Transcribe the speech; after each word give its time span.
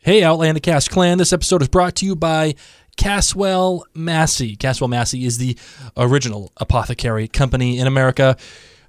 Hey, 0.00 0.22
Outlander 0.22 0.60
Cast 0.60 0.90
Clan. 0.90 1.18
This 1.18 1.32
episode 1.32 1.60
is 1.60 1.66
brought 1.68 1.96
to 1.96 2.06
you 2.06 2.14
by 2.14 2.54
Caswell 2.96 3.84
Massey. 3.94 4.54
Caswell 4.54 4.86
Massey 4.86 5.24
is 5.24 5.38
the 5.38 5.58
original 5.96 6.52
apothecary 6.58 7.26
company 7.26 7.80
in 7.80 7.86
America, 7.88 8.36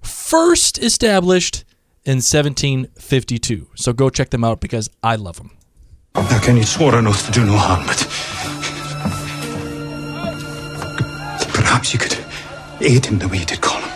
first 0.03 0.77
established 0.77 1.65
in 2.05 2.17
1752. 2.17 3.69
So 3.75 3.91
go 3.91 4.11
check 4.11 4.29
them 4.29 4.43
out 4.43 4.61
because 4.61 4.89
I 5.01 5.15
love 5.15 5.37
them. 5.37 5.49
Now, 6.13 6.39
Ken, 6.41 6.57
you 6.57 6.63
swore 6.63 6.93
an 6.95 7.07
oath 7.07 7.25
to 7.25 7.31
do 7.31 7.43
no 7.43 7.57
harm, 7.57 7.87
but 7.87 7.97
perhaps 11.53 11.91
you 11.91 11.99
could 11.99 12.17
aid 12.81 13.07
him 13.07 13.17
the 13.17 13.27
way 13.27 13.39
you 13.39 13.45
did 13.45 13.61
Colum. 13.61 13.89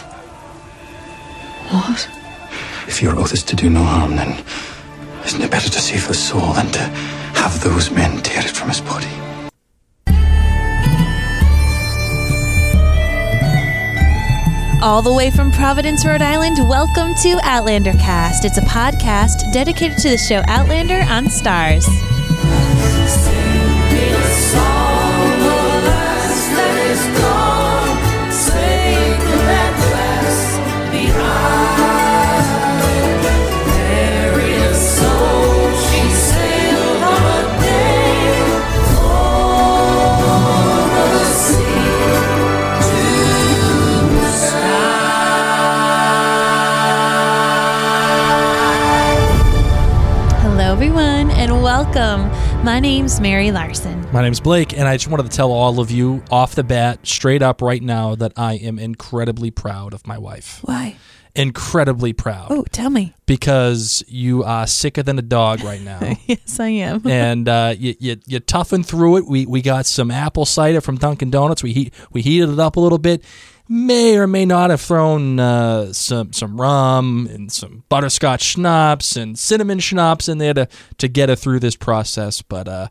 What? 1.69 2.09
If 2.87 3.03
your 3.03 3.15
oath 3.19 3.33
is 3.33 3.43
to 3.43 3.55
do 3.55 3.69
no 3.69 3.83
harm, 3.83 4.15
then 4.15 4.43
isn't 5.25 5.41
it 5.41 5.51
better 5.51 5.69
to 5.69 5.79
save 5.79 6.05
his 6.07 6.19
soul 6.19 6.53
than 6.53 6.67
to 6.71 6.79
have 6.79 7.61
those 7.63 7.91
men 7.91 8.21
tear 8.21 8.43
it 8.43 8.51
from 8.51 8.69
his 8.69 8.81
body? 8.81 9.07
All 14.81 15.01
the 15.01 15.13
way 15.13 15.31
from 15.31 15.51
Providence, 15.53 16.05
Rhode 16.05 16.21
Island, 16.21 16.57
welcome 16.67 17.13
to 17.23 17.39
Outlander 17.43 17.93
Cast. 17.93 18.43
It's 18.43 18.57
a 18.57 18.61
podcast 18.61 19.53
dedicated 19.53 19.97
to 19.99 20.09
the 20.09 20.17
show 20.17 20.43
Outlander 20.47 21.05
on 21.09 21.27
Starz. 21.27 21.85
Welcome. 51.63 52.23
My 52.65 52.81
name's 52.81 53.21
Mary 53.21 53.49
Larson. 53.53 54.05
My 54.11 54.21
name's 54.21 54.41
Blake, 54.41 54.77
and 54.77 54.85
I 54.85 54.97
just 54.97 55.07
wanted 55.07 55.31
to 55.31 55.37
tell 55.37 55.49
all 55.49 55.79
of 55.79 55.91
you 55.91 56.21
off 56.29 56.55
the 56.55 56.63
bat, 56.63 57.07
straight 57.07 57.41
up 57.41 57.61
right 57.61 57.81
now, 57.81 58.15
that 58.15 58.33
I 58.35 58.55
am 58.55 58.77
incredibly 58.77 59.49
proud 59.49 59.93
of 59.93 60.05
my 60.05 60.17
wife. 60.17 60.59
Why? 60.63 60.97
Incredibly 61.35 62.11
proud. 62.11 62.47
Oh, 62.51 62.65
tell 62.73 62.89
me. 62.89 63.13
Because 63.25 64.03
you 64.09 64.43
are 64.43 64.67
sicker 64.67 65.03
than 65.03 65.17
a 65.17 65.21
dog 65.21 65.63
right 65.63 65.81
now. 65.81 66.01
Yes, 66.25 66.59
I 66.59 66.67
am. 66.67 67.01
and 67.07 67.47
uh, 67.47 67.75
you, 67.77 67.95
you 67.97 68.17
you 68.27 68.39
toughened 68.41 68.85
through 68.85 69.17
it. 69.17 69.25
We 69.25 69.45
we 69.45 69.61
got 69.61 69.85
some 69.85 70.11
apple 70.11 70.45
cider 70.45 70.81
from 70.81 70.97
Dunkin' 70.97 71.31
Donuts. 71.31 71.63
We 71.63 71.71
heat 71.71 71.93
we 72.11 72.21
heated 72.21 72.49
it 72.49 72.59
up 72.59 72.75
a 72.75 72.81
little 72.81 72.97
bit. 72.97 73.23
May 73.73 74.17
or 74.17 74.27
may 74.27 74.45
not 74.45 74.69
have 74.69 74.81
thrown 74.81 75.39
uh, 75.39 75.93
some 75.93 76.31
some 76.31 76.61
rum 76.61 77.27
and 77.31 77.51
some 77.51 77.83
butterscotch 77.89 78.43
schnapps 78.43 79.15
and 79.15 79.37
cinnamon 79.37 79.79
schnapps 79.79 80.29
in 80.29 80.37
there 80.37 80.53
to 80.53 80.67
to 80.99 81.07
get 81.07 81.29
her 81.29 81.35
through 81.35 81.59
this 81.59 81.75
process. 81.75 82.43
But 82.43 82.67
uh, 82.67 82.89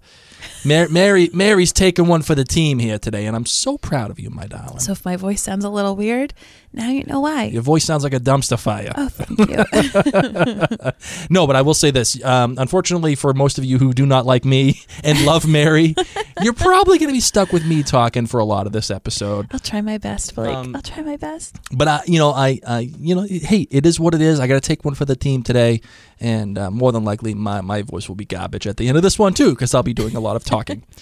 Mary, 0.65 0.89
Mary 0.89 1.31
Mary's 1.33 1.73
taking 1.73 2.09
one 2.09 2.23
for 2.23 2.35
the 2.35 2.43
team 2.43 2.81
here 2.81 2.99
today, 2.99 3.27
and 3.27 3.37
I'm 3.37 3.47
so 3.47 3.79
proud 3.79 4.11
of 4.11 4.19
you, 4.19 4.29
my 4.29 4.49
darling. 4.49 4.81
So 4.81 4.91
if 4.91 5.05
my 5.05 5.15
voice 5.15 5.41
sounds 5.41 5.65
a 5.65 5.71
little 5.71 5.95
weird, 5.95 6.35
now 6.73 6.89
you 6.91 7.05
know 7.05 7.21
why. 7.21 7.45
Your 7.45 7.63
voice 7.63 7.85
sounds 7.85 8.03
like 8.05 8.15
a 8.15 8.21
dumpster 8.21 8.59
fire. 8.59 8.93
Oh, 8.97 9.09
thank 9.09 9.39
you. 9.51 10.93
No, 11.31 11.47
but 11.47 11.57
I 11.57 11.63
will 11.63 11.75
say 11.75 11.91
this. 11.91 12.23
Um, 12.25 12.57
unfortunately, 12.59 13.15
for 13.15 13.33
most 13.33 13.59
of 13.59 13.65
you 13.65 13.79
who 13.79 13.93
do 13.93 14.07
not 14.07 14.27
like 14.27 14.45
me 14.45 14.81
and 15.05 15.25
love 15.25 15.47
Mary, 15.47 15.95
you're 16.43 16.53
probably 16.53 16.99
going 16.99 17.09
to 17.09 17.15
be 17.15 17.21
stuck 17.21 17.53
with 17.53 17.65
me 17.67 17.83
talking 17.83 18.27
for 18.27 18.41
a 18.41 18.45
lot 18.45 18.67
of 18.67 18.73
this 18.73 18.91
episode. 18.91 19.47
I'll 19.53 19.59
try 19.59 19.81
my 19.81 19.99
best, 19.99 20.35
Blake. 20.35 20.55
Um, 20.55 20.75
I'll 20.77 20.83
try 20.83 21.03
my 21.03 21.17
best. 21.17 21.57
But 21.73 21.89
I, 21.89 22.01
you 22.07 22.19
know, 22.19 22.31
I, 22.31 22.61
I, 22.67 22.91
you 22.99 23.15
know, 23.15 23.23
hey, 23.23 23.67
it 23.71 23.87
is 23.87 23.99
what 23.99 24.15
it 24.15 24.21
is. 24.21 24.41
I 24.41 24.47
got 24.47 24.55
to 24.55 24.61
take 24.61 24.85
one 24.85 24.95
for 24.95 25.05
the 25.05 25.17
team 25.17 25.43
today, 25.43 25.81
and 26.21 26.59
uh, 26.59 26.71
more 26.71 26.93
than 26.93 27.05
likely, 27.05 27.35
my 27.35 27.61
my 27.61 27.83
voice 27.83 28.09
will 28.09 28.17
be 28.17 28.25
garbage 28.25 28.67
at 28.67 28.77
the 28.77 28.89
end 28.89 28.97
of 28.97 29.03
this 29.03 29.19
one 29.19 29.35
too, 29.35 29.51
because 29.51 29.75
I'll 29.75 29.83
be 29.83 29.95
doing 29.95 30.17
a 30.17 30.21
lot 30.21 30.37
of 30.37 30.45
talking. 30.45 30.83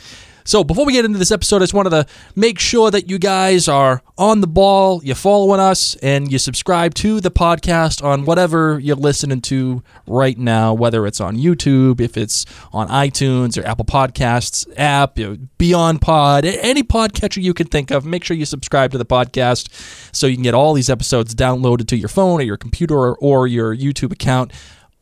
So 0.50 0.64
before 0.64 0.84
we 0.84 0.94
get 0.94 1.04
into 1.04 1.16
this 1.16 1.30
episode, 1.30 1.58
I 1.58 1.60
just 1.60 1.74
wanted 1.74 1.90
to 1.90 2.06
make 2.34 2.58
sure 2.58 2.90
that 2.90 3.08
you 3.08 3.20
guys 3.20 3.68
are 3.68 4.02
on 4.18 4.40
the 4.40 4.48
ball, 4.48 5.00
you're 5.04 5.14
following 5.14 5.60
us, 5.60 5.94
and 6.02 6.32
you 6.32 6.40
subscribe 6.40 6.94
to 6.94 7.20
the 7.20 7.30
podcast 7.30 8.02
on 8.02 8.24
whatever 8.24 8.80
you're 8.80 8.96
listening 8.96 9.42
to 9.42 9.84
right 10.08 10.36
now, 10.36 10.74
whether 10.74 11.06
it's 11.06 11.20
on 11.20 11.36
YouTube, 11.36 12.00
if 12.00 12.16
it's 12.16 12.46
on 12.72 12.88
iTunes 12.88 13.56
or 13.56 13.64
Apple 13.64 13.84
Podcasts 13.84 14.66
app, 14.76 15.16
Beyond 15.56 16.00
Pod, 16.00 16.44
any 16.44 16.82
podcatcher 16.82 17.40
you 17.40 17.54
can 17.54 17.68
think 17.68 17.92
of. 17.92 18.04
Make 18.04 18.24
sure 18.24 18.36
you 18.36 18.44
subscribe 18.44 18.90
to 18.90 18.98
the 18.98 19.06
podcast 19.06 19.68
so 20.12 20.26
you 20.26 20.34
can 20.34 20.42
get 20.42 20.54
all 20.54 20.74
these 20.74 20.90
episodes 20.90 21.32
downloaded 21.32 21.86
to 21.86 21.96
your 21.96 22.08
phone 22.08 22.40
or 22.40 22.42
your 22.42 22.56
computer 22.56 23.14
or 23.14 23.46
your 23.46 23.76
YouTube 23.76 24.10
account 24.10 24.50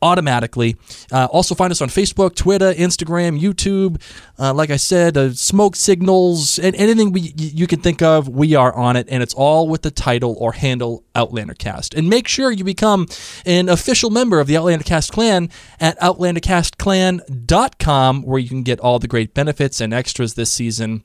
automatically. 0.01 0.75
Uh, 1.11 1.27
also, 1.31 1.53
find 1.55 1.71
us 1.71 1.81
on 1.81 1.87
Facebook, 1.89 2.35
Twitter, 2.35 2.73
Instagram, 2.73 3.39
YouTube. 3.39 4.01
Uh, 4.37 4.53
like 4.53 4.69
I 4.69 4.75
said, 4.77 5.17
uh, 5.17 5.33
smoke 5.33 5.75
signals, 5.75 6.59
and 6.59 6.75
anything 6.75 7.11
we, 7.11 7.33
you 7.35 7.67
can 7.67 7.81
think 7.81 8.01
of, 8.01 8.29
we 8.29 8.55
are 8.55 8.73
on 8.73 8.95
it, 8.95 9.07
and 9.09 9.21
it's 9.21 9.33
all 9.33 9.67
with 9.67 9.81
the 9.81 9.91
title 9.91 10.37
or 10.39 10.53
handle 10.53 11.03
Outlander 11.15 11.53
Cast. 11.53 11.93
And 11.93 12.09
make 12.09 12.27
sure 12.27 12.51
you 12.51 12.63
become 12.63 13.07
an 13.45 13.69
official 13.69 14.09
member 14.09 14.39
of 14.39 14.47
the 14.47 14.57
Outlander 14.57 14.83
Cast 14.83 15.11
clan 15.11 15.49
at 15.79 15.99
outlandercastclan.com, 15.99 18.23
where 18.23 18.39
you 18.39 18.49
can 18.49 18.63
get 18.63 18.79
all 18.79 18.97
the 18.99 19.07
great 19.07 19.33
benefits 19.33 19.81
and 19.81 19.93
extras 19.93 20.35
this 20.35 20.51
season 20.51 21.03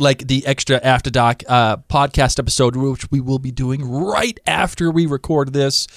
like 0.00 0.28
the 0.28 0.46
extra 0.46 0.76
after 0.84 1.10
doc 1.10 1.42
uh, 1.48 1.76
podcast 1.76 2.38
episode 2.38 2.76
which 2.76 3.10
we 3.10 3.20
will 3.20 3.40
be 3.40 3.50
doing 3.50 3.84
right 3.84 4.38
after 4.46 4.92
we 4.92 5.06
record 5.06 5.52
this 5.52 5.88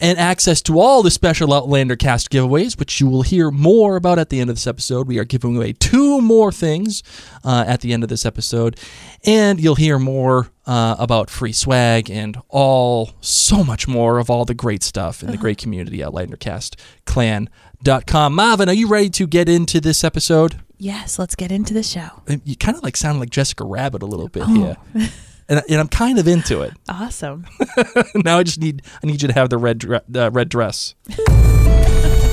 and 0.00 0.18
access 0.18 0.60
to 0.62 0.78
all 0.80 1.02
the 1.02 1.10
special 1.10 1.52
Outlander 1.54 1.96
cast 1.96 2.30
giveaways, 2.30 2.78
which 2.78 3.00
you 3.00 3.08
will 3.08 3.22
hear 3.22 3.50
more 3.50 3.96
about 3.96 4.18
at 4.18 4.28
the 4.30 4.40
end 4.40 4.50
of 4.50 4.56
this 4.56 4.66
episode. 4.66 5.06
We 5.08 5.18
are 5.18 5.24
giving 5.24 5.56
away 5.56 5.72
two 5.72 6.20
more 6.20 6.52
things 6.52 7.02
uh, 7.44 7.64
at 7.66 7.80
the 7.80 7.92
end 7.92 8.02
of 8.02 8.08
this 8.08 8.26
episode, 8.26 8.78
and 9.24 9.60
you'll 9.60 9.74
hear 9.76 9.98
more 9.98 10.50
uh, 10.66 10.96
about 10.98 11.30
free 11.30 11.52
swag 11.52 12.10
and 12.10 12.36
all 12.48 13.12
so 13.20 13.62
much 13.64 13.86
more 13.88 14.18
of 14.18 14.28
all 14.30 14.44
the 14.44 14.54
great 14.54 14.82
stuff 14.82 15.22
in 15.22 15.30
the 15.30 15.36
great 15.36 15.58
community 15.58 16.02
at 16.02 16.08
OutlanderCastClan.com. 16.10 18.34
Marvin, 18.34 18.68
are 18.68 18.74
you 18.74 18.88
ready 18.88 19.10
to 19.10 19.26
get 19.26 19.48
into 19.48 19.80
this 19.80 20.04
episode? 20.04 20.56
Yes, 20.78 21.18
let's 21.18 21.34
get 21.34 21.50
into 21.50 21.72
the 21.72 21.82
show. 21.82 22.22
You 22.44 22.56
kind 22.56 22.76
of 22.76 22.82
like 22.82 22.96
sound 22.96 23.20
like 23.20 23.30
Jessica 23.30 23.64
Rabbit 23.64 24.02
a 24.02 24.06
little 24.06 24.28
bit 24.28 24.42
Oh. 24.46 24.76
here. 24.94 25.08
And, 25.48 25.62
and 25.68 25.80
I'm 25.80 25.88
kind 25.88 26.18
of 26.18 26.26
into 26.26 26.62
it. 26.62 26.72
Awesome. 26.88 27.46
now 28.14 28.38
I 28.38 28.42
just 28.42 28.58
need 28.58 28.82
I 29.02 29.06
need 29.06 29.22
you 29.22 29.28
to 29.28 29.34
have 29.34 29.50
the 29.50 29.58
red 29.58 29.78
dre- 29.78 30.00
uh, 30.14 30.30
red 30.30 30.48
dress. 30.48 30.94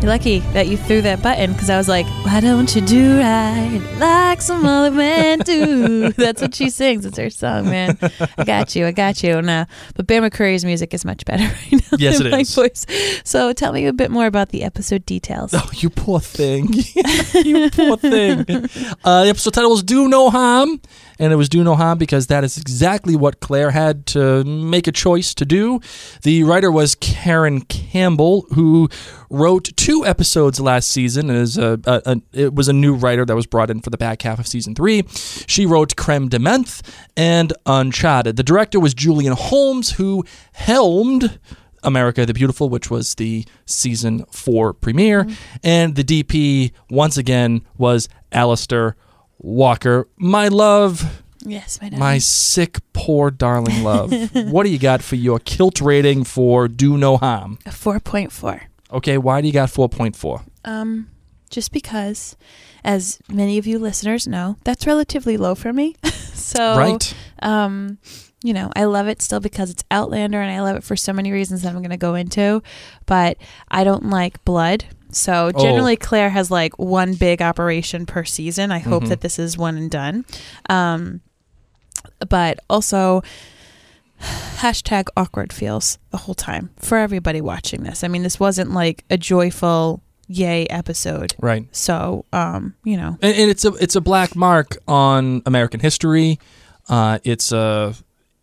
You're 0.00 0.08
lucky 0.08 0.38
that 0.54 0.66
you 0.68 0.78
threw 0.78 1.02
that 1.02 1.20
button 1.22 1.52
because 1.52 1.68
I 1.68 1.76
was 1.76 1.86
like, 1.86 2.06
why 2.24 2.40
don't 2.40 2.74
you 2.74 2.80
do 2.80 3.18
right 3.18 3.82
like 3.98 4.40
some 4.40 4.64
other 4.64 4.90
men 4.90 5.40
do? 5.40 6.10
That's 6.16 6.40
what 6.40 6.54
she 6.54 6.70
sings. 6.70 7.04
It's 7.04 7.18
her 7.18 7.28
song, 7.28 7.66
man. 7.66 7.98
I 8.38 8.44
got 8.44 8.74
you. 8.74 8.86
I 8.86 8.92
got 8.92 9.22
you. 9.22 9.34
Uh, 9.34 9.66
but 9.94 10.06
Bear 10.06 10.22
McCreary's 10.22 10.64
music 10.64 10.94
is 10.94 11.04
much 11.04 11.26
better 11.26 11.44
right 11.72 11.72
now 11.92 11.98
Yes, 11.98 12.16
than 12.16 12.28
it 12.28 12.30
my 12.30 12.38
is. 12.40 12.54
voice. 12.54 12.86
So 13.24 13.52
tell 13.52 13.72
me 13.74 13.84
a 13.84 13.92
bit 13.92 14.10
more 14.10 14.24
about 14.24 14.48
the 14.48 14.62
episode 14.62 15.04
details. 15.04 15.52
Oh, 15.52 15.68
you 15.74 15.90
poor 15.90 16.18
thing. 16.18 16.72
you 17.44 17.68
poor 17.70 17.98
thing. 17.98 18.40
Uh, 19.04 19.24
the 19.24 19.28
episode 19.28 19.52
title 19.52 19.74
is 19.74 19.82
Do 19.82 20.08
No 20.08 20.30
Harm. 20.30 20.80
And 21.20 21.34
it 21.34 21.36
was 21.36 21.50
Do 21.50 21.62
No 21.62 21.76
Harm 21.76 21.98
because 21.98 22.28
that 22.28 22.42
is 22.42 22.56
exactly 22.56 23.14
what 23.14 23.40
Claire 23.40 23.70
had 23.70 24.06
to 24.06 24.42
make 24.42 24.86
a 24.86 24.92
choice 24.92 25.34
to 25.34 25.44
do. 25.44 25.78
The 26.22 26.42
writer 26.44 26.72
was 26.72 26.94
Karen 26.94 27.60
Campbell, 27.60 28.46
who 28.54 28.88
wrote 29.28 29.76
two 29.76 30.04
episodes 30.06 30.58
last 30.58 30.90
season. 30.90 31.28
It, 31.28 31.36
is 31.36 31.58
a, 31.58 31.78
a, 31.84 32.02
a, 32.06 32.22
it 32.32 32.54
was 32.54 32.68
a 32.68 32.72
new 32.72 32.94
writer 32.94 33.26
that 33.26 33.36
was 33.36 33.46
brought 33.46 33.70
in 33.70 33.82
for 33.82 33.90
the 33.90 33.98
back 33.98 34.22
half 34.22 34.38
of 34.38 34.46
season 34.46 34.74
three. 34.74 35.04
She 35.46 35.66
wrote 35.66 35.94
Creme 35.94 36.28
de 36.28 36.38
Menthe 36.38 36.80
and 37.18 37.52
Uncharted. 37.66 38.36
The 38.36 38.42
director 38.42 38.80
was 38.80 38.94
Julian 38.94 39.34
Holmes, 39.34 39.92
who 39.92 40.24
helmed 40.52 41.38
America 41.82 42.24
the 42.24 42.32
Beautiful, 42.32 42.70
which 42.70 42.90
was 42.90 43.16
the 43.16 43.44
season 43.66 44.24
four 44.30 44.72
premiere. 44.72 45.24
Mm-hmm. 45.24 45.56
And 45.64 45.96
the 45.96 46.04
DP, 46.04 46.72
once 46.88 47.18
again, 47.18 47.66
was 47.76 48.08
Alistair 48.32 48.96
Walker. 49.40 50.06
My 50.16 50.48
love, 50.48 51.22
Yes, 51.44 51.80
my 51.80 51.88
dad. 51.88 51.98
my 51.98 52.18
sick, 52.18 52.78
poor, 52.92 53.30
darling 53.30 53.82
love. 53.84 54.12
what 54.52 54.64
do 54.64 54.70
you 54.70 54.78
got 54.78 55.02
for 55.02 55.16
your 55.16 55.38
kilt 55.38 55.80
rating 55.80 56.24
for 56.24 56.68
Do 56.68 56.96
No 56.96 57.16
Harm? 57.16 57.58
A 57.66 57.70
4.4. 57.70 58.60
Okay, 58.92 59.18
why 59.18 59.40
do 59.40 59.46
you 59.46 59.52
got 59.52 59.68
4.4? 59.70 60.42
Um, 60.64 61.08
just 61.48 61.72
because, 61.72 62.36
as 62.84 63.18
many 63.28 63.56
of 63.58 63.66
you 63.66 63.78
listeners 63.78 64.26
know, 64.28 64.56
that's 64.64 64.86
relatively 64.86 65.36
low 65.36 65.54
for 65.54 65.72
me. 65.72 65.96
so, 66.04 66.76
right? 66.76 67.14
um, 67.42 67.98
you 68.42 68.52
know, 68.52 68.70
I 68.74 68.84
love 68.84 69.06
it 69.08 69.22
still 69.22 69.40
because 69.40 69.70
it's 69.70 69.84
Outlander 69.90 70.40
and 70.40 70.50
I 70.50 70.60
love 70.62 70.76
it 70.76 70.84
for 70.84 70.96
so 70.96 71.12
many 71.12 71.30
reasons 71.32 71.62
that 71.62 71.68
I'm 71.70 71.80
going 71.80 71.90
to 71.90 71.96
go 71.96 72.14
into, 72.14 72.62
but 73.06 73.36
I 73.68 73.84
don't 73.84 74.10
like 74.10 74.44
blood. 74.44 74.84
So 75.12 75.50
Oh. 75.54 75.62
generally, 75.62 75.96
Claire 75.96 76.30
has 76.30 76.50
like 76.50 76.78
one 76.78 77.14
big 77.14 77.40
operation 77.42 78.06
per 78.06 78.24
season. 78.24 78.70
I 78.70 78.78
hope 78.78 79.04
Mhm. 79.04 79.08
that 79.08 79.20
this 79.20 79.38
is 79.38 79.56
one 79.58 79.76
and 79.76 79.90
done. 79.90 80.24
Um, 80.68 81.20
but 82.28 82.60
also, 82.68 83.22
hashtag 84.20 85.06
awkward 85.16 85.52
feels 85.52 85.98
the 86.10 86.18
whole 86.18 86.34
time 86.34 86.70
for 86.78 86.98
everybody 86.98 87.40
watching 87.40 87.82
this. 87.82 88.04
I 88.04 88.08
mean, 88.08 88.22
this 88.22 88.38
wasn't 88.38 88.72
like 88.72 89.04
a 89.10 89.16
joyful 89.16 90.02
yay 90.28 90.66
episode. 90.66 91.34
Right. 91.40 91.66
So, 91.72 92.24
um, 92.32 92.74
you 92.84 92.96
know, 92.96 93.16
and, 93.22 93.34
and 93.36 93.50
it's 93.50 93.64
a 93.64 93.72
it's 93.74 93.96
a 93.96 94.00
black 94.00 94.36
mark 94.36 94.76
on 94.86 95.42
American 95.46 95.80
history. 95.80 96.38
Uh, 96.88 97.18
it's 97.24 97.50
a 97.52 97.94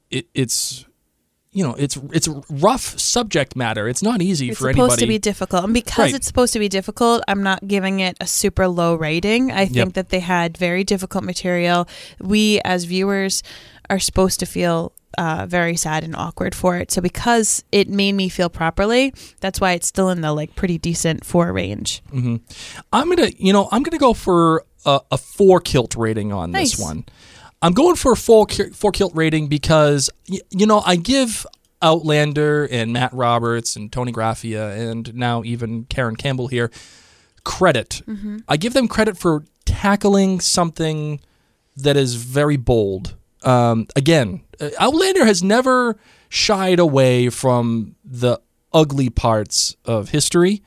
it, 0.10 0.26
it's 0.34 0.86
you 1.58 1.64
know 1.66 1.74
it's 1.74 1.98
it's 2.18 2.28
rough 2.68 2.86
subject 3.00 3.56
matter. 3.56 3.88
It's 3.88 4.04
not 4.04 4.22
easy 4.22 4.50
it's 4.50 4.60
for 4.60 4.70
anybody. 4.70 4.84
It's 4.86 4.94
supposed 4.94 5.00
to 5.02 5.08
be 5.08 5.18
difficult. 5.18 5.64
And 5.64 5.74
because 5.74 5.98
Right. 6.12 6.16
it's 6.16 6.28
supposed 6.28 6.54
to 6.54 6.60
be 6.60 6.70
difficult, 6.70 7.24
I'm 7.28 7.42
not 7.42 7.68
giving 7.68 8.00
it 8.00 8.16
a 8.22 8.28
super 8.28 8.68
low 8.68 8.94
rating. 8.96 9.52
I 9.52 9.66
think 9.66 9.76
Yep. 9.78 9.94
that 9.94 10.10
they 10.10 10.20
had 10.20 10.56
very 10.58 10.84
difficult 10.84 11.24
material. 11.24 11.88
We 12.22 12.62
as 12.64 12.84
viewers 12.86 13.42
are 13.90 14.00
supposed 14.00 14.40
to 14.42 14.46
feel 14.46 14.92
uh, 15.18 15.48
very 15.50 15.76
sad 15.76 16.04
and 16.04 16.16
awkward 16.16 16.54
for 16.54 16.78
it. 16.78 16.92
So 16.92 17.02
because 17.02 17.64
it 17.72 17.90
made 17.90 18.14
me 18.14 18.30
feel 18.30 18.50
properly, 18.50 19.14
that's 19.40 19.60
why 19.60 19.72
it's 19.72 19.88
still 19.88 20.10
in 20.12 20.22
the 20.22 20.32
like 20.34 20.54
pretty 20.56 20.78
decent 20.78 21.26
four 21.26 21.52
range. 21.52 22.04
hmm 22.12 22.36
I'm 22.94 23.10
gonna 23.10 23.32
you 23.38 23.52
know 23.52 23.68
I'm 23.72 23.82
gonna 23.82 23.98
go 23.98 24.14
for 24.14 24.64
a, 24.86 25.00
a 25.12 25.18
four 25.18 25.60
kilt 25.60 25.96
rating 25.96 26.32
on 26.32 26.52
this 26.52 26.78
one. 26.78 27.06
I'm 27.62 27.74
going 27.74 27.96
for 27.96 28.12
a 28.12 28.16
full 28.16 28.48
four 28.74 28.92
kilt 28.92 29.14
rating 29.16 29.48
because 29.48 30.10
you 30.26 30.66
know 30.66 30.82
I 30.86 30.96
give 30.96 31.46
Outlander 31.82 32.68
and 32.70 32.94
Matt 32.94 33.14
Roberts 33.14 33.76
and 33.76 33.92
Toni 33.92 34.12
Graphia 34.12 34.76
and 34.92 35.14
now 35.16 35.44
even 35.44 35.86
Karen 35.86 36.16
Campbell 36.16 36.48
here 36.48 36.72
credit. 37.44 38.02
I 38.48 38.58
give 38.58 38.74
them 38.74 38.88
credit 38.88 39.18
for 39.18 39.44
tackling 39.66 40.40
something 40.40 41.20
that 41.78 41.96
is 41.96 42.16
very 42.16 42.58
bold. 42.58 43.16
Um, 43.44 43.88
again, 43.96 44.42
uh, 44.60 44.70
Outlander 44.80 45.24
has 45.26 45.42
never 45.42 45.98
shied 46.30 46.80
away 46.80 47.30
from 47.30 47.96
the 48.04 48.40
ugly 48.74 49.10
parts 49.10 49.76
of 49.86 50.10
history. 50.10 50.62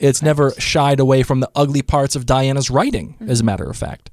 It's 0.00 0.22
never 0.22 0.50
shied 0.58 0.98
away 0.98 1.22
from 1.22 1.40
the 1.40 1.50
ugly 1.54 1.82
parts 1.82 2.16
of 2.16 2.26
Diana's 2.26 2.68
writing, 2.68 3.16
as 3.28 3.40
a 3.40 3.44
matter 3.44 3.64
of 3.64 3.76
fact. 3.76 4.10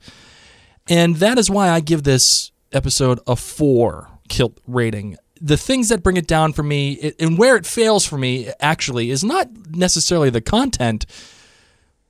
And 0.90 1.18
that 1.18 1.38
is 1.38 1.50
why 1.50 1.70
I 1.70 1.80
give 1.80 2.04
this 2.04 2.52
episode 2.72 3.20
a 3.28 3.36
four 3.36 4.10
kilt 4.30 4.60
rating. 4.68 5.18
The 5.40 5.58
things 5.58 5.90
that 5.90 6.04
bring 6.04 6.18
it 6.18 6.28
down 6.28 6.54
for 6.54 6.64
me, 6.64 6.94
it, 6.94 7.16
and 7.20 7.38
where 7.38 7.56
it 7.56 7.66
fails 7.66 8.06
for 8.06 8.18
me, 8.18 8.52
actually, 8.60 9.10
is 9.10 9.24
not 9.24 9.50
necessarily 9.70 10.30
the 10.30 10.42
content, 10.42 11.06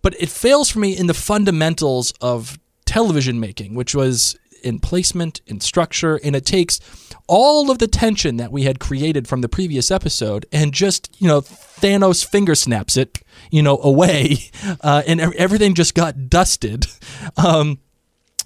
but 0.01 0.15
it 0.19 0.29
fails 0.29 0.69
for 0.69 0.79
me 0.79 0.97
in 0.97 1.07
the 1.07 1.13
fundamentals 1.13 2.13
of 2.21 2.59
television 2.85 3.39
making, 3.39 3.73
which 3.73 3.95
was 3.95 4.37
in 4.63 4.79
placement, 4.79 5.41
in 5.47 5.59
structure, 5.59 6.19
and 6.23 6.35
it 6.35 6.45
takes 6.45 6.79
all 7.27 7.71
of 7.71 7.79
the 7.79 7.87
tension 7.87 8.37
that 8.37 8.51
we 8.51 8.63
had 8.63 8.79
created 8.79 9.27
from 9.27 9.41
the 9.41 9.49
previous 9.49 9.89
episode 9.89 10.45
and 10.51 10.73
just, 10.73 11.09
you 11.19 11.27
know, 11.27 11.41
Thanos 11.41 12.25
finger 12.25 12.55
snaps 12.55 12.97
it, 12.97 13.19
you 13.49 13.61
know, 13.61 13.79
away, 13.81 14.51
uh, 14.81 15.03
and 15.07 15.21
everything 15.21 15.73
just 15.73 15.95
got 15.95 16.29
dusted 16.29 16.87
um, 17.37 17.79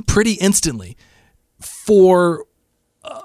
pretty 0.08 0.34
instantly. 0.34 0.98
For 1.60 2.46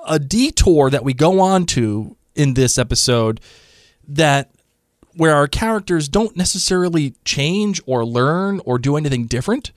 a- 0.07 0.19
detour 0.19 0.91
that 0.91 1.05
we 1.05 1.15
go 1.15 1.41
on 1.41 1.67
to 1.67 2.17
in 2.35 2.55
this 2.55 2.79
episode 2.79 3.41
that 4.07 4.51
where 5.15 5.35
our 5.35 5.49
characters 5.49 6.09
don't 6.09 6.37
necessarily 6.37 7.15
change 7.25 7.81
or 7.87 8.05
learn 8.05 8.61
or 8.65 8.79
do 8.79 8.97
anything 8.97 9.27
different. 9.27 9.73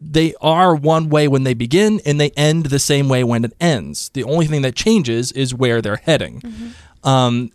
They 0.00 0.34
are 0.40 0.74
one 0.74 1.08
way 1.10 1.28
when 1.28 1.42
they 1.42 1.54
begin 1.54 2.00
and 2.06 2.20
they 2.20 2.30
end 2.30 2.66
the 2.66 2.78
same 2.78 3.08
way 3.08 3.22
when 3.24 3.44
it 3.44 3.52
ends. 3.60 4.08
The 4.10 4.24
only 4.24 4.46
thing 4.46 4.62
that 4.62 4.74
changes 4.74 5.32
is 5.32 5.54
where 5.54 5.82
they're 5.82 5.96
heading. 5.96 6.42
Um, 7.02 7.50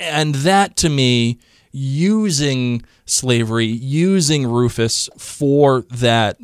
and 0.00 0.34
that 0.36 0.76
to 0.78 0.88
me, 0.88 1.38
using 1.72 2.82
slavery, 3.04 3.66
using 3.66 4.46
Rufus 4.46 5.08
for 5.18 5.82
that 5.90 6.38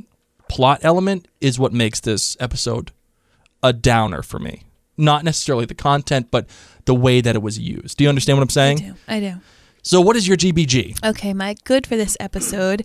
plot 0.53 0.81
element 0.83 1.27
is 1.41 1.59
what 1.59 1.73
makes 1.73 1.99
this 1.99 2.37
episode 2.39 2.93
a 3.63 3.73
downer 3.73 4.21
for 4.21 4.39
me. 4.39 4.65
Not 4.99 5.25
necessarily 5.25 5.65
the 5.65 5.75
content, 5.75 6.29
but 6.31 6.47
the 6.85 6.95
way 6.95 7.23
that 7.23 7.35
it 7.35 7.41
was 7.41 7.59
used. 7.59 7.97
Do 7.97 8.05
you 8.05 8.11
understand 8.11 8.37
what 8.37 8.43
I'm 8.43 8.51
saying? 8.51 8.79
I 8.79 8.85
do. 8.85 8.95
I 9.09 9.21
do. 9.21 9.41
So, 9.83 10.03
what 10.03 10.15
is 10.15 10.29
your 10.29 10.37
GBG? 10.37 11.03
Okay, 11.03 11.33
my 11.33 11.57
good 11.65 11.87
for 11.87 11.97
this 11.97 12.19
episode 12.21 12.85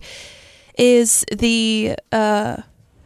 is 0.78 1.26
the 1.30 1.94
uh 2.10 2.62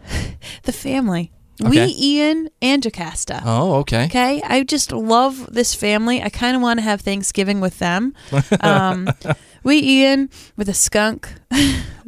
the 0.62 0.72
family. 0.72 1.32
Okay. 1.60 1.86
Wee, 1.86 1.96
Ian, 1.98 2.48
and 2.60 2.82
Jocasta. 2.82 3.42
Oh, 3.44 3.74
okay. 3.80 4.04
Okay, 4.04 4.42
I 4.42 4.62
just 4.62 4.92
love 4.92 5.52
this 5.52 5.74
family. 5.74 6.22
I 6.22 6.28
kind 6.28 6.54
of 6.56 6.62
want 6.62 6.78
to 6.78 6.82
have 6.82 7.00
Thanksgiving 7.00 7.60
with 7.60 7.78
them. 7.80 8.14
Um, 8.60 9.08
Wee 9.64 9.80
Ian 9.82 10.28
with 10.56 10.68
a 10.68 10.74
skunk 10.74 11.32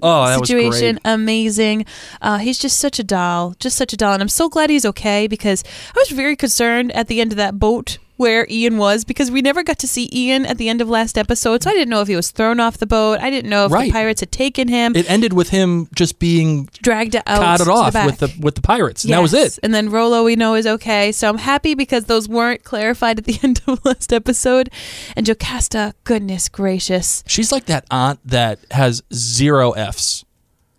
Oh, 0.02 0.26
that 0.26 0.40
situation, 0.40 0.64
was 0.66 0.80
great. 0.80 0.98
amazing. 1.04 1.86
Uh, 2.20 2.38
he's 2.38 2.58
just 2.58 2.78
such 2.80 2.98
a 2.98 3.04
doll, 3.04 3.54
just 3.58 3.76
such 3.76 3.92
a 3.92 3.96
doll, 3.96 4.12
and 4.12 4.20
I'm 4.22 4.28
so 4.28 4.48
glad 4.48 4.68
he's 4.68 4.84
okay 4.84 5.26
because 5.28 5.62
I 5.94 5.98
was 5.98 6.10
very 6.10 6.36
concerned 6.36 6.92
at 6.92 7.06
the 7.08 7.20
end 7.20 7.32
of 7.32 7.36
that 7.36 7.58
boat 7.58 7.98
where 8.16 8.46
Ian 8.48 8.78
was 8.78 9.04
because 9.04 9.30
we 9.30 9.42
never 9.42 9.62
got 9.64 9.78
to 9.80 9.88
see 9.88 10.08
Ian 10.12 10.46
at 10.46 10.56
the 10.58 10.68
end 10.68 10.80
of 10.80 10.88
last 10.88 11.18
episode, 11.18 11.62
so 11.62 11.70
I 11.70 11.72
didn't 11.72 11.88
know 11.88 12.00
if 12.00 12.06
he 12.08 12.14
was 12.14 12.30
thrown 12.30 12.60
off 12.60 12.78
the 12.78 12.86
boat. 12.86 13.18
I 13.20 13.28
didn't 13.28 13.50
know 13.50 13.66
if 13.66 13.72
Right. 13.72 13.86
the 13.86 13.92
pirates 13.92 14.20
had 14.20 14.30
taken 14.30 14.68
him, 14.68 14.94
It 14.94 15.10
ended 15.10 15.32
with 15.32 15.48
him 15.50 15.88
just 15.94 16.18
being 16.20 16.68
dragged 16.82 17.16
out, 17.16 17.56
to 17.58 17.70
off 17.70 17.92
the 17.92 18.02
with 18.06 18.18
the 18.18 18.32
with 18.40 18.54
the 18.54 18.60
pirates. 18.62 19.02
And 19.04 19.12
that 19.12 19.20
was 19.22 19.34
it. 19.34 19.58
And 19.62 19.74
then 19.74 19.90
Rollo, 19.90 20.24
we 20.24 20.36
know, 20.36 20.54
is 20.54 20.66
okay. 20.66 21.10
So 21.12 21.28
I'm 21.28 21.38
happy 21.38 21.74
because 21.74 22.04
those 22.04 22.28
weren't 22.28 22.62
clarified 22.62 23.18
at 23.18 23.24
the 23.24 23.38
end 23.42 23.60
of 23.66 23.84
last 23.84 24.12
episode. 24.12 24.70
And 25.16 25.26
Jocasta, 25.26 25.94
goodness 26.04 26.48
gracious. 26.48 27.24
She's 27.26 27.50
like 27.50 27.64
that 27.66 27.84
aunt 27.90 28.20
that 28.24 28.58
has 28.70 29.02
zero 29.12 29.72
Fs. 29.72 30.24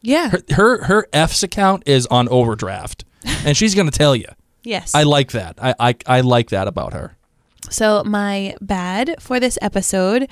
Yeah. 0.01 0.29
Her 0.29 0.41
her, 0.51 0.83
her 0.85 1.07
Fs 1.11 1.43
account 1.43 1.83
is 1.85 2.05
on 2.07 2.29
overdraft, 2.29 3.03
and 3.45 3.57
she's 3.57 3.75
gonna 3.75 3.91
tell 3.91 4.15
you. 4.15 4.27
yes. 4.63 4.95
I 4.95 5.03
like 5.03 5.31
that. 5.31 5.57
I, 5.61 5.73
I 5.79 5.95
I 6.05 6.21
like 6.21 6.49
that 6.51 6.67
about 6.67 6.93
her. 6.93 7.14
So 7.71 8.03
my 8.03 8.55
bad 8.61 9.15
for 9.19 9.39
this 9.39 9.57
episode. 9.61 10.27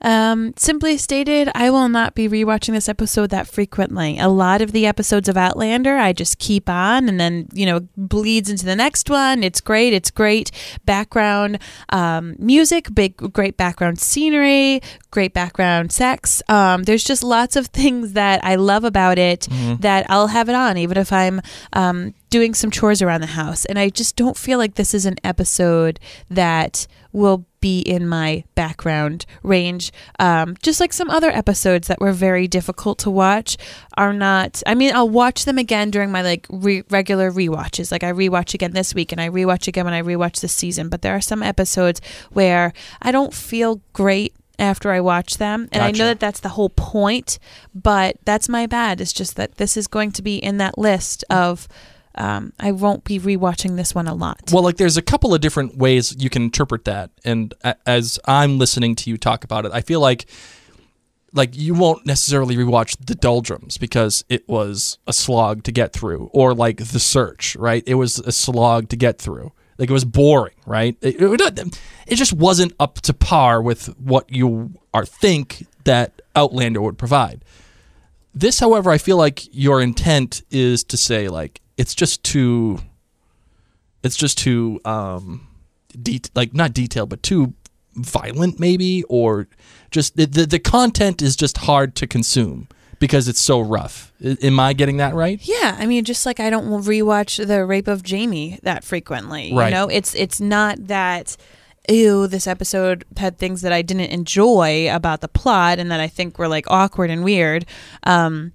Um, 0.00 0.54
simply 0.56 0.96
stated, 0.96 1.50
I 1.54 1.70
will 1.70 1.88
not 1.88 2.14
be 2.14 2.28
rewatching 2.28 2.72
this 2.72 2.88
episode 2.88 3.30
that 3.30 3.46
frequently. 3.46 4.18
A 4.18 4.28
lot 4.28 4.62
of 4.62 4.72
the 4.72 4.86
episodes 4.86 5.28
of 5.28 5.36
Outlander, 5.36 5.96
I 5.96 6.12
just 6.12 6.38
keep 6.38 6.68
on 6.68 7.08
and 7.08 7.18
then, 7.18 7.48
you 7.52 7.66
know, 7.66 7.80
bleeds 7.96 8.50
into 8.50 8.64
the 8.64 8.76
next 8.76 9.10
one. 9.10 9.42
It's 9.42 9.60
great. 9.60 9.92
It's 9.92 10.10
great 10.10 10.50
background 10.84 11.58
um, 11.90 12.36
music, 12.38 12.94
big, 12.94 13.16
great 13.32 13.56
background 13.56 13.98
scenery, 13.98 14.80
great 15.10 15.34
background 15.34 15.92
sex. 15.92 16.42
Um, 16.48 16.84
there's 16.84 17.04
just 17.04 17.24
lots 17.24 17.56
of 17.56 17.66
things 17.68 18.12
that 18.12 18.44
I 18.44 18.54
love 18.54 18.84
about 18.84 19.18
it 19.18 19.48
that 19.80 20.06
I'll 20.08 20.28
have 20.28 20.48
it 20.48 20.54
on, 20.54 20.76
even 20.76 20.96
if 20.96 21.12
I'm 21.12 21.40
um, 21.72 22.14
doing 22.30 22.54
some 22.54 22.70
chores 22.70 23.02
around 23.02 23.20
the 23.20 23.28
house. 23.28 23.64
And 23.64 23.78
I 23.78 23.88
just 23.88 24.16
don't 24.16 24.36
feel 24.36 24.58
like 24.58 24.74
this 24.74 24.94
is 24.94 25.06
an 25.06 25.16
episode 25.24 25.98
that 26.30 26.86
will 27.12 27.46
be 27.60 27.80
in 27.80 28.06
my 28.06 28.44
background 28.54 29.26
range. 29.42 29.92
Um, 30.18 30.56
just 30.62 30.80
like 30.80 30.92
some 30.92 31.10
other 31.10 31.30
episodes 31.30 31.88
that 31.88 32.00
were 32.00 32.12
very 32.12 32.46
difficult 32.48 32.98
to 33.00 33.10
watch 33.10 33.56
are 33.96 34.12
not. 34.12 34.62
I 34.66 34.74
mean, 34.74 34.94
I'll 34.94 35.08
watch 35.08 35.44
them 35.44 35.58
again 35.58 35.90
during 35.90 36.10
my 36.10 36.22
like 36.22 36.46
re- 36.50 36.84
regular 36.90 37.30
rewatches. 37.30 37.90
Like 37.90 38.04
I 38.04 38.12
rewatch 38.12 38.54
again 38.54 38.72
this 38.72 38.94
week 38.94 39.12
and 39.12 39.20
I 39.20 39.28
rewatch 39.28 39.68
again 39.68 39.84
when 39.84 39.94
I 39.94 40.02
rewatch 40.02 40.40
this 40.40 40.54
season. 40.54 40.88
But 40.88 41.02
there 41.02 41.14
are 41.14 41.20
some 41.20 41.42
episodes 41.42 42.00
where 42.32 42.72
I 43.02 43.12
don't 43.12 43.34
feel 43.34 43.80
great 43.92 44.34
after 44.58 44.90
I 44.90 45.00
watch 45.00 45.38
them. 45.38 45.68
And 45.72 45.82
I 45.82 45.92
know 45.92 46.06
that 46.06 46.20
that's 46.20 46.40
the 46.40 46.50
whole 46.50 46.70
point, 46.70 47.38
but 47.74 48.16
that's 48.24 48.48
my 48.48 48.66
bad. 48.66 49.00
It's 49.00 49.12
just 49.12 49.36
that 49.36 49.56
this 49.56 49.76
is 49.76 49.86
going 49.86 50.12
to 50.12 50.22
be 50.22 50.36
in 50.36 50.56
that 50.58 50.76
list 50.76 51.24
of 51.30 51.68
um, 52.18 52.52
I 52.58 52.72
won't 52.72 53.04
be 53.04 53.18
rewatching 53.20 53.76
this 53.76 53.94
one 53.94 54.08
a 54.08 54.14
lot. 54.14 54.50
Well, 54.52 54.64
like 54.64 54.76
there's 54.76 54.96
a 54.96 55.02
couple 55.02 55.32
of 55.32 55.40
different 55.40 55.76
ways 55.76 56.16
you 56.18 56.28
can 56.28 56.42
interpret 56.42 56.84
that, 56.84 57.10
and 57.24 57.54
as 57.86 58.18
I'm 58.26 58.58
listening 58.58 58.96
to 58.96 59.10
you 59.10 59.16
talk 59.16 59.44
about 59.44 59.64
it, 59.64 59.72
I 59.72 59.80
feel 59.80 60.00
like 60.00 60.26
like 61.32 61.56
you 61.56 61.74
won't 61.74 62.06
necessarily 62.06 62.56
rewatch 62.56 62.96
the 63.04 63.14
doldrums 63.14 63.78
because 63.78 64.24
it 64.28 64.48
was 64.48 64.98
a 65.06 65.12
slog 65.12 65.62
to 65.64 65.72
get 65.72 65.92
through, 65.92 66.28
or 66.32 66.54
like 66.54 66.78
the 66.78 66.98
search, 66.98 67.54
right? 67.56 67.84
It 67.86 67.94
was 67.94 68.18
a 68.18 68.32
slog 68.32 68.88
to 68.88 68.96
get 68.96 69.18
through. 69.18 69.52
Like 69.78 69.88
it 69.88 69.92
was 69.92 70.04
boring, 70.04 70.56
right? 70.66 70.96
It, 71.00 71.22
it, 71.22 71.74
it 72.08 72.16
just 72.16 72.32
wasn't 72.32 72.72
up 72.80 73.00
to 73.02 73.14
par 73.14 73.62
with 73.62 73.86
what 74.00 74.32
you 74.32 74.72
are 74.92 75.06
think 75.06 75.66
that 75.84 76.20
Outlander 76.34 76.82
would 76.82 76.98
provide. 76.98 77.44
This, 78.34 78.58
however, 78.58 78.90
I 78.90 78.98
feel 78.98 79.16
like 79.16 79.42
your 79.54 79.80
intent 79.80 80.42
is 80.50 80.82
to 80.84 80.96
say 80.96 81.28
like 81.28 81.60
it's 81.78 81.94
just 81.94 82.22
too 82.22 82.78
it's 84.02 84.16
just 84.16 84.36
too 84.36 84.80
um 84.84 85.46
de- 86.02 86.20
like 86.34 86.52
not 86.52 86.74
detailed 86.74 87.08
but 87.08 87.22
too 87.22 87.54
violent 87.94 88.60
maybe 88.60 89.02
or 89.08 89.48
just 89.90 90.16
the, 90.16 90.26
the 90.26 90.44
the 90.46 90.58
content 90.58 91.22
is 91.22 91.34
just 91.34 91.58
hard 91.58 91.94
to 91.96 92.06
consume 92.06 92.68
because 93.00 93.26
it's 93.28 93.40
so 93.40 93.58
rough 93.60 94.12
I- 94.24 94.36
am 94.42 94.60
i 94.60 94.72
getting 94.72 94.98
that 94.98 95.14
right 95.14 95.40
Yeah, 95.42 95.76
I 95.78 95.86
mean, 95.86 96.04
just 96.04 96.26
like 96.26 96.40
I 96.40 96.50
don't 96.50 96.68
rewatch 96.84 97.44
the 97.46 97.64
Rape 97.64 97.88
of 97.88 98.02
Jamie 98.02 98.58
that 98.64 98.84
frequently. 98.84 99.52
Right. 99.54 99.68
You 99.68 99.74
know, 99.74 99.86
it's 99.88 100.14
it's 100.14 100.40
not 100.40 100.88
that. 100.88 101.36
Ew, 101.90 102.26
this 102.26 102.46
episode 102.46 103.06
had 103.16 103.38
things 103.38 103.62
that 103.62 103.72
I 103.72 103.80
didn't 103.80 104.10
enjoy 104.12 104.94
about 104.94 105.22
the 105.22 105.28
plot 105.28 105.78
and 105.78 105.90
that 105.90 106.00
I 106.00 106.06
think 106.06 106.38
were 106.38 106.46
like 106.46 106.66
awkward 106.68 107.08
and 107.08 107.24
weird. 107.24 107.64
Um, 108.02 108.52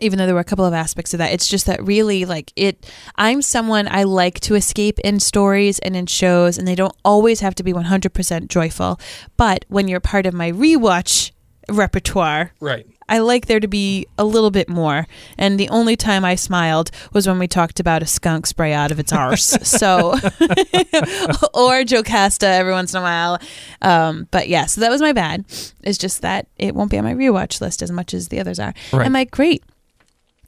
even 0.00 0.18
though 0.18 0.26
there 0.26 0.34
were 0.34 0.40
a 0.40 0.44
couple 0.44 0.64
of 0.64 0.74
aspects 0.74 1.12
of 1.14 1.18
that, 1.18 1.32
it's 1.32 1.48
just 1.48 1.66
that 1.66 1.82
really 1.84 2.24
like 2.24 2.52
it. 2.56 2.90
I'm 3.16 3.42
someone 3.42 3.88
I 3.90 4.04
like 4.04 4.40
to 4.40 4.54
escape 4.54 4.98
in 5.00 5.20
stories 5.20 5.78
and 5.80 5.94
in 5.94 6.06
shows, 6.06 6.58
and 6.58 6.66
they 6.66 6.74
don't 6.74 6.96
always 7.04 7.40
have 7.40 7.54
to 7.56 7.62
be 7.62 7.72
100% 7.72 8.48
joyful. 8.48 8.98
But 9.36 9.64
when 9.68 9.88
you're 9.88 10.00
part 10.00 10.26
of 10.26 10.34
my 10.34 10.50
rewatch 10.50 11.32
repertoire, 11.68 12.52
right 12.60 12.86
I 13.12 13.18
like 13.18 13.46
there 13.46 13.60
to 13.60 13.68
be 13.68 14.06
a 14.16 14.24
little 14.24 14.50
bit 14.50 14.70
more. 14.70 15.06
And 15.36 15.60
the 15.60 15.68
only 15.68 15.96
time 15.96 16.24
I 16.24 16.34
smiled 16.34 16.90
was 17.12 17.26
when 17.26 17.38
we 17.38 17.46
talked 17.46 17.78
about 17.78 18.02
a 18.02 18.06
skunk 18.06 18.46
spray 18.46 18.72
out 18.72 18.90
of 18.90 18.98
its 18.98 19.12
arse. 19.12 19.44
so, 19.62 20.12
or 21.54 21.84
Jocasta 21.84 22.46
every 22.46 22.72
once 22.72 22.94
in 22.94 23.00
a 23.00 23.02
while. 23.02 23.38
Um, 23.82 24.28
but 24.30 24.48
yeah, 24.48 24.64
so 24.64 24.80
that 24.80 24.90
was 24.90 25.02
my 25.02 25.12
bad. 25.12 25.44
It's 25.82 25.98
just 25.98 26.22
that 26.22 26.46
it 26.56 26.74
won't 26.74 26.90
be 26.90 26.96
on 26.96 27.04
my 27.04 27.14
rewatch 27.14 27.60
list 27.60 27.82
as 27.82 27.90
much 27.90 28.14
as 28.14 28.28
the 28.28 28.40
others 28.40 28.58
are. 28.58 28.72
Right. 28.94 29.04
And 29.04 29.12
my 29.12 29.24
great 29.24 29.62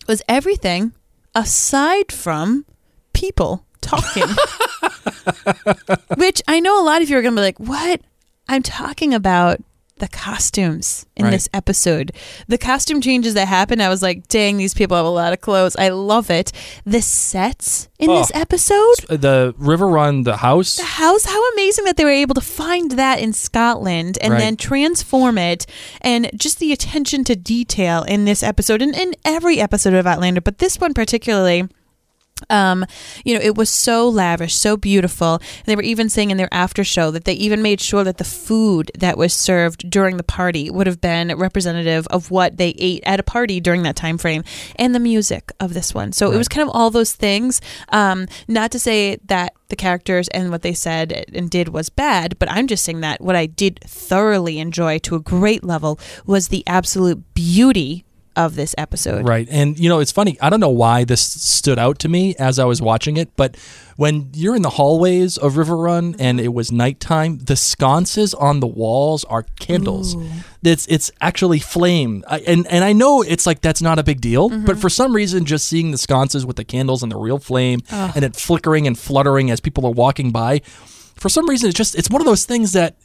was 0.07 0.23
everything 0.29 0.93
aside 1.35 2.13
from 2.13 2.65
people 3.13 3.65
talking. 3.81 4.25
Which 6.17 6.43
I 6.47 6.61
know 6.61 6.81
a 6.81 6.85
lot 6.85 7.03
of 7.03 7.11
you 7.11 7.17
are 7.19 7.23
going 7.23 7.35
to 7.35 7.41
be 7.41 7.45
like, 7.45 7.61
what? 7.61 8.01
I'm 8.49 8.63
talking 8.63 9.15
about 9.15 9.61
the 10.05 10.09
costumes 10.17 11.07
in 11.17 11.25
Right. 11.25 11.31
this 11.31 11.49
episode. 11.55 12.13
The 12.47 12.59
costume 12.59 13.01
changes 13.01 13.33
that 13.35 13.49
happened, 13.49 13.83
I 13.83 13.89
was 13.89 14.03
like, 14.03 14.29
dang, 14.29 14.59
these 14.59 14.75
people 14.75 14.99
have 14.99 15.07
a 15.07 15.09
lot 15.09 15.33
of 15.33 15.41
clothes. 15.41 15.77
I 15.77 15.89
love 15.89 16.31
it. 16.31 16.53
The 16.85 17.01
sets 17.01 17.89
in 17.99 18.09
this 18.11 18.31
Oh. 18.35 18.39
episode, 18.41 18.97
the 19.09 19.55
river 19.57 19.89
run 19.89 20.25
the 20.25 20.37
house 20.39 20.77
the 20.77 20.83
house, 20.85 21.25
how 21.25 21.43
amazing 21.53 21.87
that 21.87 21.97
they 21.97 22.05
were 22.05 22.11
able 22.11 22.35
to 22.35 22.43
find 22.43 22.91
that 22.93 23.19
in 23.19 23.33
Scotland 23.33 24.19
and 24.21 24.35
Right. 24.35 24.41
then 24.41 24.57
transform 24.57 25.39
it. 25.39 25.65
And 26.03 26.29
just 26.37 26.59
the 26.59 26.71
attention 26.73 27.25
to 27.25 27.35
detail 27.37 28.03
in 28.03 28.27
this 28.27 28.43
episode 28.43 28.83
and 28.83 28.95
in 28.95 29.15
every 29.25 29.59
episode 29.61 29.95
of 29.95 30.07
Outlander, 30.07 30.43
but 30.43 30.59
this 30.59 30.79
one 30.79 30.93
particularly 30.93 31.67
um, 32.51 32.85
you 33.25 33.35
know, 33.35 33.41
it 33.41 33.57
was 33.57 33.71
so 33.71 34.09
lavish, 34.09 34.55
so 34.55 34.77
beautiful. 34.77 35.35
And 35.35 35.67
they 35.67 35.77
were 35.77 35.83
even 35.83 36.09
saying 36.09 36.31
in 36.31 36.37
their 36.37 36.53
after 36.53 36.85
show 36.85 37.11
that 37.11 37.25
they 37.25 37.35
even 37.35 37.63
made 37.63 37.81
sure 37.81 38.05
that 38.05 38.19
the 38.19 38.25
food 38.25 38.91
that 38.99 39.19
was 39.19 39.33
served 39.33 39.89
during 39.91 40.17
the 40.17 40.23
party 40.23 40.71
would 40.71 40.87
have 40.87 41.01
been 41.01 41.37
representative 41.37 42.07
of 42.09 42.31
what 42.31 42.57
they 42.57 42.71
ate 42.79 43.03
at 43.05 43.21
a 43.21 43.25
party 43.25 43.61
during 43.61 43.83
that 43.83 43.97
time 43.97 44.19
frame, 44.19 44.45
and 44.77 44.95
the 44.95 45.01
music 45.01 45.53
of 45.61 45.75
this 45.75 45.95
one. 45.95 46.13
So 46.13 46.33
it 46.33 46.37
was 46.37 46.49
kind 46.49 46.69
of 46.69 46.75
all 46.75 46.91
those 46.91 47.13
things. 47.13 47.61
Um, 47.91 48.27
not 48.49 48.71
to 48.73 48.79
say 48.79 49.17
that 49.27 49.55
the 49.69 49.77
characters 49.77 50.29
and 50.29 50.51
what 50.51 50.63
they 50.63 50.75
said 50.75 51.25
and 51.33 51.51
did 51.51 51.69
was 51.69 51.89
bad, 51.89 52.39
but 52.39 52.51
I'm 52.51 52.67
just 52.67 52.85
saying 52.85 53.01
that 53.01 53.21
what 53.21 53.37
I 53.37 53.47
did 53.47 53.81
thoroughly 53.85 54.59
enjoy 54.59 54.99
to 55.01 55.17
a 55.17 55.21
great 55.21 55.65
level 55.65 55.99
was 56.27 56.49
the 56.49 56.65
absolute 56.67 57.35
beauty 57.35 58.05
of 58.37 58.57
this 58.57 58.75
episode. 58.77 59.29
Right. 59.29 59.47
And, 59.51 59.79
you 59.79 59.89
know, 59.89 60.01
it's 60.01 60.13
funny. 60.13 60.37
I 60.41 60.51
don't 60.51 60.61
know 60.61 60.69
why 60.69 61.05
this 61.05 61.21
stood 61.21 61.79
out 61.79 61.99
to 62.01 62.09
me 62.09 62.35
as 62.37 62.59
I 62.59 62.65
was 62.65 62.83
watching 62.83 63.17
it, 63.17 63.37
but 63.37 63.57
when 63.97 64.31
you're 64.35 64.57
in 64.57 64.63
the 64.63 64.71
hallways 64.71 65.37
of 65.37 65.57
River 65.57 65.77
Run 65.77 66.17
and 66.19 66.41
it 66.41 66.53
was 66.53 66.73
nighttime, 66.73 67.39
the 67.39 67.57
sconces 67.57 68.35
on 68.35 68.61
the 68.61 68.67
walls 68.67 69.25
are 69.25 69.45
candles. 69.61 70.17
It's 70.63 70.87
it's 70.87 71.11
actually 71.21 71.61
flame. 71.61 72.25
I, 72.29 72.41
and, 72.41 72.67
and 72.67 72.85
I 72.85 72.93
know 72.93 73.23
it's 73.23 73.47
like 73.47 73.61
that's 73.61 73.83
not 73.83 73.99
a 73.99 74.03
big 74.03 74.21
deal, 74.21 74.49
but 74.49 74.59
mm-hmm. 74.59 74.81
for 74.81 74.89
some 74.89 75.15
reason, 75.15 75.45
just 75.45 75.67
seeing 75.67 75.91
the 75.93 75.99
sconces 75.99 76.45
with 76.45 76.57
the 76.57 76.65
candles 76.65 77.03
and 77.03 77.13
the 77.13 77.19
real 77.19 77.39
flame 77.39 77.81
and 77.91 78.25
it 78.25 78.35
flickering 78.35 78.87
and 78.87 78.99
fluttering 78.99 79.51
as 79.51 79.61
people 79.61 79.87
are 79.87 79.93
walking 79.93 80.33
by, 80.33 80.61
for 81.15 81.29
some 81.29 81.49
reason, 81.49 81.69
it's 81.69 81.79
just, 81.79 81.95
it's 81.95 82.11
one 82.11 82.21
of 82.21 82.27
those 82.27 82.45
things 82.45 82.73
that 82.73 82.97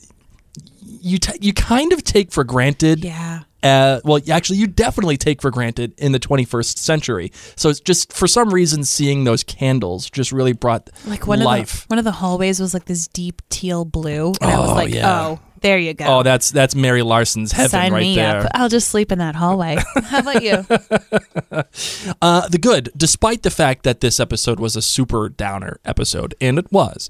you, 1.01 1.19
t- 1.19 1.38
you 1.39 1.53
kind 1.53 1.93
of 1.93 2.03
take 2.03 2.31
for 2.31 2.43
granted 2.43 3.03
Yeah. 3.03 3.41
Uh, 3.63 4.00
well, 4.04 4.20
actually, 4.32 4.58
you 4.58 4.68
definitely 4.68 5.18
take 5.18 5.42
for 5.42 5.51
granted 5.51 5.94
in 5.98 6.12
the 6.12 6.20
21st 6.20 6.78
century. 6.78 7.32
So 7.56 7.70
it's 7.70 7.80
just 7.80 8.13
for 8.13 8.28
some 8.28 8.54
reason 8.54 8.84
seeing 8.84 9.24
those 9.25 9.44
candles 9.44 10.10
just 10.10 10.32
really 10.32 10.54
brought 10.54 10.89
Like 11.06 11.28
one 11.28 11.39
life. 11.42 11.74
of 11.84 11.88
the, 11.88 11.94
one 11.94 12.00
of 12.00 12.06
the 12.06 12.12
hallways 12.13 12.60
was 12.60 12.74
like 12.74 12.86
this 12.86 13.08
deep 13.08 13.42
teal 13.50 13.86
blue, 13.86 14.34
and 14.42 14.50
I 14.51 14.60
was 14.60 14.70
Oh, 14.70 14.74
like, 14.75 14.94
yeah. 14.94 15.20
"Oh, 15.22 15.39
there 15.62 15.78
you 15.78 15.94
go." 15.94 16.06
oh, 16.20 16.24
that's 16.24 16.51
that's 16.51 16.74
Mary 16.75 17.01
Larson's 17.01 17.51
heaven 17.51 17.70
Sign 17.72 17.92
right 17.94 18.01
me 18.01 18.16
there. 18.16 18.42
up. 18.42 18.51
I'll 18.54 18.70
just 18.70 18.88
sleep 18.89 19.12
in 19.12 19.20
that 19.20 19.36
hallway. 19.36 19.78
How 20.04 20.20
about 20.20 20.44
you? 20.44 20.66
Uh, 22.22 22.48
the 22.50 22.58
good, 22.58 22.89
despite 22.96 23.44
the 23.44 23.50
fact 23.51 23.84
that 23.84 24.01
this 24.01 24.20
episode 24.20 24.60
was 24.60 24.75
a 24.75 24.82
super 24.82 25.30
downer 25.30 25.80
episode, 25.86 26.34
and 26.42 26.58
it 26.58 26.72
was, 26.72 27.10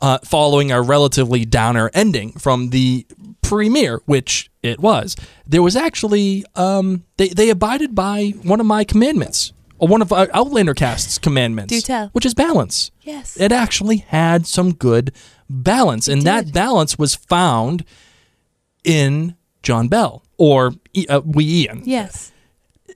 uh, 0.00 0.18
following 0.24 0.70
a 0.72 0.80
relatively 0.82 1.44
downer 1.44 1.90
ending 1.94 2.32
from 2.32 2.70
the 2.70 3.06
premiere, 3.42 4.00
which 4.06 4.50
it 4.64 4.80
was, 4.80 5.14
there 5.46 5.62
was 5.62 5.76
actually 5.76 6.44
um, 6.54 7.04
they 7.16 7.28
they 7.28 7.50
abided 7.50 7.94
by 7.94 8.34
one 8.42 8.60
of 8.60 8.66
my 8.66 8.84
commandments, 8.84 9.52
or 9.78 9.88
one 9.88 10.02
of 10.02 10.12
uh, 10.12 10.26
Outlander 10.32 10.74
Cast's 10.74 11.18
commandments, 11.18 11.72
Do 11.72 11.80
tell. 11.80 12.08
which 12.08 12.26
is 12.26 12.34
balance. 12.34 12.90
Yes. 13.02 13.38
it 13.38 13.52
actually 13.52 13.98
had 13.98 14.46
some 14.46 14.72
good 14.72 15.12
balance, 15.48 16.08
and 16.08 16.22
that 16.22 16.52
balance 16.52 16.98
was 16.98 17.14
found 17.14 17.84
in 18.82 19.36
John 19.62 19.88
Bell 19.88 20.22
or 20.38 20.72
uh, 21.08 21.20
Wee 21.24 21.64
Ian 21.64 21.82
yes. 21.84 22.32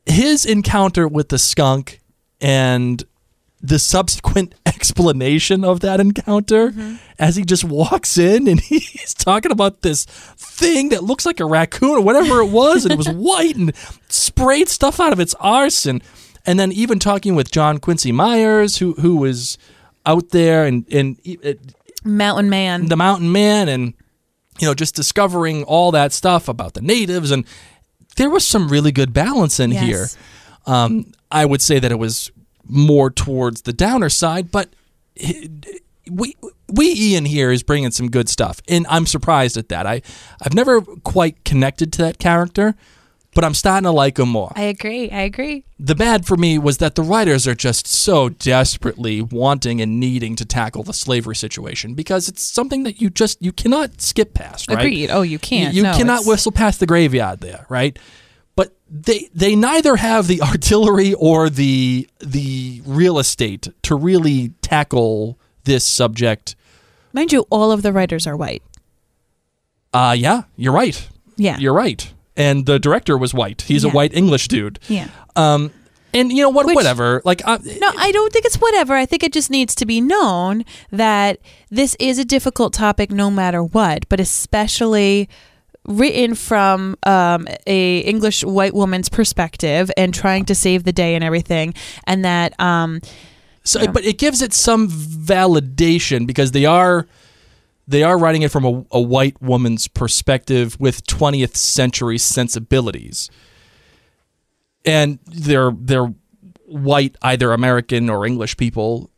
his 0.06 0.44
encounter 0.44 1.06
with 1.06 1.28
the 1.28 1.38
skunk 1.38 2.00
and 2.40 3.04
the 3.60 3.78
subsequent 3.78 4.54
explanation 4.66 5.64
of 5.64 5.80
that 5.80 6.00
encounter 6.00 6.72
as 7.18 7.36
he 7.36 7.44
just 7.44 7.64
walks 7.64 8.16
in 8.16 8.46
and 8.48 8.60
he's 8.70 9.14
talking 9.14 9.50
about 9.52 9.82
this 9.82 10.04
thing 10.04 10.90
that 10.90 11.02
looks 11.04 11.26
like 11.26 11.40
a 11.40 11.44
raccoon 11.44 11.90
or 11.90 12.00
whatever 12.00 12.40
it 12.40 12.50
was 12.50 12.84
and 12.84 12.92
it 12.92 12.98
was 12.98 13.08
white 13.28 13.56
and 13.56 13.74
sprayed 14.08 14.68
stuff 14.68 15.00
out 15.00 15.12
of 15.12 15.20
its 15.20 15.34
arse 15.40 15.86
and 15.86 16.02
and 16.46 16.58
then 16.58 16.72
even 16.72 16.98
talking 16.98 17.34
with 17.34 17.50
John 17.50 17.78
Quincy 17.78 18.12
Myers 18.12 18.78
who 18.78 18.94
who 18.94 19.16
was 19.16 19.58
out 20.06 20.30
there 20.30 20.64
and 20.64 20.86
and 20.92 21.16
uh, 21.44 21.52
Mountain 22.04 22.48
Man. 22.48 22.86
the 22.86 22.96
mountain 22.96 23.32
man 23.32 23.68
and 23.68 23.92
you 24.60 24.66
know 24.66 24.74
just 24.74 24.94
discovering 24.94 25.64
all 25.64 25.90
that 25.90 26.12
stuff 26.12 26.48
about 26.48 26.74
the 26.74 26.80
natives 26.80 27.30
and 27.32 27.44
there 28.16 28.30
was 28.30 28.46
some 28.46 28.68
really 28.68 28.92
good 28.92 29.12
balance 29.12 29.58
in 29.60 29.72
Yes. 29.72 29.82
here 29.84 30.06
um, 30.66 31.12
i 31.30 31.44
would 31.44 31.60
say 31.60 31.78
that 31.80 31.90
it 31.92 31.98
was 31.98 32.30
more 32.68 33.10
towards 33.10 33.62
the 33.62 33.72
downer 33.72 34.08
side 34.08 34.50
but 34.50 34.68
we 36.10 36.34
Wee 36.68 36.94
Ian 36.96 37.24
here 37.24 37.50
is 37.50 37.62
bringing 37.62 37.90
some 37.90 38.10
good 38.10 38.28
stuff 38.28 38.60
and 38.68 38.86
I'm 38.88 39.06
surprised 39.06 39.56
at 39.56 39.68
that 39.70 39.86
I 39.86 40.02
I've 40.42 40.54
never 40.54 40.80
quite 40.82 41.44
connected 41.44 41.92
to 41.94 42.02
that 42.02 42.18
character 42.18 42.74
but 43.34 43.44
I'm 43.44 43.54
starting 43.54 43.84
to 43.84 43.92
like 43.92 44.18
him 44.18 44.30
more. 44.30 44.52
I 44.56 44.62
agree. 44.62 45.10
I 45.12 45.20
agree. 45.20 45.64
The 45.78 45.94
bad 45.94 46.26
for 46.26 46.36
me 46.36 46.58
was 46.58 46.78
that 46.78 46.96
the 46.96 47.02
writers 47.02 47.46
are 47.46 47.54
just 47.54 47.86
so 47.86 48.30
desperately 48.30 49.20
wanting 49.22 49.80
and 49.80 50.00
needing 50.00 50.34
to 50.36 50.44
tackle 50.44 50.82
the 50.82 50.94
slavery 50.94 51.36
situation 51.36 51.94
because 51.94 52.28
it's 52.28 52.42
something 52.42 52.82
that 52.82 53.00
you 53.00 53.10
just 53.10 53.40
you 53.40 53.52
cannot 53.52 54.00
skip 54.00 54.34
past, 54.34 54.68
right? 54.68 54.78
Agreed. 54.78 55.10
Oh, 55.10 55.22
you 55.22 55.32
You- 55.32 55.38
can't. 55.38 55.74
You, 55.74 55.82
No, 55.84 55.92
cannot 55.92 56.14
it's- 56.22 56.26
whistle 56.26 56.50
past 56.52 56.80
the 56.80 56.86
graveyard 56.86 57.40
there, 57.40 57.64
right? 57.68 57.96
But 58.58 58.74
they 58.90 59.28
they 59.32 59.54
neither 59.54 59.94
have 59.96 60.26
the 60.26 60.42
artillery 60.42 61.14
or 61.14 61.48
the 61.48 62.08
the 62.18 62.82
real 62.84 63.20
estate 63.20 63.68
to 63.82 63.94
really 63.94 64.48
tackle 64.62 65.38
this 65.62 65.86
subject. 65.86 66.56
Mind 67.12 67.32
you, 67.32 67.46
all 67.50 67.70
of 67.70 67.82
the 67.82 67.92
writers 67.92 68.26
are 68.26 68.36
white. 68.36 68.62
Uh 69.92 70.14
yeah, 70.18 70.42
you're 70.56 70.72
right. 70.72 71.08
Yeah. 71.36 71.56
You're 71.58 71.72
right. 71.72 72.12
And 72.36 72.66
the 72.66 72.78
director 72.80 73.16
was 73.16 73.32
white. 73.32 73.62
He's 73.62 73.84
a 73.84 73.88
white 73.90 74.12
English 74.12 74.48
dude. 74.48 74.78
yeah. 74.88 75.08
Um 75.36 75.70
and 76.12 76.32
you 76.32 76.42
know 76.42 76.48
what 76.50 76.66
Which- 76.66 76.74
whatever. 76.74 77.22
Like 77.24 77.42
uh, 77.46 77.58
No, 77.80 77.90
I 77.96 78.10
don't 78.12 78.32
think 78.32 78.44
it's 78.44 78.56
whatever. 78.56 78.94
I 78.94 79.06
think 79.06 79.22
it 79.22 79.32
just 79.32 79.50
needs 79.50 79.74
to 79.76 79.86
be 79.86 80.00
known 80.00 80.64
that 80.90 81.38
this 81.70 81.94
is 82.00 82.18
a 82.18 82.24
difficult 82.24 82.72
topic 82.72 83.10
no 83.12 83.30
matter 83.30 83.62
what, 83.62 84.08
but 84.08 84.18
especially 84.18 85.28
written 85.86 86.34
from 86.34 86.96
um, 87.04 87.46
a 87.66 87.98
English 88.00 88.44
white 88.44 88.74
woman's 88.74 89.08
perspective 89.08 89.90
and 89.96 90.12
trying 90.12 90.44
to 90.46 90.54
save 90.54 90.84
the 90.84 90.92
day 90.92 91.14
and 91.14 91.24
everything, 91.24 91.74
and 92.04 92.24
that 92.24 92.58
um, 92.60 93.00
So, 93.62 93.86
but 93.86 94.04
it 94.04 94.18
gives 94.18 94.42
it 94.42 94.52
some 94.52 94.88
validation 94.88 96.26
because 96.26 96.52
they 96.52 96.64
are 96.64 97.06
they 97.86 98.02
are 98.02 98.18
writing 98.18 98.42
it 98.42 98.50
from 98.50 98.64
a, 98.64 98.84
a 98.90 99.00
white 99.00 99.40
woman's 99.40 99.88
perspective 99.88 100.78
with 100.78 101.06
20th 101.06 101.56
century 101.56 102.18
sensibilities, 102.18 103.30
and 104.84 105.18
they're 105.26 105.72
they're 105.72 106.12
white 106.66 107.16
either 107.22 107.52
American 107.52 108.10
or 108.10 108.26
English 108.26 108.56
people 108.58 109.10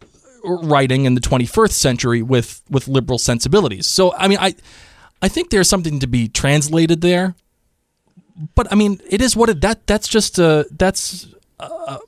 writing 0.45 1.05
in 1.05 1.15
the 1.15 1.21
21st 1.21 1.73
century 1.73 2.23
with 2.23 2.63
with 2.71 2.89
liberal 2.89 3.19
sensibilities. 3.19 3.87
So, 3.87 4.15
I 4.15 4.29
mean, 4.29 4.39
I 4.41 4.55
I 5.23 5.29
think 5.29 5.51
there's 5.51 5.69
something 5.69 6.01
to 6.01 6.07
be 6.07 6.29
translated 6.29 7.01
there, 7.01 7.35
but 8.55 8.71
I 8.73 8.75
mean, 8.75 9.01
it 9.09 9.21
is 9.21 9.37
what 9.37 9.49
it 9.51 9.61
that 9.61 9.87
that's 9.87 10.09
just 10.09 10.39
a 10.39 10.67
that's 10.71 11.29
uh, 11.59 11.99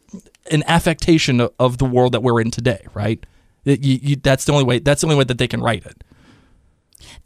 an 0.50 0.62
affectation 0.66 1.40
of, 1.40 1.52
of 1.58 1.78
the 1.78 1.84
world 1.84 2.12
that 2.12 2.22
we're 2.22 2.40
in 2.40 2.50
today, 2.50 2.86
right? 2.94 3.24
It- 3.64 3.82
you, 3.84 3.98
you, 4.02 4.16
that's 4.16 4.44
the 4.44 4.52
only 4.52 4.64
way. 4.64 4.78
That's 4.78 5.02
the 5.02 5.06
only 5.06 5.16
way 5.16 5.24
that 5.24 5.38
they 5.38 5.46
can 5.48 5.60
write 5.60 5.84
it. 5.86 6.02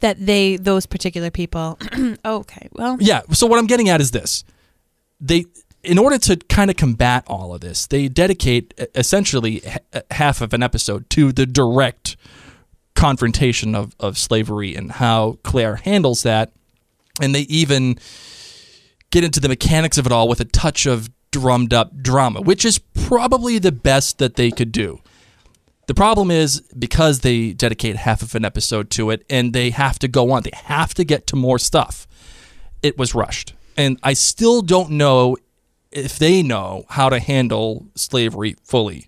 that 0.01 0.23
they 0.25 0.57
those 0.57 0.85
particular 0.85 1.31
people. 1.31 1.79
Oh, 2.25 2.37
okay, 2.39 2.67
well, 2.73 2.97
Yeah. 2.99 3.21
So 3.31 3.47
what 3.47 3.57
I'm 3.59 3.67
getting 3.67 3.89
at 3.89 4.01
is 4.01 4.11
this: 4.11 4.43
they, 5.21 5.45
in 5.83 5.97
order 5.97 6.17
to 6.17 6.35
kind 6.35 6.69
of 6.69 6.75
combat 6.75 7.23
all 7.27 7.53
of 7.55 7.61
this, 7.61 7.87
they 7.87 8.07
dedicate 8.09 8.73
essentially 8.93 9.61
half 10.11 10.41
of 10.41 10.53
an 10.53 10.61
episode 10.61 11.09
to 11.11 11.31
the 11.31 11.45
direct 11.45 12.17
confrontation 12.97 13.75
of, 13.75 13.95
of 13.99 14.17
slavery 14.17 14.75
and 14.75 14.91
how 14.91 15.37
Claire 15.43 15.75
handles 15.75 16.23
that, 16.23 16.51
and 17.21 17.33
they 17.33 17.41
even 17.41 17.97
get 19.11 19.23
into 19.23 19.39
the 19.39 19.47
mechanics 19.47 19.97
of 19.97 20.05
it 20.07 20.11
all 20.11 20.27
with 20.27 20.41
a 20.41 20.45
touch 20.45 20.85
of 20.87 21.09
drummed 21.31 21.73
up 21.73 21.95
drama, 22.01 22.41
which 22.41 22.65
is 22.65 22.79
probably 22.79 23.59
the 23.59 23.71
best 23.71 24.17
that 24.17 24.35
they 24.35 24.49
could 24.49 24.71
do. 24.71 24.99
The 25.85 25.93
problem 25.93 26.31
is 26.31 26.61
because 26.77 27.19
they 27.19 27.53
dedicate 27.53 27.95
half 27.97 28.21
of 28.21 28.33
an 28.35 28.43
episode 28.43 28.89
to 28.91 29.11
it 29.11 29.23
and 29.29 29.53
they 29.53 29.69
have 29.69 29.99
to 29.99 30.07
go 30.07 30.31
on, 30.31 30.41
they 30.41 30.51
have 30.53 30.93
to 30.95 31.05
get 31.05 31.27
to 31.27 31.35
more 31.35 31.59
stuff. 31.59 32.07
It 32.81 32.97
was 32.97 33.15
rushed. 33.15 33.53
And 33.77 33.99
I 34.01 34.13
still 34.13 34.61
don't 34.61 34.91
know 34.91 35.37
if 35.91 36.17
they 36.17 36.41
know 36.41 36.85
how 36.89 37.09
to 37.09 37.19
handle 37.19 37.87
slavery 37.95 38.55
fully. 38.63 39.07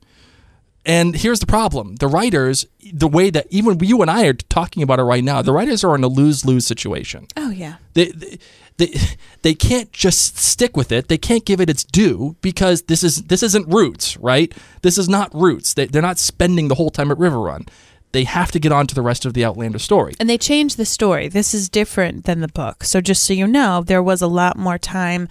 And 0.85 1.15
here's 1.15 1.39
the 1.39 1.45
problem 1.45 1.95
the 1.95 2.07
writers, 2.07 2.65
the 2.93 3.07
way 3.07 3.29
that 3.29 3.47
even 3.49 3.79
you 3.81 4.01
and 4.01 4.09
I 4.09 4.25
are 4.25 4.33
talking 4.33 4.81
about 4.81 4.99
it 4.99 5.03
right 5.03 5.23
now, 5.23 5.41
the 5.41 5.51
mm-hmm. 5.51 5.57
writers 5.57 5.83
are 5.83 5.95
in 5.95 6.03
a 6.03 6.07
lose 6.07 6.45
lose 6.45 6.65
situation 6.65 7.27
oh 7.35 7.51
yeah, 7.51 7.75
they, 7.93 8.11
they 8.11 8.39
they 8.77 8.93
they 9.41 9.53
can't 9.53 9.91
just 9.91 10.37
stick 10.37 10.75
with 10.75 10.91
it. 10.91 11.07
They 11.07 11.17
can't 11.17 11.45
give 11.45 11.61
it 11.61 11.69
its 11.69 11.83
due 11.83 12.35
because 12.41 12.83
this 12.83 13.03
is 13.03 13.23
this 13.23 13.43
isn't 13.43 13.67
Roots, 13.67 14.17
right? 14.17 14.53
This 14.81 14.97
is 14.97 15.09
not 15.09 15.33
Roots. 15.33 15.73
They, 15.73 15.85
they're 15.85 16.01
not 16.01 16.17
spending 16.17 16.67
the 16.67 16.75
whole 16.75 16.89
time 16.89 17.11
at 17.11 17.17
River 17.17 17.39
Run. 17.39 17.65
They 18.11 18.23
have 18.23 18.51
to 18.53 18.59
get 18.59 18.71
on 18.71 18.87
to 18.87 18.95
the 18.95 19.03
rest 19.03 19.25
of 19.25 19.35
the 19.35 19.45
Outlander 19.45 19.77
story. 19.77 20.13
and 20.19 20.27
they 20.29 20.37
changed 20.37 20.77
the 20.77 20.85
story. 20.85 21.27
This 21.27 21.53
is 21.53 21.69
different 21.69 22.25
than 22.25 22.39
the 22.39 22.47
book. 22.47 22.83
So 22.83 23.01
just 23.01 23.23
so 23.23 23.33
you 23.33 23.45
know, 23.45 23.83
there 23.83 24.01
was 24.01 24.21
a 24.21 24.27
lot 24.27 24.57
more 24.57 24.79
time 24.79 25.27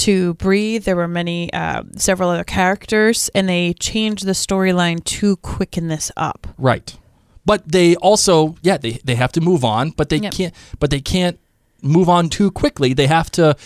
to 0.00 0.34
breathe. 0.34 0.84
There 0.84 0.96
were 0.96 1.08
many, 1.08 1.52
uh, 1.52 1.82
several 1.96 2.30
other 2.30 2.44
characters, 2.44 3.30
and 3.34 3.48
they 3.48 3.74
changed 3.74 4.24
the 4.26 4.32
storyline 4.32 5.02
to 5.04 5.36
quicken 5.36 5.88
this 5.88 6.10
up. 6.16 6.46
Right. 6.58 6.96
But 7.44 7.70
they 7.72 7.96
also, 7.96 8.56
yeah, 8.62 8.76
they, 8.76 9.00
they 9.04 9.14
have 9.16 9.32
to 9.32 9.40
move 9.40 9.64
on, 9.64 9.90
but 9.90 10.08
they 10.08 10.18
Yep. 10.18 10.32
can't 10.32 10.54
but 10.78 10.90
they 10.90 11.00
can't 11.00 11.38
move 11.82 12.08
on 12.08 12.28
too 12.28 12.50
quickly. 12.50 12.94
They 12.94 13.06
have 13.06 13.30
to 13.32 13.56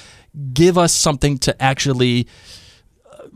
give 0.53 0.79
us 0.79 0.93
something 0.93 1.39
to 1.39 1.51
actually 1.63 2.27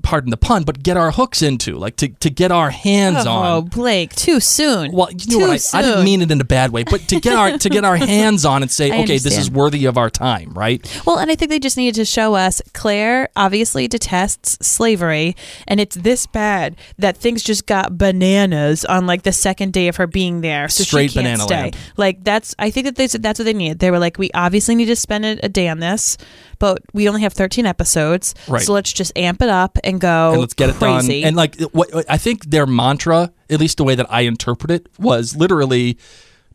pardon 0.03 0.31
the 0.31 0.37
pun, 0.37 0.65
but 0.65 0.83
get 0.83 0.97
our 0.97 1.11
hooks 1.11 1.43
into, 1.43 1.77
like 1.77 1.97
to, 1.97 2.09
to 2.09 2.31
get 2.31 2.51
our 2.51 2.71
hands 2.71 3.27
oh, 3.27 3.31
on. 3.31 3.47
Oh, 3.47 3.63
Blake, 3.63 4.15
too 4.15 4.41
soon. 4.41 4.93
Well, 4.93 5.11
you 5.11 5.19
too 5.19 5.39
know 5.39 5.49
what? 5.49 5.69
I, 5.73 5.79
I 5.79 5.83
didn't 5.83 6.05
mean 6.05 6.23
it 6.23 6.31
in 6.31 6.41
a 6.41 6.45
bad 6.45 6.73
way, 6.73 6.85
but 6.85 7.01
to 7.09 7.21
get 7.21 7.37
our 7.37 7.59
to 7.59 7.69
get 7.69 7.85
our 7.85 7.97
hands 8.15 8.45
on 8.45 8.63
and 8.63 8.71
say, 8.71 8.91
I 8.91 9.03
okay, 9.03 9.19
this 9.19 9.37
is 9.37 9.51
worthy 9.51 9.85
of 9.85 9.99
our 9.99 10.11
time, 10.11 10.53
right? 10.55 10.85
Well, 11.07 11.19
and 11.19 11.31
I 11.31 11.35
think 11.35 11.51
they 11.51 11.59
just 11.59 11.77
needed 11.77 11.97
to 11.97 12.05
show 12.05 12.35
us 12.35 12.63
Claire 12.73 13.29
obviously 13.37 13.89
detests 13.89 14.67
slavery, 14.67 15.37
and 15.67 15.81
it's 15.81 15.97
this 15.97 16.27
bad 16.27 16.77
that 16.99 17.17
things 17.17 17.43
just 17.43 17.67
got 17.67 17.99
bananas 17.99 18.85
on 18.85 19.07
like 19.07 19.23
the 19.23 19.33
second 19.33 19.73
day 19.73 19.89
of 19.89 19.97
her 19.97 20.07
being 20.07 20.41
there. 20.41 20.69
So 20.69 20.85
Straight 20.85 21.11
she 21.11 21.15
can't 21.15 21.25
banana 21.25 21.43
stay. 21.43 21.55
land. 21.63 21.77
Like 21.97 22.25
that's 22.25 22.55
I 22.59 22.71
think 22.71 22.87
that 22.87 22.97
they 22.97 23.09
said 23.09 23.23
that's 23.23 23.39
what 23.39 23.45
they 23.45 23.55
needed. 23.55 23.79
They 23.79 23.91
were 23.91 23.99
like, 23.99 24.19
we 24.19 24.31
obviously 24.33 24.75
need 24.75 24.87
to 24.87 24.97
spend 24.97 25.25
a, 25.25 25.39
a 25.45 25.49
day 25.49 25.69
on 25.69 25.81
this, 25.81 26.19
but 26.59 26.79
we 26.93 27.09
only 27.09 27.23
have 27.23 27.33
thirteen 27.33 27.67
episodes, 27.67 28.35
Right. 28.47 28.63
so 28.63 28.73
let's 28.73 28.93
just 28.93 29.13
amp 29.17 29.43
it 29.43 29.49
up 29.49 29.79
and 29.85 30.01
go 30.01 30.33
and 30.33 30.41
let's 30.41 30.55
get 30.55 30.75
crazy. 30.75 31.19
it 31.19 31.23
done. 31.23 31.29
And 31.29 31.37
like 31.37 31.61
what 31.73 31.93
what- 31.95 32.07
I 32.09 32.19
think 32.19 32.47
their 32.51 32.67
mantra, 32.67 33.33
at 33.51 33.61
least 33.61 33.77
the 33.79 33.85
way 33.85 33.95
that 33.95 34.07
I 34.11 34.23
interpret 34.23 34.71
it, 34.71 34.89
was 34.99 35.37
literally 35.37 35.99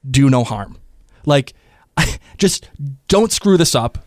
do 0.10 0.30
no 0.30 0.44
harm. 0.44 0.78
Like 1.26 1.54
just 2.38 2.70
don't 3.08 3.32
screw 3.32 3.58
this 3.58 3.76
up. 3.76 3.98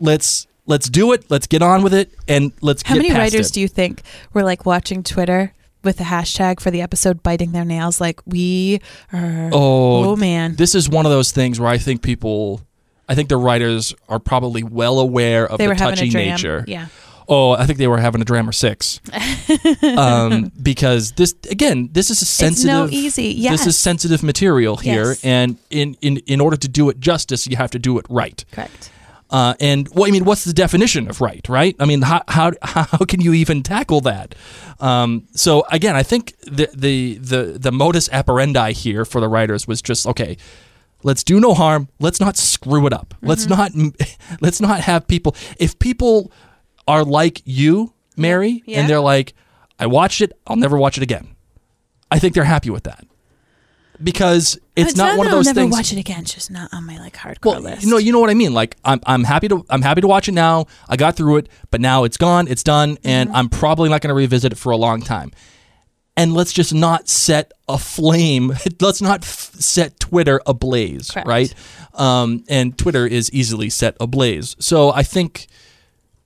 Let's 0.00 0.46
let's 0.66 0.88
do 0.88 1.12
it. 1.12 1.30
Let's 1.30 1.46
get 1.46 1.62
on 1.62 1.82
with 1.82 1.94
it 1.94 2.12
and 2.26 2.52
let's 2.60 2.82
Mm-hmm. 2.82 2.94
How 2.94 2.96
many 3.02 3.12
writers 3.12 3.48
it. 3.50 3.52
do 3.52 3.60
you 3.60 3.68
think 3.68 4.02
were 4.32 4.42
like 4.42 4.64
watching 4.66 5.02
Twitter? 5.02 5.52
With 5.82 5.98
the 5.98 6.04
hashtag 6.04 6.60
for 6.60 6.70
the 6.70 6.80
episode 6.80 7.22
biting 7.22 7.52
their 7.52 7.66
nails, 7.66 8.00
like 8.00 8.18
we 8.24 8.80
are. 9.12 9.50
Oh, 9.52 10.12
oh 10.12 10.16
man, 10.16 10.56
This 10.56 10.74
is 10.74 10.88
one 10.88 11.04
of 11.04 11.12
those 11.12 11.30
things 11.30 11.60
where 11.60 11.68
I 11.68 11.76
think 11.76 12.00
people 12.00 12.62
I 13.08 13.14
think 13.14 13.28
the 13.28 13.36
writers 13.36 13.94
are 14.08 14.18
probably 14.18 14.62
well 14.62 14.98
aware 14.98 15.46
of 15.46 15.58
they 15.58 15.66
the 15.66 15.74
touchy 15.74 16.10
nature. 16.10 16.64
Yeah. 16.66 16.86
Oh, 17.26 17.52
I 17.52 17.64
think 17.64 17.78
they 17.78 17.86
were 17.88 17.98
having 17.98 18.20
a 18.20 18.24
dram 18.24 18.46
or 18.48 18.52
six. 18.52 19.00
um, 19.96 20.52
because 20.62 21.12
this 21.12 21.34
again, 21.50 21.88
this 21.92 22.10
is 22.10 22.20
a 22.22 22.24
sensitive. 22.26 22.84
It's 22.86 22.92
no 22.92 22.98
easy- 22.98 23.34
Yes. 23.34 23.52
This 23.58 23.66
is 23.68 23.78
sensitive 23.78 24.22
material 24.22 24.76
here, 24.76 25.08
Yes. 25.08 25.24
and 25.24 25.56
in, 25.70 25.96
in 26.02 26.18
in 26.26 26.40
order 26.40 26.56
to 26.56 26.68
do 26.68 26.90
it 26.90 27.00
justice, 27.00 27.46
you 27.46 27.56
have 27.56 27.70
to 27.70 27.78
do 27.78 27.98
it 27.98 28.06
right. 28.10 28.44
Correct. 28.52 28.90
Uh, 29.30 29.54
and 29.58 29.88
well, 29.94 30.06
I 30.06 30.10
mean, 30.10 30.24
what's 30.26 30.44
the 30.44 30.52
definition 30.52 31.08
of 31.08 31.20
right? 31.20 31.44
Right? 31.48 31.74
I 31.80 31.86
mean, 31.86 32.02
how 32.02 32.22
how 32.28 32.52
how 32.62 33.04
can 33.06 33.20
you 33.20 33.32
even 33.32 33.62
tackle 33.62 34.00
that? 34.02 34.34
Um, 34.80 35.26
so 35.34 35.64
again, 35.72 35.96
I 35.96 36.02
think 36.02 36.34
the 36.42 36.68
the 36.74 37.14
the 37.18 37.58
the 37.58 37.72
modus 37.72 38.08
operandi 38.12 38.72
here 38.72 39.04
for 39.04 39.20
the 39.20 39.28
writers 39.28 39.66
was 39.66 39.80
just 39.80 40.06
okay. 40.06 40.36
Let's 41.04 41.22
do 41.22 41.38
no 41.38 41.54
harm. 41.54 41.88
Let's 42.00 42.18
not 42.18 42.36
screw 42.36 42.86
it 42.88 42.92
up. 42.92 43.14
Let's 43.22 43.46
not 43.46 43.70
let's 44.40 44.60
not 44.60 44.80
have 44.80 45.06
people. 45.06 45.36
If 45.58 45.78
people 45.78 46.32
are 46.88 47.04
like 47.04 47.40
you, 47.44 47.92
Mary, 48.16 48.62
Yeah. 48.66 48.80
and 48.80 48.88
they're 48.90 49.00
like, 49.00 49.34
I 49.78 49.86
watched 49.86 50.20
it. 50.20 50.32
I'll 50.46 50.56
never 50.56 50.76
watch 50.78 50.96
it 50.96 51.02
again. 51.02 51.36
I 52.10 52.18
think 52.18 52.34
they're 52.34 52.44
happy 52.44 52.70
with 52.70 52.84
that 52.84 53.04
because 54.02 54.58
it's, 54.76 54.96
not, 54.96 55.16
one 55.16 55.26
of 55.26 55.30
those 55.32 55.46
I'll 55.46 55.54
never 55.54 55.64
things. 55.64 55.72
watch 55.72 55.92
it 55.92 55.98
again. 55.98 56.20
It's 56.22 56.34
just 56.34 56.50
not 56.50 56.72
on 56.72 56.84
my 56.84 56.98
like 56.98 57.14
hardcore 57.16 57.52
Well, 57.52 57.60
list. 57.60 57.82
you 57.84 57.90
know, 57.90 57.96
you 57.98 58.12
know 58.12 58.18
what 58.20 58.30
I 58.30 58.34
mean. 58.34 58.52
Like, 58.52 58.76
I'm, 58.84 59.00
I'm 59.06 59.24
happy 59.24 59.48
to, 59.48 59.64
I'm 59.70 59.82
happy 59.82 60.00
to 60.00 60.06
watch 60.08 60.28
it 60.28 60.32
now. 60.32 60.66
I 60.88 60.96
got 60.96 61.16
through 61.16 61.36
it, 61.38 61.48
but 61.70 61.80
now 61.80 62.04
it's 62.04 62.16
gone, 62.16 62.48
it's 62.48 62.62
done, 62.62 62.98
and 63.04 63.28
Mm-hmm. 63.28 63.36
I'm 63.36 63.48
probably 63.48 63.88
not 63.88 64.00
going 64.00 64.08
to 64.08 64.14
revisit 64.14 64.52
it 64.52 64.56
for 64.56 64.72
a 64.72 64.76
long 64.76 65.00
time. 65.00 65.30
And 66.16 66.32
let's 66.32 66.52
just 66.52 66.72
not 66.72 67.08
set 67.08 67.52
a 67.68 67.76
flame. 67.76 68.52
Let's 68.80 69.02
not 69.02 69.22
f- 69.22 69.50
set 69.58 69.98
Twitter 69.98 70.40
ablaze, 70.46 71.10
Correct. 71.10 71.26
right? 71.26 71.54
Um, 71.94 72.44
and 72.48 72.78
Twitter 72.78 73.04
is 73.04 73.32
easily 73.32 73.68
set 73.68 73.96
ablaze. 73.98 74.54
So 74.60 74.92
I 74.92 75.02
think 75.02 75.48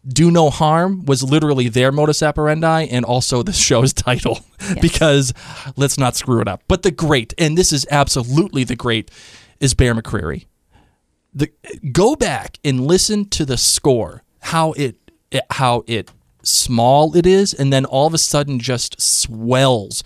"Do 0.06 0.30
No 0.30 0.50
Harm" 0.50 1.06
was 1.06 1.22
literally 1.22 1.70
their 1.70 1.90
modus 1.90 2.22
operandi, 2.22 2.84
and 2.90 3.06
also 3.06 3.42
the 3.42 3.52
show's 3.66 3.94
title, 3.94 4.40
because 4.82 5.32
let's 5.76 5.96
not 5.96 6.16
screw 6.16 6.42
it 6.42 6.48
up. 6.48 6.64
But 6.68 6.82
the 6.82 6.90
great, 6.90 7.32
and 7.38 7.56
this 7.56 7.72
is 7.72 7.86
absolutely 7.90 8.64
the 8.64 8.76
great, 8.76 9.10
is 9.58 9.72
Bear 9.72 9.94
McCreary 9.94 10.44
the 11.34 11.50
go 11.92 12.16
back 12.16 12.58
and 12.64 12.80
listen 12.86 13.24
to 13.28 13.44
the 13.44 13.56
score 13.56 14.22
how 14.40 14.72
it 14.72 14.96
it, 15.30 15.44
how 15.50 15.84
it 15.86 16.10
small 16.42 17.16
it 17.16 17.26
is 17.26 17.52
and 17.52 17.72
then 17.72 17.84
all 17.84 18.06
of 18.06 18.14
a 18.14 18.18
sudden 18.18 18.58
just 18.58 19.00
swells 19.00 20.02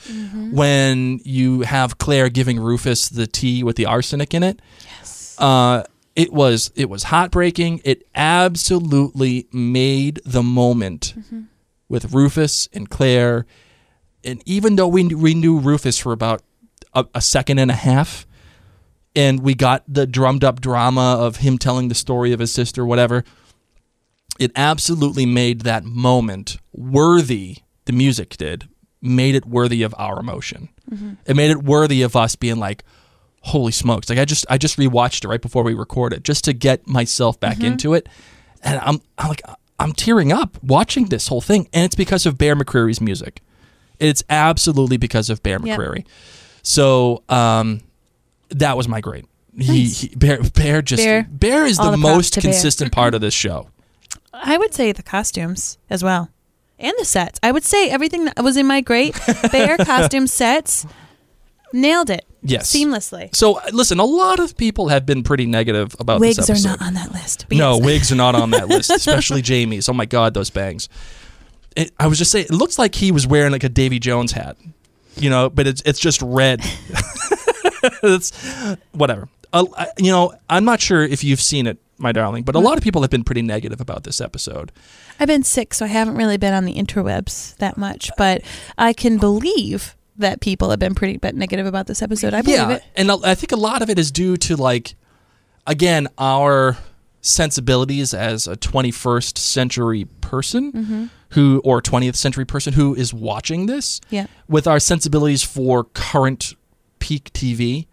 when 0.51 1.21
you 1.25 1.61
have 1.61 1.99
Claire 1.99 2.29
giving 2.29 2.59
Rufus 2.59 3.09
the 3.09 3.27
tea 3.27 3.62
with 3.62 3.77
the 3.77 3.87
arsenic 3.87 4.35
in 4.35 4.42
it. 4.42 4.61
Yes. 4.99 5.37
Uh 5.38 5.85
it 6.16 6.33
was 6.33 6.71
it 6.75 6.90
was 6.90 7.05
heartbreaking. 7.05 7.81
It 7.85 8.07
absolutely 8.14 9.47
made 9.53 10.21
the 10.25 10.42
moment 10.42 11.14
with 11.88 12.12
Rufus 12.12 12.68
and 12.73 12.88
Claire 12.90 13.47
and 14.25 14.42
even 14.47 14.77
though 14.77 14.88
we 14.88 15.07
we 15.14 15.35
knew 15.35 15.59
Rufus 15.59 15.99
for 15.99 16.12
about 16.12 16.42
a, 16.95 17.07
a 17.14 17.21
second 17.21 17.59
and 17.59 17.71
a 17.71 17.75
half 17.75 18.27
and 19.14 19.40
we 19.40 19.55
got 19.55 19.85
the 19.87 20.07
drummed 20.07 20.45
up 20.45 20.61
drama 20.61 21.16
of 21.21 21.37
him 21.37 21.59
telling 21.59 21.88
the 21.88 21.95
story 21.95 22.33
of 22.33 22.40
his 22.40 22.53
sister 22.53 22.85
whatever 22.85 23.25
it 24.38 24.51
absolutely 24.57 25.27
made 25.27 25.61
that 25.62 25.85
moment 25.85 26.57
worthy 26.73 27.59
the 27.85 27.92
music 27.92 28.37
did 28.37 28.68
made 29.01 29.35
it 29.35 29.45
worthy 29.47 29.83
of 29.83 29.95
our 29.99 30.21
emotion. 30.21 30.68
It 31.27 31.35
made 31.37 31.51
it 31.51 31.62
worthy 31.62 32.03
of 32.03 32.14
us 32.14 32.37
being 32.37 32.57
like 32.59 32.85
holy 33.40 33.73
smokes. 33.73 34.09
Like 34.09 34.18
i 34.18 34.25
just 34.25 34.47
i 34.49 34.57
just 34.59 34.77
rewatched 34.79 35.25
it 35.25 35.29
right 35.29 35.40
before 35.42 35.62
we 35.64 35.75
recorded 35.75 36.25
just 36.25 36.45
to 36.45 36.53
get 36.53 36.87
myself 36.87 37.40
back 37.40 37.62
into 37.64 37.95
it. 37.95 38.09
And 38.62 38.79
i'm 38.81 39.01
i'm 39.18 39.29
like 39.29 39.42
i'm 39.81 39.92
tearing 39.92 40.33
up 40.33 40.62
watching 40.62 41.07
this 41.07 41.29
whole 41.29 41.40
thing. 41.40 41.68
And 41.73 41.85
it's 41.85 41.97
because 41.97 42.27
of 42.27 42.38
bear 42.38 42.55
mccreary's 42.55 43.01
music. 43.01 43.40
It's 43.99 44.23
absolutely 44.31 44.97
because 44.97 45.29
of 45.31 45.42
bear 45.42 45.59
Yep. 45.64 45.79
mccreary. 45.79 46.05
So 46.62 47.23
um 47.29 47.81
that 48.51 48.77
was 48.77 48.87
my 48.87 49.01
grade. 49.01 49.25
He, 49.59 49.83
Nice. 49.85 50.01
he 50.03 50.09
bear 50.14 50.40
bear 50.42 50.81
just 50.83 51.03
Bear. 51.03 51.27
bear, 51.29 51.66
is 51.66 51.79
All 51.81 51.90
the 51.90 51.97
most 51.97 52.35
consistent 52.40 52.92
part 52.92 53.14
of 53.14 53.21
this 53.21 53.35
show 53.35 53.68
I 54.33 54.57
would 54.57 54.75
say 54.75 54.92
the 54.92 55.03
costumes 55.03 55.79
as 55.90 56.03
well. 56.03 56.31
And 56.79 56.95
the 56.99 57.05
sets. 57.05 57.38
I 57.42 57.53
would 57.53 57.64
say 57.64 57.90
everything 57.90 58.25
that 58.25 58.42
was 58.42 58.57
in 58.57 58.66
my 58.66 58.81
great 58.81 59.18
bear 59.53 59.77
costume 59.85 60.27
sets 60.27 60.85
nailed 61.73 62.11
it. 62.11 62.25
Yes. 62.42 62.75
Seamlessly. 62.75 63.35
So 63.35 63.59
uh, 63.59 63.71
listen, 63.73 64.01
a 64.01 64.05
lot 64.05 64.40
of 64.40 64.57
people 64.57 64.88
have 64.88 65.07
been 65.07 65.23
pretty 65.23 65.47
negative 65.47 65.95
about 66.01 66.21
Wigs 66.21 66.51
are 66.51 66.68
not 66.68 66.83
on 66.83 66.95
that 66.95 67.12
list. 67.12 67.47
no, 67.53 67.79
wigs 67.79 68.11
are 68.11 68.16
not 68.16 68.35
on 68.35 68.51
that 68.51 68.68
list, 68.68 68.90
especially 68.90 69.42
Jamie's. 69.42 69.88
Oh 69.88 69.92
my 69.92 70.07
god, 70.07 70.35
those 70.35 70.51
bangs! 70.51 70.88
It, 71.77 71.92
I 72.01 72.09
was 72.09 72.18
just 72.18 72.33
saying, 72.33 72.47
it 72.47 72.53
looks 72.53 72.79
like 72.81 72.97
he 72.97 73.12
was 73.12 73.27
wearing 73.29 73.53
like 73.53 73.62
a 73.62 73.68
Davy 73.68 74.01
Jones 74.01 74.33
hat, 74.33 74.57
you 75.16 75.31
know, 75.31 75.51
but 75.51 75.68
it's 75.68 75.83
it's 75.87 76.01
just 76.01 76.21
red. 76.21 76.61
it's 78.03 78.77
whatever. 78.92 79.29
Uh, 79.53 79.66
you 79.99 80.11
know, 80.11 80.35
I'm 80.49 80.64
not 80.64 80.81
sure 80.81 81.03
if 81.03 81.23
you've 81.23 81.40
seen 81.40 81.66
it, 81.66 81.79
my 81.98 82.12
darling, 82.12 82.42
but 82.42 82.55
a 82.55 82.59
lot 82.59 82.76
of 82.76 82.83
people 82.85 83.02
have 83.02 83.11
been 83.11 83.24
pretty 83.24 83.42
negative 83.42 83.81
about 83.81 84.05
this 84.05 84.20
episode. 84.20 84.72
I've 85.20 85.28
been 85.28 85.42
sick, 85.44 85.72
so 85.74 85.85
I 85.85 85.88
haven't 85.88 86.16
really 86.16 86.37
been 86.37 86.55
on 86.55 86.64
the 86.64 86.74
interwebs 86.74 87.57
that 87.59 87.76
much, 87.76 88.11
but 88.16 88.42
I 88.76 88.92
can 88.92 89.18
believe 89.18 89.96
that 90.16 90.40
people 90.40 90.70
have 90.70 90.78
been 90.78 90.94
pretty 90.94 91.16
bit 91.16 91.35
negative 91.35 91.66
about 91.66 91.87
this 91.87 92.02
episode. 92.02 92.35
I 92.35 92.42
believe 92.42 92.59
yeah, 92.59 92.70
it. 92.72 92.83
and 92.96 93.11
I 93.11 93.35
think 93.35 93.52
a 93.52 93.57
lot 93.57 93.83
of 93.83 93.90
it 93.90 93.98
is 93.98 94.11
due 94.11 94.37
to 94.38 94.57
like, 94.57 94.94
again, 95.66 96.09
our 96.18 96.76
sensibilities 97.20 98.12
as 98.12 98.46
a 98.48 98.57
21st 98.57 99.38
century 99.38 100.05
person 100.20 100.72
Mm-hmm. 100.72 101.05
who, 101.31 101.61
or 101.64 101.81
20th 101.81 102.16
century 102.16 102.44
person 102.44 102.72
who 102.72 102.94
is 102.94 103.14
watching 103.14 103.66
this. 103.66 104.00
Yeah. 104.11 104.26
With 104.48 104.66
our 104.66 104.81
sensibilities 104.81 105.42
for 105.42 105.85
current 105.85 106.55
peak 106.98 107.33
TV. 107.33 107.87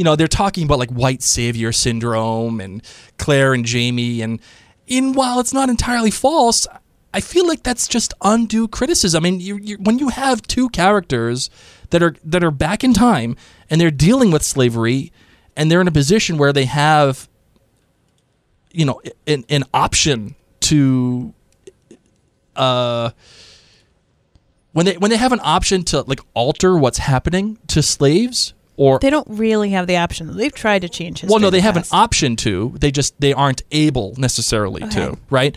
You 0.00 0.04
know, 0.04 0.16
they're 0.16 0.28
talking 0.28 0.64
about 0.64 0.78
like 0.78 0.88
white 0.88 1.22
savior 1.22 1.72
syndrome 1.72 2.58
and 2.58 2.82
Claire 3.18 3.52
and 3.52 3.66
Jamie, 3.66 4.22
and 4.22 4.40
in 4.86 5.12
while 5.12 5.40
it's 5.40 5.52
not 5.52 5.68
entirely 5.68 6.10
false, 6.10 6.66
I 7.12 7.20
feel 7.20 7.46
like 7.46 7.64
that's 7.64 7.86
just 7.86 8.14
undue 8.22 8.66
criticism. 8.66 9.22
I 9.22 9.28
mean, 9.28 9.40
you, 9.40 9.58
you, 9.58 9.76
when 9.76 9.98
you 9.98 10.08
have 10.08 10.40
two 10.40 10.70
characters 10.70 11.50
that 11.90 12.02
are 12.02 12.16
that 12.24 12.42
are 12.42 12.50
back 12.50 12.82
in 12.82 12.94
time 12.94 13.36
and 13.68 13.78
they're 13.78 13.90
dealing 13.90 14.30
with 14.30 14.42
slavery, 14.42 15.12
and 15.54 15.70
they're 15.70 15.82
in 15.82 15.88
a 15.88 15.92
position 15.92 16.38
where 16.38 16.54
they 16.54 16.64
have, 16.64 17.28
you 18.72 18.86
know, 18.86 19.02
an, 19.26 19.44
an 19.50 19.64
option 19.74 20.34
to, 20.60 21.34
uh, 22.56 23.10
when 24.72 24.86
they 24.86 24.96
when 24.96 25.10
they 25.10 25.18
have 25.18 25.32
an 25.32 25.40
option 25.42 25.82
to 25.82 26.00
like 26.06 26.20
alter 26.32 26.78
what's 26.78 26.96
happening 26.96 27.58
to 27.66 27.82
slaves 27.82 28.54
or 28.80 28.98
They 28.98 29.10
don't 29.10 29.26
really 29.28 29.70
have 29.70 29.86
the 29.86 29.98
option. 29.98 30.34
They've 30.36 30.54
tried 30.54 30.80
to 30.82 30.88
change 30.88 31.20
history. 31.20 31.30
well, 31.32 31.40
no, 31.40 31.50
they 31.50 31.58
the 31.58 31.62
have 31.64 31.76
an 31.76 31.84
option 31.92 32.34
to. 32.36 32.74
They 32.80 32.90
just 32.90 33.20
they 33.20 33.34
aren't 33.34 33.62
able 33.70 34.14
necessarily 34.16 34.88
to, 34.88 35.18
right? 35.28 35.54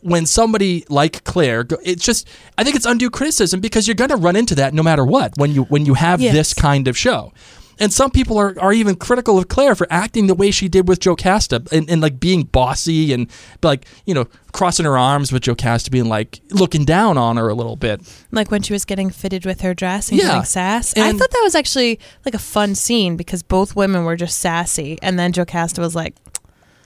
When 0.00 0.26
somebody 0.26 0.84
like 0.88 1.22
Claire, 1.24 1.64
it's 1.84 2.04
just 2.04 2.28
I 2.56 2.64
think 2.64 2.74
it's 2.76 2.86
undue 2.86 3.10
criticism 3.10 3.60
because 3.60 3.86
you're 3.86 3.94
going 3.94 4.10
to 4.10 4.16
run 4.16 4.34
into 4.36 4.54
that 4.56 4.74
no 4.74 4.82
matter 4.82 5.04
what 5.04 5.32
when 5.36 5.52
you 5.54 5.64
when 5.64 5.86
you 5.86 5.94
have 5.94 6.20
Yes. 6.20 6.34
this 6.34 6.54
kind 6.54 6.88
of 6.88 6.96
show. 6.96 7.32
And 7.80 7.92
some 7.92 8.10
people 8.10 8.38
are, 8.38 8.54
are 8.60 8.72
even 8.72 8.96
critical 8.96 9.38
of 9.38 9.48
Claire 9.48 9.74
for 9.74 9.86
acting 9.90 10.26
the 10.26 10.34
way 10.34 10.50
she 10.50 10.68
did 10.68 10.88
with 10.88 11.00
Jocasta 11.00 11.62
and, 11.72 11.88
and 11.88 12.00
like 12.00 12.18
being 12.20 12.42
bossy 12.44 13.12
and 13.12 13.28
like, 13.62 13.86
you 14.06 14.14
know, 14.14 14.26
crossing 14.52 14.84
her 14.86 14.98
arms 14.98 15.30
with 15.32 15.42
Jocasta 15.44 15.90
being 15.90 16.06
like 16.08 16.40
looking 16.50 16.84
down 16.84 17.16
on 17.18 17.36
her 17.36 17.48
a 17.48 17.54
little 17.54 17.76
bit. 17.76 18.00
like 18.32 18.50
when 18.50 18.62
she 18.62 18.72
was 18.72 18.84
getting 18.84 19.10
fitted 19.10 19.44
with 19.46 19.60
her 19.60 19.74
dress 19.74 20.10
and 20.10 20.18
Yeah. 20.18 20.28
giving 20.28 20.44
sass. 20.44 20.96
I 20.96 21.12
thought 21.12 21.30
that 21.30 21.40
was 21.44 21.54
actually 21.54 22.00
like 22.24 22.34
a 22.34 22.38
fun 22.38 22.74
scene 22.74 23.16
because 23.16 23.42
both 23.42 23.76
women 23.76 24.04
were 24.04 24.16
just 24.16 24.38
sassy, 24.40 24.98
and 25.02 25.18
then 25.18 25.32
Jocasta 25.32 25.80
was 25.80 25.94
like, 25.94 26.14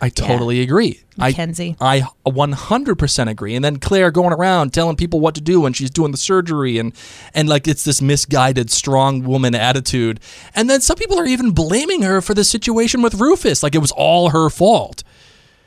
I 0.02 0.08
totally 0.08 0.60
agree. 0.60 1.00
Mackenzie. 1.16 1.76
I 1.80 2.02
I 2.26 2.30
100% 2.30 3.28
agree. 3.28 3.54
And 3.54 3.64
then 3.64 3.76
Claire 3.76 4.10
going 4.10 4.32
around 4.32 4.74
telling 4.74 4.96
people 4.96 5.20
what 5.20 5.36
to 5.36 5.40
do 5.40 5.60
when 5.60 5.72
she's 5.72 5.90
doing 5.90 6.10
the 6.10 6.18
surgery 6.18 6.78
and 6.78 6.92
and 7.34 7.48
like 7.48 7.68
it's 7.68 7.84
this 7.84 8.02
misguided 8.02 8.72
strong 8.72 9.22
woman 9.22 9.54
attitude. 9.54 10.18
And 10.56 10.68
then 10.68 10.80
some 10.80 10.96
people 10.96 11.20
are 11.20 11.26
even 11.26 11.52
blaming 11.52 12.02
her 12.02 12.20
for 12.20 12.34
the 12.34 12.42
situation 12.42 13.00
with 13.00 13.14
Rufus 13.14 13.62
like 13.62 13.76
it 13.76 13.78
was 13.78 13.92
all 13.92 14.30
her 14.30 14.50
fault. 14.50 15.04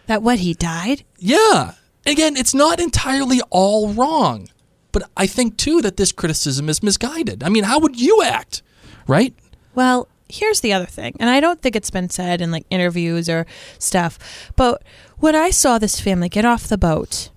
"That 0.07 0.21
what 0.21 0.39
he 0.39 0.53
died." 0.53 1.05
Yeah. 1.17 1.75
Again, 2.05 2.35
it's 2.35 2.53
not 2.53 2.81
entirely 2.81 3.39
all 3.49 3.93
wrong. 3.93 4.49
But 4.91 5.09
I 5.15 5.27
think 5.27 5.55
too 5.55 5.81
that 5.81 5.95
this 5.95 6.11
criticism 6.11 6.67
is 6.67 6.83
misguided. 6.83 7.41
I 7.41 7.47
mean, 7.47 7.63
how 7.63 7.79
would 7.79 7.99
you 7.99 8.21
act? 8.21 8.61
Right? 9.07 9.33
Well, 9.73 10.09
here's 10.29 10.61
the 10.61 10.73
other 10.73 10.85
thing, 10.85 11.15
and 11.19 11.29
I 11.29 11.39
don't 11.39 11.61
think 11.61 11.75
it's 11.75 11.91
been 11.91 12.09
said 12.09 12.41
in 12.41 12.51
like 12.51 12.65
interviews 12.69 13.29
or 13.29 13.45
stuff, 13.79 14.51
but 14.55 14.83
when 15.17 15.35
I 15.35 15.49
saw 15.49 15.77
this 15.77 15.99
family 15.99 16.29
get 16.29 16.45
off 16.45 16.67
the 16.67 16.77
boat, 16.77 17.29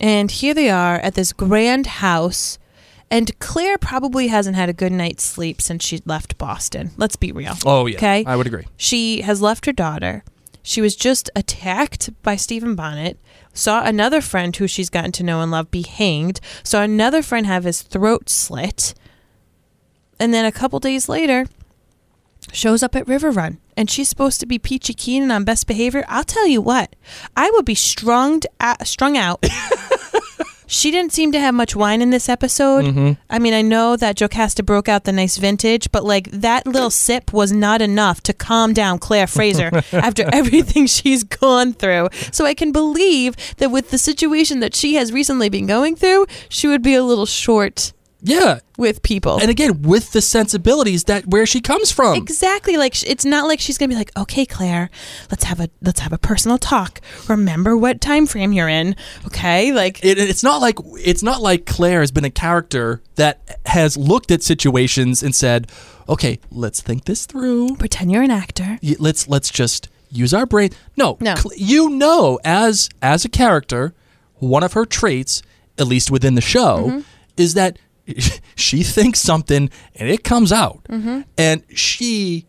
and 0.00 0.30
here 0.30 0.54
they 0.54 0.68
are 0.68 0.96
at 0.96 1.14
this 1.14 1.32
grand 1.32 1.86
house, 1.86 2.58
and 3.10 3.38
Claire 3.38 3.78
probably 3.78 4.28
hasn't 4.28 4.56
had 4.56 4.68
a 4.68 4.74
good 4.74 4.92
night's 4.92 5.24
sleep 5.24 5.62
since 5.62 5.84
she 5.84 6.00
left 6.04 6.38
Boston. 6.38 6.90
Let's 6.96 7.16
be 7.16 7.32
real. 7.32 7.54
Oh 7.64 7.86
yeah. 7.86 7.96
Okay. 7.96 8.24
I 8.26 8.36
would 8.36 8.46
agree. 8.46 8.66
She 8.76 9.22
has 9.22 9.40
left 9.40 9.66
her 9.66 9.72
daughter. 9.72 10.24
She 10.62 10.80
was 10.80 10.96
just 10.96 11.30
attacked 11.36 12.10
by 12.22 12.34
Stephen 12.34 12.74
Bonnet. 12.74 13.18
Saw 13.54 13.84
another 13.84 14.20
friend 14.20 14.54
who 14.54 14.66
she's 14.66 14.90
gotten 14.90 15.12
to 15.12 15.22
know 15.22 15.40
and 15.40 15.52
love 15.52 15.70
be 15.70 15.82
hanged. 15.82 16.40
Saw 16.64 16.82
another 16.82 17.22
friend 17.22 17.46
have 17.46 17.62
his 17.62 17.82
throat 17.82 18.28
slit. 18.28 18.92
And 20.18 20.34
then 20.34 20.44
a 20.44 20.50
couple 20.50 20.80
days 20.80 21.08
later, 21.08 21.46
shows 22.52 22.82
up 22.82 22.96
at 22.96 23.08
River 23.08 23.30
Run. 23.30 23.58
And 23.76 23.90
she's 23.90 24.08
supposed 24.08 24.40
to 24.40 24.46
be 24.46 24.58
peachy 24.58 24.94
keen 24.94 25.22
and 25.22 25.32
on 25.32 25.44
best 25.44 25.66
behavior. 25.66 26.04
I'll 26.08 26.24
tell 26.24 26.46
you 26.46 26.60
what, 26.60 26.96
I 27.36 27.50
would 27.50 27.66
be 27.66 27.74
strung, 27.74 28.40
strung 28.84 29.16
out. 29.16 29.44
she 30.66 30.90
didn't 30.90 31.12
seem 31.12 31.32
to 31.32 31.40
have 31.40 31.54
much 31.54 31.76
wine 31.76 32.02
in 32.02 32.10
this 32.10 32.28
episode. 32.28 32.84
Mm-hmm. 32.84 33.12
I 33.30 33.38
mean, 33.38 33.54
I 33.54 33.62
know 33.62 33.96
that 33.96 34.16
Jocasta 34.16 34.62
broke 34.62 34.88
out 34.88 35.04
the 35.04 35.12
nice 35.12 35.36
vintage, 35.36 35.90
but 35.92 36.04
like 36.04 36.30
that 36.30 36.66
little 36.66 36.90
sip 36.90 37.32
was 37.32 37.52
not 37.52 37.80
enough 37.80 38.22
to 38.22 38.32
calm 38.32 38.72
down 38.72 38.98
Claire 38.98 39.26
Fraser 39.26 39.70
after 39.92 40.28
everything 40.32 40.86
she's 40.86 41.22
gone 41.22 41.72
through. 41.72 42.08
So 42.32 42.44
I 42.44 42.54
can 42.54 42.72
believe 42.72 43.36
that 43.58 43.70
with 43.70 43.90
the 43.90 43.98
situation 43.98 44.60
that 44.60 44.74
she 44.74 44.94
has 44.94 45.12
recently 45.12 45.48
been 45.48 45.66
going 45.66 45.96
through, 45.96 46.26
she 46.48 46.66
would 46.66 46.82
be 46.82 46.94
a 46.94 47.04
little 47.04 47.26
short 47.26 47.92
Yeah. 48.26 48.58
with 48.76 49.02
people. 49.02 49.38
And 49.40 49.50
again, 49.50 49.82
with 49.82 50.12
the 50.12 50.20
sensibilities 50.20 51.04
that 51.04 51.26
where 51.26 51.46
she 51.46 51.60
comes 51.60 51.90
from. 51.90 52.16
Exactly. 52.16 52.76
Like 52.76 53.02
it's 53.08 53.24
not 53.24 53.46
like 53.48 53.60
she's 53.60 53.78
gonna 53.78 53.88
be 53.88 53.94
like, 53.94 54.10
okay, 54.16 54.44
Claire, 54.44 54.90
let's 55.30 55.44
have 55.44 55.60
a 55.60 55.68
let's 55.80 56.00
have 56.00 56.12
a 56.12 56.18
personal 56.18 56.58
talk. 56.58 57.00
Remember 57.28 57.76
what 57.76 58.00
time 58.00 58.26
frame 58.26 58.52
you're 58.52 58.68
in. 58.68 58.96
Okay, 59.26 59.72
like 59.72 60.04
it, 60.04 60.18
it's 60.18 60.42
not 60.42 60.60
like 60.60 60.78
it's 60.98 61.22
not 61.22 61.40
like 61.40 61.64
Claire 61.66 62.00
has 62.00 62.10
been 62.10 62.24
a 62.24 62.30
character 62.30 63.00
that 63.14 63.58
has 63.66 63.96
looked 63.96 64.30
at 64.30 64.42
situations 64.42 65.22
and 65.22 65.34
said, 65.34 65.70
"Okay, 66.08 66.38
let's 66.50 66.80
think 66.82 67.04
this 67.04 67.24
through. 67.26 67.76
pretend 67.76 68.10
you're 68.12 68.22
an 68.22 68.30
actor. 68.30 68.78
Let's 68.98 69.28
let's 69.28 69.50
just 69.50 69.88
use 70.10 70.34
our 70.34 70.46
brain." 70.46 70.70
No, 70.96 71.16
No. 71.20 71.34
Cl- 71.36 71.56
you 71.56 71.88
know, 71.90 72.38
as 72.44 72.88
as 73.00 73.24
a 73.24 73.28
character, 73.28 73.94
one 74.34 74.62
of 74.62 74.74
her 74.74 74.84
traits, 74.84 75.42
at 75.78 75.86
least 75.86 76.10
within 76.10 76.34
the 76.34 76.40
show, 76.42 76.88
Mm-hmm. 76.88 77.00
is 77.38 77.54
that 77.54 77.78
she 78.56 78.82
thinks 78.82 79.20
something 79.20 79.70
and 79.94 80.08
it 80.08 80.24
comes 80.24 80.52
out, 80.52 80.84
Mm-hmm. 80.88 81.22
and 81.38 81.62
she 81.74 82.46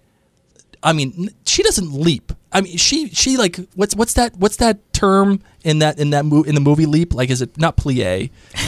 I 0.83 0.93
mean, 0.93 1.29
she 1.45 1.63
doesn't 1.63 1.91
leap. 1.91 2.31
I 2.51 2.61
mean, 2.61 2.77
she 2.77 3.09
she 3.09 3.35
like 3.37 3.57
what's 3.75 3.95
what's 3.95 4.13
that 4.13 4.35
what's 4.37 4.57
that 4.57 4.93
term 4.93 5.41
in 5.63 5.79
that 5.79 5.99
in 5.99 6.11
that 6.11 6.25
mo- 6.25 6.43
in 6.43 6.55
the 6.55 6.61
movie 6.61 6.85
Leap? 6.85 7.13
Like, 7.13 7.29
is 7.29 7.41
it 7.41 7.57
not 7.57 7.77
plie? 7.77 8.29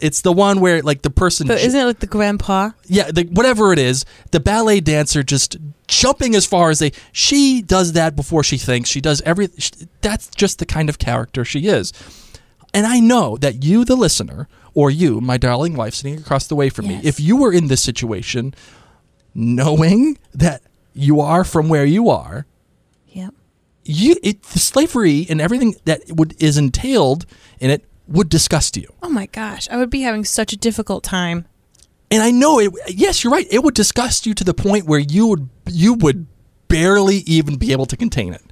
It's 0.00 0.20
the 0.20 0.32
one 0.32 0.60
where 0.60 0.82
like 0.82 1.00
the 1.00 1.08
person, 1.08 1.46
But 1.46 1.60
isn't 1.62 1.80
it 1.80 1.84
like 1.84 2.00
the 2.00 2.06
grandpa? 2.06 2.70
yeah, 2.86 3.10
the, 3.10 3.22
whatever 3.32 3.72
it 3.72 3.78
is, 3.78 4.04
the 4.32 4.40
ballet 4.40 4.80
dancer 4.80 5.22
just 5.22 5.56
jumping 5.88 6.34
as 6.34 6.44
far 6.44 6.68
as 6.68 6.78
they. 6.80 6.92
She 7.12 7.62
does 7.62 7.92
that 7.92 8.14
before 8.14 8.42
she 8.44 8.58
thinks. 8.58 8.90
She 8.90 9.00
does 9.00 9.22
every. 9.22 9.48
That's 10.02 10.28
just 10.34 10.58
the 10.58 10.66
kind 10.66 10.90
of 10.90 10.98
character 10.98 11.42
she 11.42 11.68
is. 11.68 11.92
And 12.74 12.86
I 12.86 13.00
know 13.00 13.38
that 13.38 13.64
you, 13.64 13.86
the 13.86 13.96
listener, 13.96 14.46
or 14.74 14.90
you, 14.90 15.20
my 15.20 15.36
darling 15.36 15.74
wife, 15.74 15.94
sitting 15.94 16.18
across 16.18 16.46
the 16.46 16.56
way 16.56 16.68
from 16.68 16.88
me, 16.88 17.00
if 17.02 17.18
you 17.20 17.36
were 17.36 17.52
in 17.52 17.68
this 17.68 17.82
situation, 17.82 18.54
knowing 19.34 20.18
that 20.32 20.62
you 20.92 21.20
are 21.20 21.44
from 21.44 21.68
where 21.68 21.84
you 21.84 22.08
are, 22.08 22.46
Yep. 23.08 23.34
you 23.84 24.16
it, 24.22 24.42
the 24.42 24.58
slavery 24.58 25.26
and 25.28 25.40
everything 25.40 25.76
that 25.84 26.02
would 26.08 26.34
is 26.42 26.56
entailed 26.56 27.26
in 27.60 27.70
it 27.70 27.84
would 28.06 28.28
disgust 28.28 28.76
you. 28.76 28.92
Oh 29.02 29.08
my 29.08 29.26
gosh, 29.26 29.68
I 29.70 29.76
would 29.76 29.90
be 29.90 30.02
having 30.02 30.24
such 30.24 30.52
a 30.52 30.56
difficult 30.56 31.04
time. 31.04 31.46
And 32.10 32.22
I 32.22 32.30
know 32.30 32.58
it. 32.60 32.72
Yes, 32.88 33.24
you're 33.24 33.32
right. 33.32 33.46
It 33.50 33.64
would 33.64 33.74
disgust 33.74 34.26
you 34.26 34.34
to 34.34 34.44
the 34.44 34.54
point 34.54 34.86
where 34.86 35.00
you 35.00 35.26
would 35.28 35.48
you 35.70 35.94
would 35.94 36.26
barely 36.68 37.16
even 37.26 37.56
be 37.56 37.72
able 37.72 37.86
to 37.86 37.96
contain 37.96 38.34
it. 38.34 38.42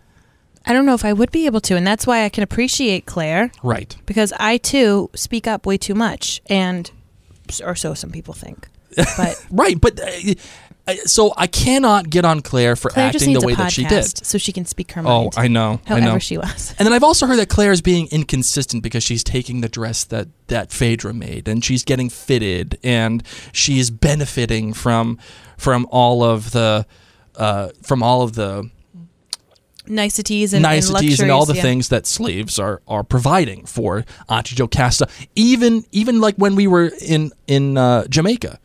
I 0.66 0.72
don't 0.72 0.87
know 0.87 0.94
if 0.94 1.05
I 1.05 1.12
would 1.12 1.31
be 1.31 1.46
able 1.46 1.61
to, 1.62 1.77
and 1.77 1.87
that's 1.87 2.07
why 2.07 2.25
I 2.25 2.29
can 2.29 2.42
appreciate 2.42 3.07
Claire 3.07 3.51
Right. 3.62 3.96
because 4.07 4.33
I 4.38 4.59
too 4.59 5.11
speak 5.14 5.46
up 5.46 5.66
way 5.66 5.77
too 5.79 5.94
much, 5.94 6.40
and 6.46 6.90
or 7.64 7.75
so 7.75 7.94
some 7.94 8.11
people 8.11 8.35
think. 8.35 8.68
But 8.96 9.44
Right. 9.51 9.81
But 9.81 10.01
uh, 10.01 10.94
so 11.05 11.33
I 11.37 11.46
cannot 11.46 12.11
get 12.11 12.25
on 12.25 12.40
Claire 12.40 12.75
for 12.77 12.90
Claire 12.90 13.07
acting 13.09 13.33
the 13.35 13.40
way 13.40 13.55
that 13.55 13.70
she 13.72 13.85
did. 13.85 14.25
so 14.27 14.37
she 14.37 14.53
can 14.53 14.64
speak 14.66 14.92
her 14.92 15.03
mind. 15.03 15.33
Oh. 15.37 15.40
I 15.40 15.46
know. 15.48 15.81
I 15.87 15.88
however 15.90 16.07
know. 16.07 16.18
she 16.18 16.37
was. 16.38 16.75
And 16.79 16.85
then 16.87 16.92
I've 16.92 17.05
also 17.05 17.27
heard 17.27 17.38
that 17.38 17.48
Claire 17.48 17.70
is 17.72 17.81
being 17.81 18.09
inconsistent 18.11 18.83
because 18.83 19.03
she's 19.05 19.22
taking 19.22 19.61
the 19.61 19.68
dress 19.68 20.05
that 20.05 20.29
that 20.48 20.72
Phaedra 20.72 21.14
made 21.14 21.46
and 21.48 21.64
she's 21.64 21.85
getting 21.85 22.09
fitted 22.11 22.79
and 22.83 23.22
she's 23.53 23.90
benefiting 23.90 24.72
from 24.72 25.18
from 25.57 25.87
all 25.90 26.22
of 26.25 26.51
the 26.51 26.85
uh, 27.37 27.68
from 27.83 28.03
all 28.03 28.22
of 28.22 28.35
the 28.35 28.68
Niceties 29.87 30.55
and 30.55 30.62
niceties 30.62 31.18
and, 31.18 31.29
and 31.29 31.33
all 31.33 31.45
the 31.45 31.55
yeah. 31.55 31.62
things 31.62 31.88
that 31.88 32.07
slaves 32.07 32.59
are 32.59 32.83
are 32.87 33.03
providing 33.03 33.66
for 33.66 34.05
Auntie 34.29 34.55
Jocasta. 34.55 35.09
Even 35.35 35.85
even 35.90 36.21
like 36.21 36.37
when 36.37 36.55
we 36.55 36.66
were 36.66 36.92
in 37.01 37.33
in 37.47 37.77
uh, 37.77 38.07
Jamaica, 38.07 38.61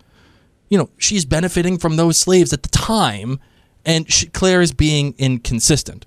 you 0.70 0.78
know, 0.78 0.90
she's 0.98 1.26
benefiting 1.26 1.78
from 1.78 1.96
those 1.96 2.18
slaves 2.18 2.54
at 2.54 2.62
the 2.62 2.70
time, 2.70 3.40
and 3.84 4.12
she, 4.12 4.28
Claire 4.28 4.62
is 4.62 4.74
being 4.74 5.16
inconsistent. 5.18 6.06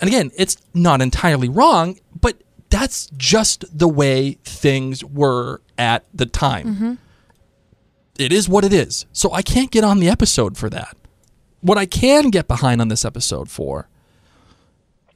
And 0.00 0.02
again, 0.02 0.30
it's 0.36 0.56
not 0.74 1.00
entirely 1.00 1.48
wrong, 1.48 1.98
but 2.20 2.42
that's 2.70 3.08
just 3.16 3.64
the 3.76 3.88
way 3.88 4.32
things 4.44 5.04
were 5.04 5.60
at 5.78 6.04
the 6.12 6.26
time. 6.26 6.98
It 8.18 8.32
is 8.32 8.48
what 8.48 8.64
it 8.64 8.72
is. 8.72 9.06
So 9.12 9.32
I 9.32 9.42
can't 9.42 9.70
get 9.70 9.84
on 9.84 10.00
the 10.00 10.08
episode 10.08 10.56
for 10.56 10.68
that. 10.70 10.96
What 11.60 11.78
I 11.78 11.86
can 11.86 12.30
get 12.30 12.46
behind 12.46 12.80
on 12.80 12.88
this 12.88 13.04
episode 13.04 13.48
for 13.48 13.88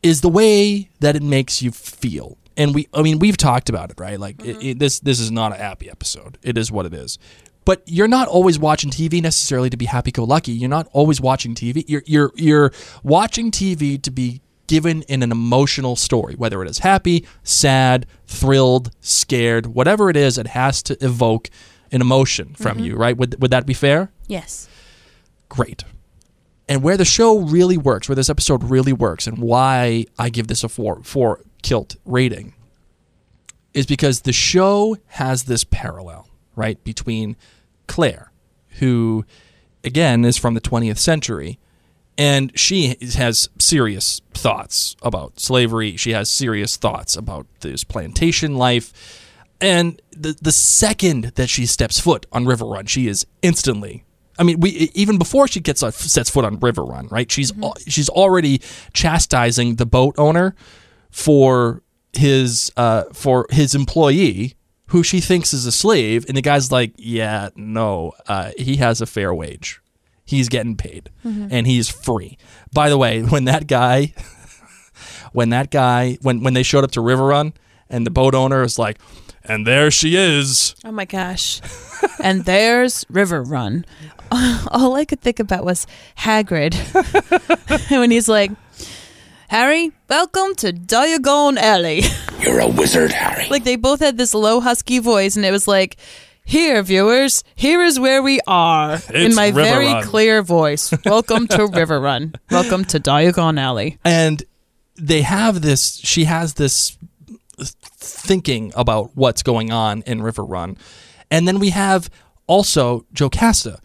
is 0.02 0.20
the 0.20 0.28
way 0.28 0.90
that 1.00 1.16
it 1.16 1.22
makes 1.22 1.62
you 1.62 1.70
feel. 1.70 2.38
And 2.56 2.74
we, 2.74 2.88
I 2.92 3.02
mean, 3.02 3.18
we've 3.18 3.36
talked 3.36 3.68
about 3.68 3.90
it, 3.90 4.00
right? 4.00 4.18
Like 4.18 4.44
it, 4.44 4.56
mm-hmm. 4.56 4.68
it, 4.68 4.78
this, 4.78 5.00
this 5.00 5.20
is 5.20 5.30
not 5.30 5.52
a 5.52 5.56
happy 5.56 5.90
episode. 5.90 6.38
It 6.42 6.58
is 6.58 6.72
what 6.72 6.86
it 6.86 6.94
is. 6.94 7.18
But 7.64 7.82
you're 7.86 8.08
not 8.08 8.28
always 8.28 8.58
watching 8.58 8.90
TV 8.90 9.20
necessarily 9.20 9.68
to 9.70 9.76
be 9.76 9.84
happy-go-lucky. 9.84 10.52
You're 10.52 10.70
not 10.70 10.88
always 10.92 11.20
watching 11.20 11.54
TV. 11.54 11.84
You're, 11.86 12.02
you're, 12.06 12.32
you're 12.34 12.72
watching 13.02 13.50
TV 13.50 14.00
to 14.02 14.10
be 14.10 14.40
given 14.66 15.02
in 15.02 15.22
an 15.22 15.32
emotional 15.32 15.94
story, 15.94 16.34
whether 16.34 16.62
it 16.62 16.68
is 16.68 16.78
happy, 16.78 17.26
sad, 17.42 18.06
thrilled, 18.26 18.90
scared, 19.00 19.66
whatever 19.66 20.08
it 20.08 20.16
is. 20.16 20.38
It 20.38 20.48
has 20.48 20.82
to 20.84 21.04
evoke 21.04 21.50
an 21.92 22.00
emotion 22.00 22.54
from 22.54 22.78
mm-hmm. 22.78 22.86
you, 22.86 22.96
right? 22.96 23.16
Would, 23.16 23.40
would 23.42 23.50
that 23.50 23.66
be 23.66 23.74
fair? 23.74 24.12
Yes. 24.26 24.68
great. 25.48 25.84
And 26.68 26.82
where 26.82 26.98
the 26.98 27.04
show 27.04 27.38
really 27.38 27.78
works, 27.78 28.08
where 28.08 28.16
this 28.16 28.28
episode 28.28 28.62
really 28.64 28.92
works, 28.92 29.26
and 29.26 29.38
why 29.38 30.04
I 30.18 30.28
give 30.28 30.48
this 30.48 30.64
a 30.64 30.68
four 30.68 31.02
four 31.02 31.40
kilt 31.62 31.96
rating, 32.04 32.54
is 33.72 33.86
because 33.86 34.22
the 34.22 34.32
show 34.32 34.96
has 35.06 35.44
this 35.44 35.64
parallel, 35.64 36.28
right, 36.56 36.82
between 36.84 37.36
Claire, 37.86 38.32
who 38.80 39.24
again 39.82 40.24
is 40.24 40.36
from 40.36 40.54
the 40.54 40.60
20th 40.60 40.98
century, 40.98 41.58
and 42.18 42.56
she 42.58 42.96
has 43.16 43.48
serious 43.58 44.20
thoughts 44.34 44.96
about 45.02 45.40
slavery. 45.40 45.96
She 45.96 46.10
has 46.10 46.28
serious 46.28 46.76
thoughts 46.76 47.16
about 47.16 47.46
this 47.60 47.84
plantation 47.84 48.56
life. 48.56 49.24
And 49.60 50.00
the 50.10 50.36
the 50.40 50.52
second 50.52 51.32
that 51.36 51.48
she 51.48 51.64
steps 51.66 51.98
foot 51.98 52.26
on 52.30 52.44
River 52.44 52.66
Run, 52.66 52.86
she 52.86 53.08
is 53.08 53.26
instantly. 53.42 54.04
I 54.38 54.44
mean, 54.44 54.60
we 54.60 54.90
even 54.94 55.18
before 55.18 55.48
she 55.48 55.60
gets 55.60 55.80
sets 55.80 56.30
foot 56.30 56.44
on 56.44 56.58
River 56.60 56.84
Run, 56.84 57.08
right? 57.08 57.30
She's 57.30 57.52
al- 57.62 57.76
she's 57.86 58.08
already 58.08 58.60
chastising 58.92 59.76
the 59.76 59.86
boat 59.86 60.14
owner 60.18 60.54
for 61.10 61.82
his 62.12 62.70
uh, 62.76 63.04
for 63.12 63.46
his 63.50 63.74
employee 63.74 64.54
who 64.88 65.02
she 65.02 65.20
thinks 65.20 65.52
is 65.52 65.66
a 65.66 65.72
slave, 65.72 66.24
and 66.28 66.36
the 66.36 66.42
guy's 66.42 66.70
like, 66.72 66.92
"Yeah, 66.96 67.50
no, 67.56 68.12
uh, 68.26 68.52
he 68.56 68.76
has 68.76 69.00
a 69.00 69.06
fair 69.06 69.34
wage. 69.34 69.80
He's 70.24 70.48
getting 70.48 70.76
paid, 70.76 71.10
and 71.24 71.66
he's 71.66 71.88
free." 71.88 72.38
By 72.72 72.88
the 72.88 72.98
way, 72.98 73.22
when 73.22 73.44
that 73.44 73.66
guy 73.66 74.14
when 75.32 75.50
that 75.50 75.70
guy 75.70 76.18
when 76.22 76.42
when 76.42 76.54
they 76.54 76.62
showed 76.62 76.84
up 76.84 76.90
to 76.92 77.00
River 77.00 77.26
Run 77.26 77.52
and 77.90 78.06
the 78.06 78.10
boat 78.10 78.34
owner 78.34 78.62
is 78.62 78.78
like, 78.78 78.98
and 79.44 79.66
there 79.66 79.90
she 79.90 80.16
is. 80.16 80.74
Oh 80.84 80.92
my 80.92 81.04
gosh. 81.04 81.60
and 82.22 82.44
there's 82.44 83.04
River 83.08 83.42
Run. 83.42 83.84
All 84.70 84.94
I 84.94 85.04
could 85.04 85.20
think 85.20 85.40
about 85.40 85.64
was 85.64 85.86
Hagrid 86.18 86.74
when 87.90 88.10
he's 88.10 88.28
like, 88.28 88.50
Harry, 89.48 89.92
welcome 90.08 90.54
to 90.56 90.72
Diagon 90.72 91.56
Alley. 91.56 92.02
You're 92.40 92.60
a 92.60 92.68
wizard, 92.68 93.12
Harry. 93.12 93.48
like 93.48 93.64
they 93.64 93.76
both 93.76 94.00
had 94.00 94.18
this 94.18 94.34
low 94.34 94.60
husky 94.60 94.98
voice, 94.98 95.36
and 95.36 95.44
it 95.46 95.50
was 95.50 95.66
like, 95.66 95.96
"Here, 96.44 96.82
viewers, 96.82 97.42
here 97.54 97.82
is 97.82 97.98
where 97.98 98.22
we 98.22 98.40
are." 98.46 98.94
it's 98.96 99.10
in 99.10 99.34
my 99.34 99.46
River 99.48 99.62
very 99.62 99.86
Run. 99.86 100.04
clear 100.04 100.42
voice. 100.42 100.92
Welcome 101.06 101.48
to 101.48 101.66
River 101.66 101.98
Run. 101.98 102.34
Welcome 102.50 102.84
to 102.86 103.00
Diagon 103.00 103.58
Alley. 103.58 103.98
and 104.04 104.42
they 105.00 105.22
have 105.22 105.62
this 105.62 105.96
she 106.04 106.24
has 106.24 106.54
this 106.54 106.98
thinking 107.60 108.72
about 108.74 109.10
what's 109.14 109.42
going 109.42 109.70
on 109.70 110.02
in 110.02 110.22
river 110.22 110.44
run. 110.44 110.76
And 111.30 111.46
then 111.46 111.58
we 111.58 111.70
have 111.70 112.10
also 112.46 113.04
jocasta 113.12 113.80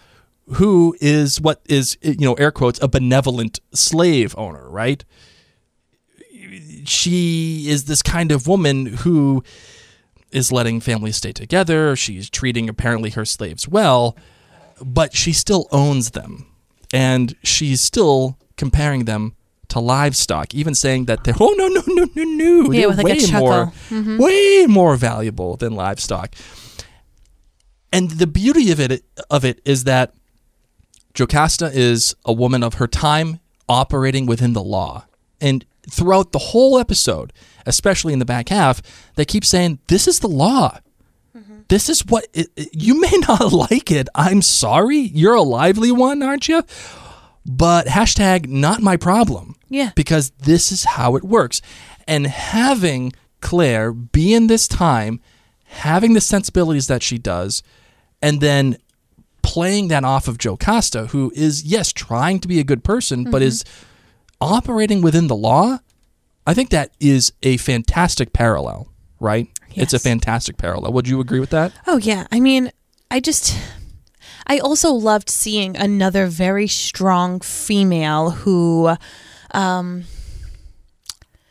who 0.55 0.95
is 0.99 1.39
what 1.39 1.61
is 1.65 1.97
you 2.01 2.15
know 2.17 2.33
air 2.33 2.51
quotes 2.51 2.81
a 2.81 2.87
benevolent 2.87 3.59
slave 3.73 4.35
owner 4.37 4.69
right? 4.69 5.03
She 6.85 7.65
is 7.67 7.85
this 7.85 8.01
kind 8.01 8.31
of 8.31 8.47
woman 8.47 8.85
who 8.85 9.43
is 10.31 10.51
letting 10.51 10.81
families 10.81 11.17
stay 11.17 11.31
together. 11.31 11.95
She's 11.95 12.29
treating 12.29 12.67
apparently 12.67 13.11
her 13.11 13.25
slaves 13.25 13.67
well 13.67 14.17
but 14.81 15.15
she 15.15 15.33
still 15.33 15.67
owns 15.71 16.11
them. 16.11 16.47
And 16.93 17.35
she's 17.43 17.81
still 17.81 18.37
comparing 18.57 19.05
them 19.05 19.35
to 19.73 19.79
livestock 19.79 20.53
even 20.53 20.73
saying 20.75 21.05
that 21.05 21.23
they're 21.23 21.39
oh 21.39 21.53
no 21.57 21.67
no 21.67 21.81
no 21.87 22.05
no 22.15 22.23
no 22.23 22.71
Yeah, 22.71 22.79
they're 22.79 22.89
with, 22.89 22.97
like, 23.03 23.21
a 23.21 23.31
way 23.33 23.39
more 23.39 23.65
mm-hmm. 23.89 24.17
way 24.17 24.65
more 24.67 24.95
valuable 24.95 25.51
than 25.57 25.73
livestock 25.73 26.35
and 27.91 28.11
the 28.11 28.27
beauty 28.27 28.71
of 28.71 28.79
it 28.79 29.03
of 29.29 29.45
it 29.45 29.61
is 29.65 29.83
that 29.83 30.13
Jocasta 31.13 31.69
is 31.73 32.15
a 32.25 32.33
woman 32.33 32.63
of 32.63 32.75
her 32.75 32.87
time 32.87 33.39
operating 33.69 34.25
within 34.25 34.53
the 34.53 34.63
law. 34.63 35.05
And 35.39 35.65
throughout 35.89 36.31
the 36.31 36.39
whole 36.39 36.79
episode, 36.79 37.31
especially 37.65 38.13
in 38.13 38.19
the 38.19 38.25
back 38.25 38.49
half, 38.49 38.81
they 39.15 39.25
keep 39.25 39.45
saying, 39.45 39.79
This 39.87 40.07
is 40.07 40.19
the 40.19 40.27
law. 40.27 40.79
Mm-hmm. 41.37 41.61
This 41.67 41.89
is 41.89 42.05
what 42.05 42.27
it, 42.33 42.47
it- 42.55 42.69
you 42.73 42.99
may 42.99 43.11
not 43.27 43.51
like 43.53 43.91
it. 43.91 44.07
I'm 44.15 44.41
sorry. 44.41 44.97
You're 44.97 45.35
a 45.35 45.41
lively 45.41 45.91
one, 45.91 46.23
aren't 46.23 46.47
you? 46.47 46.63
But 47.45 47.87
hashtag 47.87 48.47
not 48.47 48.81
my 48.81 48.97
problem. 48.97 49.55
Yeah. 49.73 49.91
Because 49.95 50.29
this 50.31 50.71
is 50.71 50.83
how 50.83 51.15
it 51.15 51.23
works. 51.23 51.59
And 52.07 52.27
having 52.27 53.11
Claire 53.41 53.91
be 53.91 54.35
in 54.35 54.45
this 54.45 54.67
time, 54.67 55.19
having 55.65 56.13
the 56.13 56.21
sensibilities 56.21 56.85
that 56.87 57.01
she 57.01 57.17
does, 57.17 57.63
and 58.21 58.39
then 58.39 58.77
playing 59.41 59.87
that 59.87 60.03
off 60.03 60.27
of 60.27 60.37
Jocasta, 60.37 61.07
who 61.07 61.31
is, 61.35 61.63
yes, 61.63 61.91
trying 61.91 62.39
to 62.41 62.47
be 62.47 62.59
a 62.59 62.63
good 62.63 62.83
person, 62.83 63.23
but 63.23 63.41
mm-hmm. 63.41 63.47
is 63.47 63.65
operating 64.39 65.01
within 65.01 65.25
the 65.25 65.35
law, 65.35 65.79
I 66.45 66.53
think 66.53 66.69
that 66.69 66.91
is 66.99 67.33
a 67.41 67.57
fantastic 67.57 68.31
parallel, 68.31 68.89
right? 69.19 69.47
It's 69.73 69.93
a 69.93 69.99
fantastic 69.99 70.57
parallel. 70.57 70.93
Would 70.93 71.07
you 71.07 71.19
agree 71.19 71.39
with 71.39 71.49
that? 71.49 71.73
Oh 71.87 71.97
yeah, 71.97 72.27
I 72.31 72.39
mean, 72.39 72.71
I 73.09 73.19
just 73.19 73.57
I 74.45 74.59
also 74.59 74.91
loved 74.91 75.29
seeing 75.29 75.75
another 75.75 76.27
very 76.27 76.67
strong 76.67 77.39
female 77.39 78.29
who 78.31 78.95
um 79.53 80.03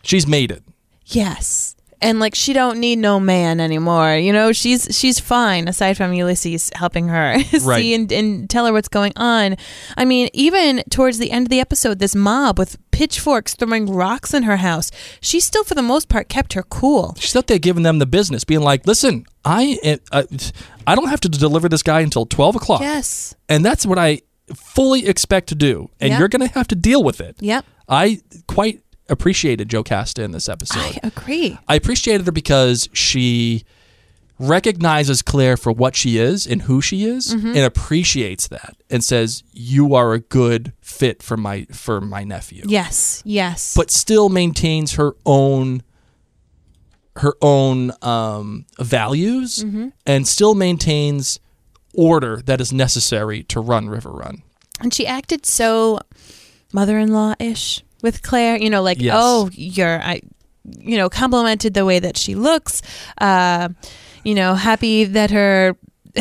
She's 0.02 0.26
made 0.26 0.50
it. 0.50 0.62
Yes. 1.06 1.76
And 2.00 2.18
like 2.18 2.34
she 2.34 2.52
don't 2.52 2.78
need 2.80 2.98
no 2.98 3.20
man 3.20 3.60
anymore. 3.60 4.16
You 4.16 4.32
know, 4.32 4.50
she's 4.50 4.88
she's 4.90 5.20
fine 5.20 5.68
aside 5.68 5.96
from 5.96 6.12
Ulysses 6.12 6.72
helping 6.74 7.06
her 7.06 7.36
Right. 7.62 7.80
see 7.80 7.94
and, 7.94 8.10
and 8.10 8.50
tell 8.50 8.66
her 8.66 8.72
what's 8.72 8.88
going 8.88 9.12
on. 9.14 9.56
I 9.96 10.04
mean, 10.04 10.28
even 10.32 10.82
towards 10.90 11.18
the 11.18 11.30
end 11.30 11.46
of 11.46 11.50
the 11.50 11.60
episode, 11.60 12.00
this 12.00 12.16
mob 12.16 12.58
with 12.58 12.76
pitchforks 12.90 13.54
throwing 13.54 13.88
rocks 13.88 14.34
in 14.34 14.42
her 14.42 14.56
house, 14.56 14.90
she 15.20 15.38
still 15.38 15.62
for 15.62 15.76
the 15.76 15.82
most 15.82 16.08
part 16.08 16.28
kept 16.28 16.54
her 16.54 16.64
cool. 16.64 17.14
She's 17.20 17.36
out 17.36 17.46
there 17.46 17.60
giving 17.60 17.84
them 17.84 18.00
the 18.00 18.06
business, 18.06 18.42
being 18.42 18.62
like, 18.62 18.84
"Listen, 18.84 19.24
I 19.44 20.00
uh, 20.10 20.24
I 20.88 20.96
don't 20.96 21.08
have 21.08 21.20
to 21.20 21.28
deliver 21.28 21.68
this 21.68 21.84
guy 21.84 22.00
until 22.00 22.26
twelve 22.26 22.56
o'clock, 22.56 22.80
Yes. 22.80 23.36
and 23.48 23.64
that's 23.64 23.86
what 23.86 23.98
I 24.00 24.22
fully 24.52 25.06
expect 25.06 25.50
to 25.50 25.54
do, 25.54 25.88
and 26.00 26.10
Yep. 26.10 26.18
you're 26.18 26.28
going 26.28 26.48
to 26.48 26.52
have 26.54 26.66
to 26.66 26.74
deal 26.74 27.04
with 27.04 27.20
it." 27.20 27.36
Yep. 27.38 27.64
I 27.92 28.20
quite 28.46 28.82
appreciated 29.08 29.68
Jocasta 29.68 30.22
in 30.22 30.30
this 30.32 30.48
episode. 30.48 30.78
I 30.80 31.00
agree. 31.02 31.58
I 31.68 31.74
appreciated 31.74 32.24
her 32.26 32.32
because 32.32 32.88
she 32.92 33.64
recognizes 34.38 35.22
Claire 35.22 35.56
for 35.56 35.70
what 35.70 35.94
she 35.94 36.16
is 36.18 36.46
and 36.46 36.62
who 36.62 36.80
she 36.80 37.04
is 37.04 37.34
Mm-hmm. 37.34 37.48
and 37.48 37.58
appreciates 37.58 38.48
that 38.48 38.76
and 38.90 39.04
says 39.04 39.44
you 39.52 39.94
are 39.94 40.14
a 40.14 40.18
good 40.20 40.72
fit 40.80 41.22
for 41.22 41.36
my 41.36 41.66
for 41.70 42.00
my 42.00 42.24
nephew. 42.24 42.64
Yes. 42.66 43.22
Yes. 43.24 43.74
But 43.76 43.90
still 43.90 44.28
maintains 44.28 44.94
her 44.94 45.12
own 45.26 45.82
her 47.16 47.34
own 47.42 47.92
um, 48.02 48.64
values 48.80 49.62
Mm-hmm. 49.62 49.88
and 50.06 50.26
still 50.26 50.54
maintains 50.54 51.38
order 51.94 52.40
that 52.46 52.60
is 52.60 52.72
necessary 52.72 53.42
to 53.44 53.60
run 53.60 53.88
River 53.90 54.10
Run. 54.10 54.42
and 54.80 54.94
she 54.94 55.06
acted 55.06 55.44
so 55.44 56.00
mother-in-law 56.72 57.34
ish 57.38 57.82
with 58.02 58.22
Claire. 58.22 58.56
You 58.58 58.70
know, 58.70 58.82
like 58.82 59.00
Yes. 59.00 59.14
oh, 59.16 59.50
you're 59.52 60.00
I, 60.02 60.20
you 60.78 60.96
know, 60.96 61.08
complimented 61.08 61.74
the 61.74 61.84
way 61.84 61.98
that 61.98 62.16
she 62.16 62.34
looks. 62.34 62.82
Uh, 63.18 63.68
you 64.24 64.34
know, 64.34 64.54
happy 64.54 65.04
that 65.04 65.30
her. 65.30 65.76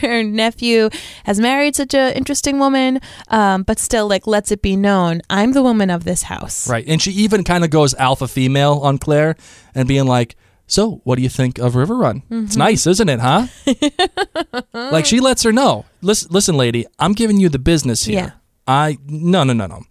her 0.00 0.24
nephew 0.24 0.90
has 1.22 1.38
married 1.38 1.76
such 1.76 1.94
a 1.94 2.16
interesting 2.16 2.58
woman, 2.58 2.98
um, 3.28 3.62
but 3.62 3.78
still, 3.78 4.08
like, 4.08 4.26
lets 4.26 4.50
it 4.50 4.62
be 4.62 4.74
known 4.74 5.22
I'm 5.30 5.52
the 5.52 5.62
woman 5.62 5.90
of 5.90 6.02
this 6.02 6.24
house. 6.24 6.68
Right. 6.68 6.84
And 6.88 7.00
she 7.00 7.12
even 7.12 7.44
kind 7.44 7.62
of 7.62 7.70
goes 7.70 7.94
alpha 7.94 8.26
female 8.26 8.80
on 8.82 8.98
Claire 8.98 9.36
and 9.76 9.86
being 9.86 10.06
like, 10.06 10.34
So, 10.66 11.00
what 11.04 11.14
do 11.16 11.22
you 11.22 11.28
think 11.28 11.58
of 11.60 11.76
River 11.76 11.94
Run? 11.96 12.22
Mm-hmm. 12.22 12.46
It's 12.46 12.56
nice, 12.56 12.84
isn't 12.84 13.08
it, 13.08 13.20
huh? 13.20 13.46
like 14.72 15.06
she 15.06 15.20
lets 15.20 15.44
her 15.44 15.52
know. 15.52 15.84
Listen, 16.00 16.28
listen, 16.32 16.56
lady, 16.56 16.86
I'm 16.98 17.12
giving 17.12 17.38
you 17.38 17.48
the 17.48 17.60
business 17.60 18.02
here. 18.04 18.18
Yeah. 18.18 18.30
I 18.66 18.98
no 19.06 19.44
no 19.44 19.52
no 19.52 19.66
no. 19.66 19.82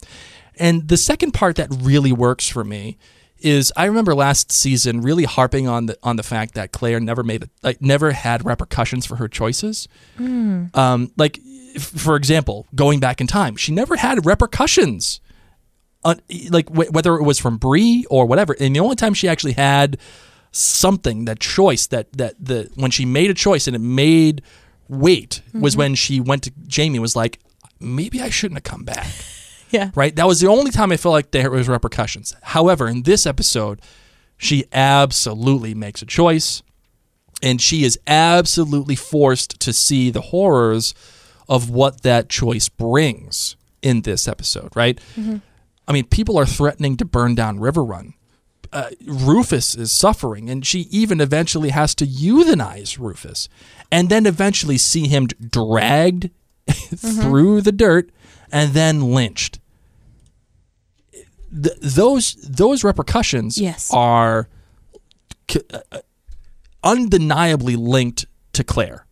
And 0.57 0.87
the 0.87 0.97
second 0.97 1.31
part 1.31 1.55
that 1.57 1.69
really 1.79 2.11
works 2.11 2.47
for 2.47 2.63
me 2.63 2.97
is 3.39 3.73
I 3.75 3.85
remember 3.85 4.13
last 4.13 4.51
season 4.51 5.01
really 5.01 5.23
harping 5.23 5.67
on 5.67 5.87
the 5.87 5.97
on 6.03 6.15
the 6.15 6.23
fact 6.23 6.53
that 6.53 6.71
Claire 6.71 6.99
never 6.99 7.23
made 7.23 7.43
it 7.43 7.49
like 7.63 7.81
never 7.81 8.11
had 8.11 8.45
repercussions 8.45 9.05
for 9.05 9.15
her 9.17 9.27
choices. 9.27 9.87
Um, 10.75 11.11
like 11.17 11.39
f- 11.75 11.81
for 11.83 12.15
example, 12.15 12.67
going 12.75 12.99
back 12.99 13.19
in 13.19 13.27
time, 13.27 13.55
she 13.55 13.71
never 13.71 13.95
had 13.95 14.25
repercussions 14.25 15.19
uh, 16.03 16.15
like 16.49 16.69
wh- 16.69 16.91
whether 16.93 17.15
it 17.15 17.23
was 17.23 17.39
from 17.39 17.57
Bree 17.57 18.05
or 18.09 18.25
whatever. 18.25 18.55
And 18.59 18.75
the 18.75 18.79
only 18.79 18.95
time 18.95 19.13
she 19.13 19.27
actually 19.27 19.53
had 19.53 19.97
something 20.51 21.25
that 21.25 21.39
choice 21.39 21.87
that 21.87 22.11
that 22.13 22.35
the 22.39 22.69
when 22.75 22.91
she 22.91 23.05
made 23.05 23.31
a 23.31 23.33
choice 23.33 23.67
and 23.67 23.75
it 23.75 23.79
made 23.79 24.41
weight 24.89 25.41
was 25.53 25.77
when 25.77 25.95
she 25.95 26.19
went 26.19 26.43
to 26.43 26.51
Jamie 26.67 26.99
was 26.99 27.15
like 27.15 27.39
maybe 27.81 28.21
I 28.21 28.29
shouldn't 28.29 28.57
have 28.57 28.71
come 28.71 28.83
back. 28.83 29.07
Yeah. 29.73 29.91
Right? 29.95 30.13
That 30.13 30.27
was 30.27 30.41
the 30.41 30.49
only 30.49 30.69
time 30.69 30.91
I 30.91 30.97
felt 30.97 31.13
like 31.13 31.31
there 31.31 31.49
was 31.49 31.69
repercussions. 31.69 32.35
However, 32.41 32.89
in 32.89 33.03
this 33.03 33.25
episode, 33.25 33.81
she 34.37 34.65
absolutely 34.73 35.73
makes 35.73 36.01
a 36.01 36.05
choice 36.05 36.61
and 37.41 37.61
she 37.61 37.83
is 37.83 37.97
absolutely 38.05 38.95
forced 38.95 39.59
to 39.61 39.73
see 39.73 40.09
the 40.09 40.19
horrors 40.21 40.93
of 41.49 41.69
what 41.69 42.01
that 42.01 42.29
choice 42.29 42.69
brings 42.69 43.55
in 43.81 44.01
this 44.01 44.27
episode, 44.27 44.75
right? 44.75 44.99
I 45.87 45.91
mean, 45.91 46.05
people 46.05 46.37
are 46.37 46.45
threatening 46.45 46.97
to 46.97 47.05
burn 47.05 47.35
down 47.35 47.59
River 47.59 47.83
Run. 47.83 48.13
Uh, 48.71 48.89
Rufus 49.05 49.75
is 49.75 49.91
suffering, 49.91 50.49
and 50.49 50.65
she 50.65 50.81
even 50.91 51.19
eventually 51.19 51.69
has 51.69 51.93
to 51.95 52.05
euthanize 52.05 52.97
Rufus, 52.97 53.49
and 53.91 54.09
then 54.09 54.25
eventually 54.25 54.77
see 54.77 55.07
him 55.07 55.27
dragged 55.27 56.29
through 56.95 57.61
the 57.61 57.71
dirt 57.71 58.09
and 58.51 58.73
then 58.73 59.11
lynched. 59.13 59.59
Th- 61.51 61.77
those 61.81 62.35
those 62.35 62.83
repercussions 62.83 63.57
Yes. 63.59 63.89
are 63.93 64.47
c- 65.49 65.61
uh, 65.73 65.99
undeniably 66.83 67.75
linked 67.75 68.25
to 68.53 68.63
Claire. 68.63 69.05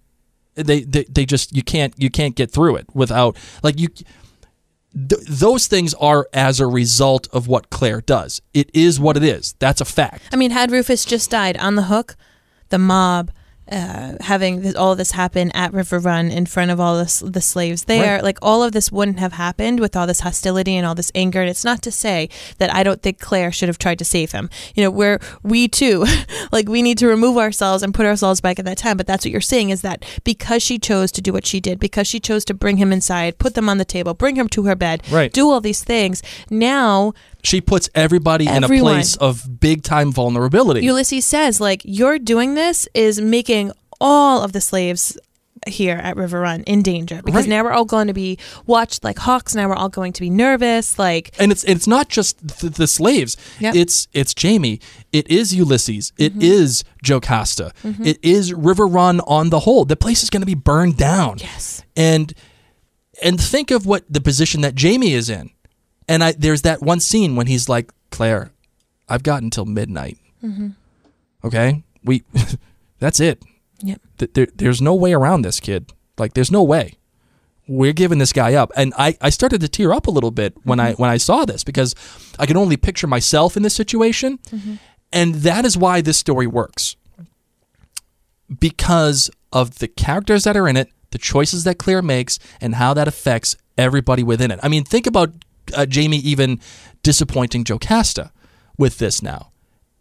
They, 0.55 0.81
they 0.81 1.03
they 1.05 1.25
just 1.25 1.55
you 1.55 1.63
can't 1.63 1.93
you 1.97 2.09
can't 2.09 2.35
get 2.35 2.51
through 2.51 2.77
it 2.77 2.87
without 2.93 3.37
like 3.63 3.79
you 3.79 3.87
th- 3.89 4.05
those 5.27 5.67
things 5.67 5.93
are 5.95 6.27
as 6.33 6.59
a 6.59 6.67
result 6.67 7.27
of 7.33 7.47
what 7.47 7.69
Claire 7.69 8.01
does. 8.01 8.41
It 8.53 8.69
is 8.73 8.99
what 8.99 9.15
it 9.17 9.23
is. 9.23 9.53
That's 9.59 9.79
a 9.81 9.85
fact. 9.85 10.23
I 10.31 10.35
mean, 10.35 10.51
had 10.51 10.71
Rufus 10.71 11.05
just 11.05 11.29
died 11.29 11.57
on 11.57 11.75
the 11.75 11.83
hook, 11.83 12.15
the 12.69 12.77
mob 12.79 13.31
uh, 13.71 14.13
having 14.21 14.61
this, 14.61 14.75
all 14.75 14.91
of 14.91 14.97
this 14.97 15.11
happen 15.11 15.51
at 15.51 15.73
River 15.73 15.99
Run 15.99 16.31
in 16.31 16.45
front 16.45 16.71
of 16.71 16.79
all 16.79 16.97
this, 16.97 17.19
the 17.19 17.41
slaves 17.41 17.85
there, 17.85 18.15
Right. 18.15 18.23
like 18.23 18.37
all 18.41 18.63
of 18.63 18.71
this 18.71 18.91
wouldn't 18.91 19.19
have 19.19 19.33
happened 19.33 19.79
with 19.79 19.95
all 19.95 20.07
this 20.07 20.21
hostility 20.21 20.75
and 20.75 20.85
all 20.87 20.95
this 20.95 21.11
anger. 21.15 21.41
And 21.41 21.49
it's 21.49 21.65
not 21.65 21.81
to 21.83 21.91
say 21.91 22.29
that 22.57 22.73
I 22.73 22.83
don't 22.83 23.01
think 23.01 23.19
Claire 23.19 23.51
should 23.51 23.69
have 23.69 23.77
tried 23.77 23.99
to 23.99 24.05
save 24.05 24.31
him. 24.31 24.49
You 24.75 24.83
know, 24.83 24.91
where 24.91 25.19
we 25.43 25.67
too, 25.67 26.05
like 26.51 26.67
we 26.69 26.81
need 26.81 26.97
to 26.99 27.07
remove 27.07 27.37
ourselves 27.37 27.83
and 27.83 27.93
put 27.93 28.05
ourselves 28.05 28.41
back 28.41 28.59
at 28.59 28.65
that 28.65 28.77
time. 28.77 28.97
But 28.97 29.07
that's 29.07 29.25
what 29.25 29.31
you're 29.31 29.41
saying 29.41 29.69
is 29.69 29.81
that 29.81 30.03
because 30.23 30.63
she 30.63 30.79
chose 30.79 31.11
to 31.13 31.21
do 31.21 31.31
what 31.33 31.45
she 31.45 31.59
did, 31.59 31.79
because 31.79 32.07
she 32.07 32.19
chose 32.19 32.43
to 32.45 32.53
bring 32.53 32.77
him 32.77 32.91
inside, 32.91 33.37
put 33.37 33.53
them 33.55 33.69
on 33.69 33.77
the 33.77 33.85
table, 33.85 34.13
bring 34.13 34.35
him 34.35 34.47
to 34.49 34.63
her 34.63 34.75
bed, 34.75 35.03
Right. 35.11 35.31
do 35.31 35.49
all 35.49 35.61
these 35.61 35.83
things, 35.83 36.21
now 36.49 37.13
She 37.41 37.61
puts 37.61 37.89
everybody 37.95 38.47
in 38.47 38.63
a 38.65 38.67
place 38.67 39.15
of 39.15 39.59
big 39.61 39.81
time 39.83 40.11
vulnerability. 40.11 40.81
Ulysses 40.85 41.23
says, 41.25 41.61
like, 41.61 41.81
you're 41.85 42.19
doing 42.19 42.55
this 42.55 42.87
is 42.93 43.21
making 43.21 43.58
all 44.01 44.41
of 44.43 44.51
the 44.53 44.61
slaves 44.61 45.17
here 45.67 45.97
at 45.97 46.15
River 46.15 46.39
Run 46.39 46.63
in 46.63 46.81
danger 46.83 47.21
because 47.21 47.41
Right. 47.43 47.49
now 47.49 47.63
we're 47.65 47.73
all 47.73 47.83
going 47.83 48.07
to 48.07 48.13
be 48.13 48.37
watched 48.65 49.03
like 49.03 49.19
hawks. 49.19 49.53
Now 49.55 49.67
we're 49.67 49.75
all 49.75 49.89
going 49.89 50.13
to 50.13 50.21
be 50.21 50.29
nervous. 50.29 50.97
Like, 50.97 51.35
and 51.37 51.51
it's 51.51 51.65
it's 51.65 51.85
not 51.85 52.07
just 52.07 52.59
the, 52.61 52.69
the 52.69 52.87
slaves. 52.87 53.35
Yep. 53.59 53.73
Mm-hmm. 53.73 53.81
It's 53.81 54.07
it's 54.13 54.33
Jamie. 54.33 54.79
It 55.11 55.29
is 55.29 55.53
Ulysses. 55.53 56.13
It 56.17 56.41
is 56.41 56.85
Jocasta. 57.03 57.73
It 57.83 58.19
is 58.23 58.53
River 58.53 58.87
Run 58.87 59.19
on 59.21 59.49
the 59.49 59.59
whole. 59.59 59.83
The 59.83 59.97
place 59.97 60.23
is 60.23 60.29
going 60.29 60.41
to 60.41 60.45
be 60.47 60.55
burned 60.55 60.95
down. 60.95 61.39
yes, 61.39 61.83
and 61.97 62.33
and 63.21 63.39
think 63.39 63.69
of 63.69 63.85
what 63.85 64.05
the 64.09 64.21
position 64.21 64.61
that 64.61 64.75
Jamie 64.75 65.11
is 65.11 65.29
in. 65.29 65.49
And 66.07 66.23
I 66.23 66.31
there's 66.31 66.61
that 66.61 66.81
one 66.81 67.01
scene 67.01 67.35
when 67.35 67.47
he's 67.47 67.67
like, 67.67 67.91
Claire, 68.11 68.51
I've 69.09 69.23
got 69.23 69.43
until 69.43 69.65
midnight. 69.65 70.17
Mm-hmm. 70.41 70.69
Okay, 71.43 71.83
we 72.05 72.23
that's 72.99 73.19
it. 73.19 73.43
Yep, 73.81 74.01
Th- 74.17 74.31
There, 74.33 74.47
there's 74.55 74.81
no 74.81 74.93
way 74.95 75.13
around 75.13 75.41
this 75.43 75.59
kid. 75.59 75.91
Like, 76.17 76.33
there's 76.33 76.51
no 76.51 76.63
way. 76.63 76.95
We're 77.67 77.93
giving 77.93 78.17
this 78.17 78.33
guy 78.33 78.55
up, 78.55 78.71
and 78.75 78.93
I, 78.97 79.15
I 79.21 79.29
started 79.29 79.61
to 79.61 79.67
tear 79.67 79.93
up 79.93 80.07
a 80.07 80.11
little 80.11 80.31
bit 80.31 80.55
when 80.63 80.79
I 80.79 80.93
when 80.93 81.09
I 81.11 81.17
saw 81.17 81.45
this 81.45 81.63
because 81.63 81.93
I 82.39 82.45
can 82.47 82.57
only 82.57 82.77
picture 82.77 83.05
myself 83.07 83.55
in 83.55 83.61
this 83.63 83.75
situation, 83.75 84.39
and 85.13 85.35
that 85.35 85.65
is 85.65 85.77
why 85.77 86.01
this 86.01 86.17
story 86.17 86.47
works 86.47 86.95
because 88.59 89.29
of 89.53 89.79
the 89.79 89.87
characters 89.87 90.43
that 90.43 90.57
are 90.57 90.67
in 90.67 90.77
it, 90.77 90.89
the 91.11 91.17
choices 91.17 91.63
that 91.63 91.77
Claire 91.77 92.01
makes, 92.01 92.39
and 92.59 92.75
how 92.75 92.93
that 92.95 93.07
affects 93.07 93.55
everybody 93.77 94.23
within 94.23 94.51
it. 94.51 94.59
I 94.63 94.67
mean, 94.67 94.83
think 94.83 95.05
about 95.07 95.31
uh, 95.75 95.85
Jamie 95.85 96.17
even 96.17 96.59
disappointing 97.03 97.63
Jocasta 97.63 98.31
with 98.77 98.97
this 98.97 99.21
now. 99.21 99.51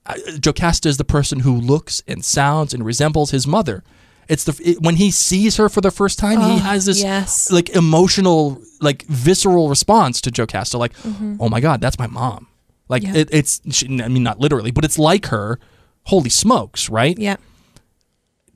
Uh, 0.08 0.14
Jocasta 0.40 0.88
is 0.88 0.96
the 0.96 1.04
person 1.04 1.40
who 1.40 1.54
looks 1.54 2.02
and 2.08 2.24
sounds 2.24 2.72
and 2.74 2.84
resembles 2.84 3.30
his 3.30 3.46
mother. 3.46 3.84
It's 4.28 4.44
the 4.44 4.58
it, 4.64 4.82
when 4.82 4.96
he 4.96 5.10
sees 5.10 5.56
her 5.56 5.68
for 5.68 5.80
the 5.80 5.90
first 5.90 6.18
time, 6.18 6.40
he 6.40 6.54
Oh, 6.54 6.58
has 6.58 6.84
this 6.86 7.00
yes. 7.02 7.50
like 7.50 7.70
emotional, 7.70 8.60
like 8.80 9.02
visceral 9.06 9.68
response 9.68 10.20
to 10.22 10.30
Jocasta, 10.30 10.76
like, 10.78 10.92
"Oh 11.40 11.48
my 11.48 11.60
god, 11.60 11.80
that's 11.80 11.98
my 11.98 12.06
mom." 12.06 12.46
Like 12.88 13.02
Mm-hmm. 13.02 13.14
Yeah. 13.14 13.20
it, 13.22 13.28
it's, 13.32 13.60
she, 13.70 13.86
I 14.02 14.08
mean, 14.08 14.22
not 14.22 14.40
literally, 14.40 14.70
but 14.70 14.84
it's 14.84 14.98
like 14.98 15.26
her. 15.26 15.58
Holy 16.04 16.30
smokes, 16.30 16.88
right? 16.88 17.18
Yeah. 17.18 17.36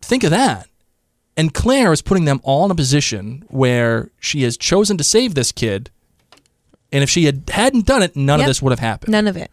think 0.01 0.25
of 0.25 0.31
that. 0.31 0.69
And 1.37 1.53
Claire 1.55 1.93
is 1.93 2.03
putting 2.03 2.25
them 2.27 2.41
all 2.45 2.65
in 2.65 2.71
a 2.71 2.75
position 2.75 3.45
where 3.49 4.11
she 4.21 4.43
has 4.43 4.57
chosen 4.57 4.97
to 4.99 5.05
save 5.05 5.35
this 5.35 5.53
kid. 5.53 5.91
And 6.93 7.03
if 7.03 7.09
she 7.11 7.25
had 7.25 7.45
hadn't 7.49 7.87
done 7.87 8.03
it, 8.03 8.17
none 8.17 8.41
of 8.41 8.47
this 8.47 8.61
would 8.63 8.71
have 8.71 8.79
happened. 8.81 9.13
none 9.13 9.27
of 9.27 9.37
it. 9.37 9.51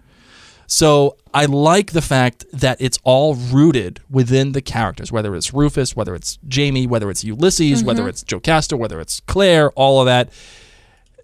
So 0.71 1.17
I 1.33 1.45
like 1.45 1.93
the 1.93 2.01
fact 2.01 2.45
that 2.53 2.77
it's 2.79 2.99
all 3.03 3.33
rooted 3.33 4.01
within 4.07 4.51
the 4.51 4.61
characters, 4.61 5.11
whether 5.11 5.35
it's 5.35 5.51
Rufus, 5.51 5.95
whether 5.95 6.13
it's 6.13 6.37
Jamie, 6.47 6.85
whether 6.85 7.09
it's 7.09 7.23
Ulysses, 7.23 7.79
mm-hmm. 7.79 7.87
whether 7.87 8.07
it's 8.07 8.23
Jocasta, 8.23 8.77
whether 8.77 9.01
it's 9.01 9.19
Claire, 9.21 9.71
all 9.71 9.99
of 9.99 10.05
that. 10.05 10.29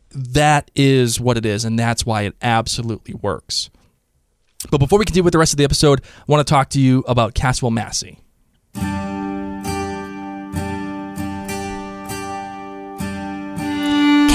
That 0.10 0.72
is 0.76 1.20
what 1.20 1.38
it 1.38 1.46
is, 1.46 1.64
and 1.64 1.78
that's 1.78 2.08
why 2.08 2.24
it 2.24 2.36
absolutely 2.42 3.14
works. 3.14 3.70
But 4.72 4.80
before 4.80 4.98
we 4.98 5.06
continue 5.06 5.24
with 5.24 5.34
the 5.34 5.40
rest 5.40 5.54
of 5.54 5.58
the 5.58 5.64
episode, 5.64 6.02
I 6.04 6.24
want 6.26 6.46
to 6.46 6.52
talk 6.52 6.70
to 6.70 6.82
you 6.82 7.04
about 7.08 7.36
Caswell 7.36 7.72
Massey. 7.72 8.18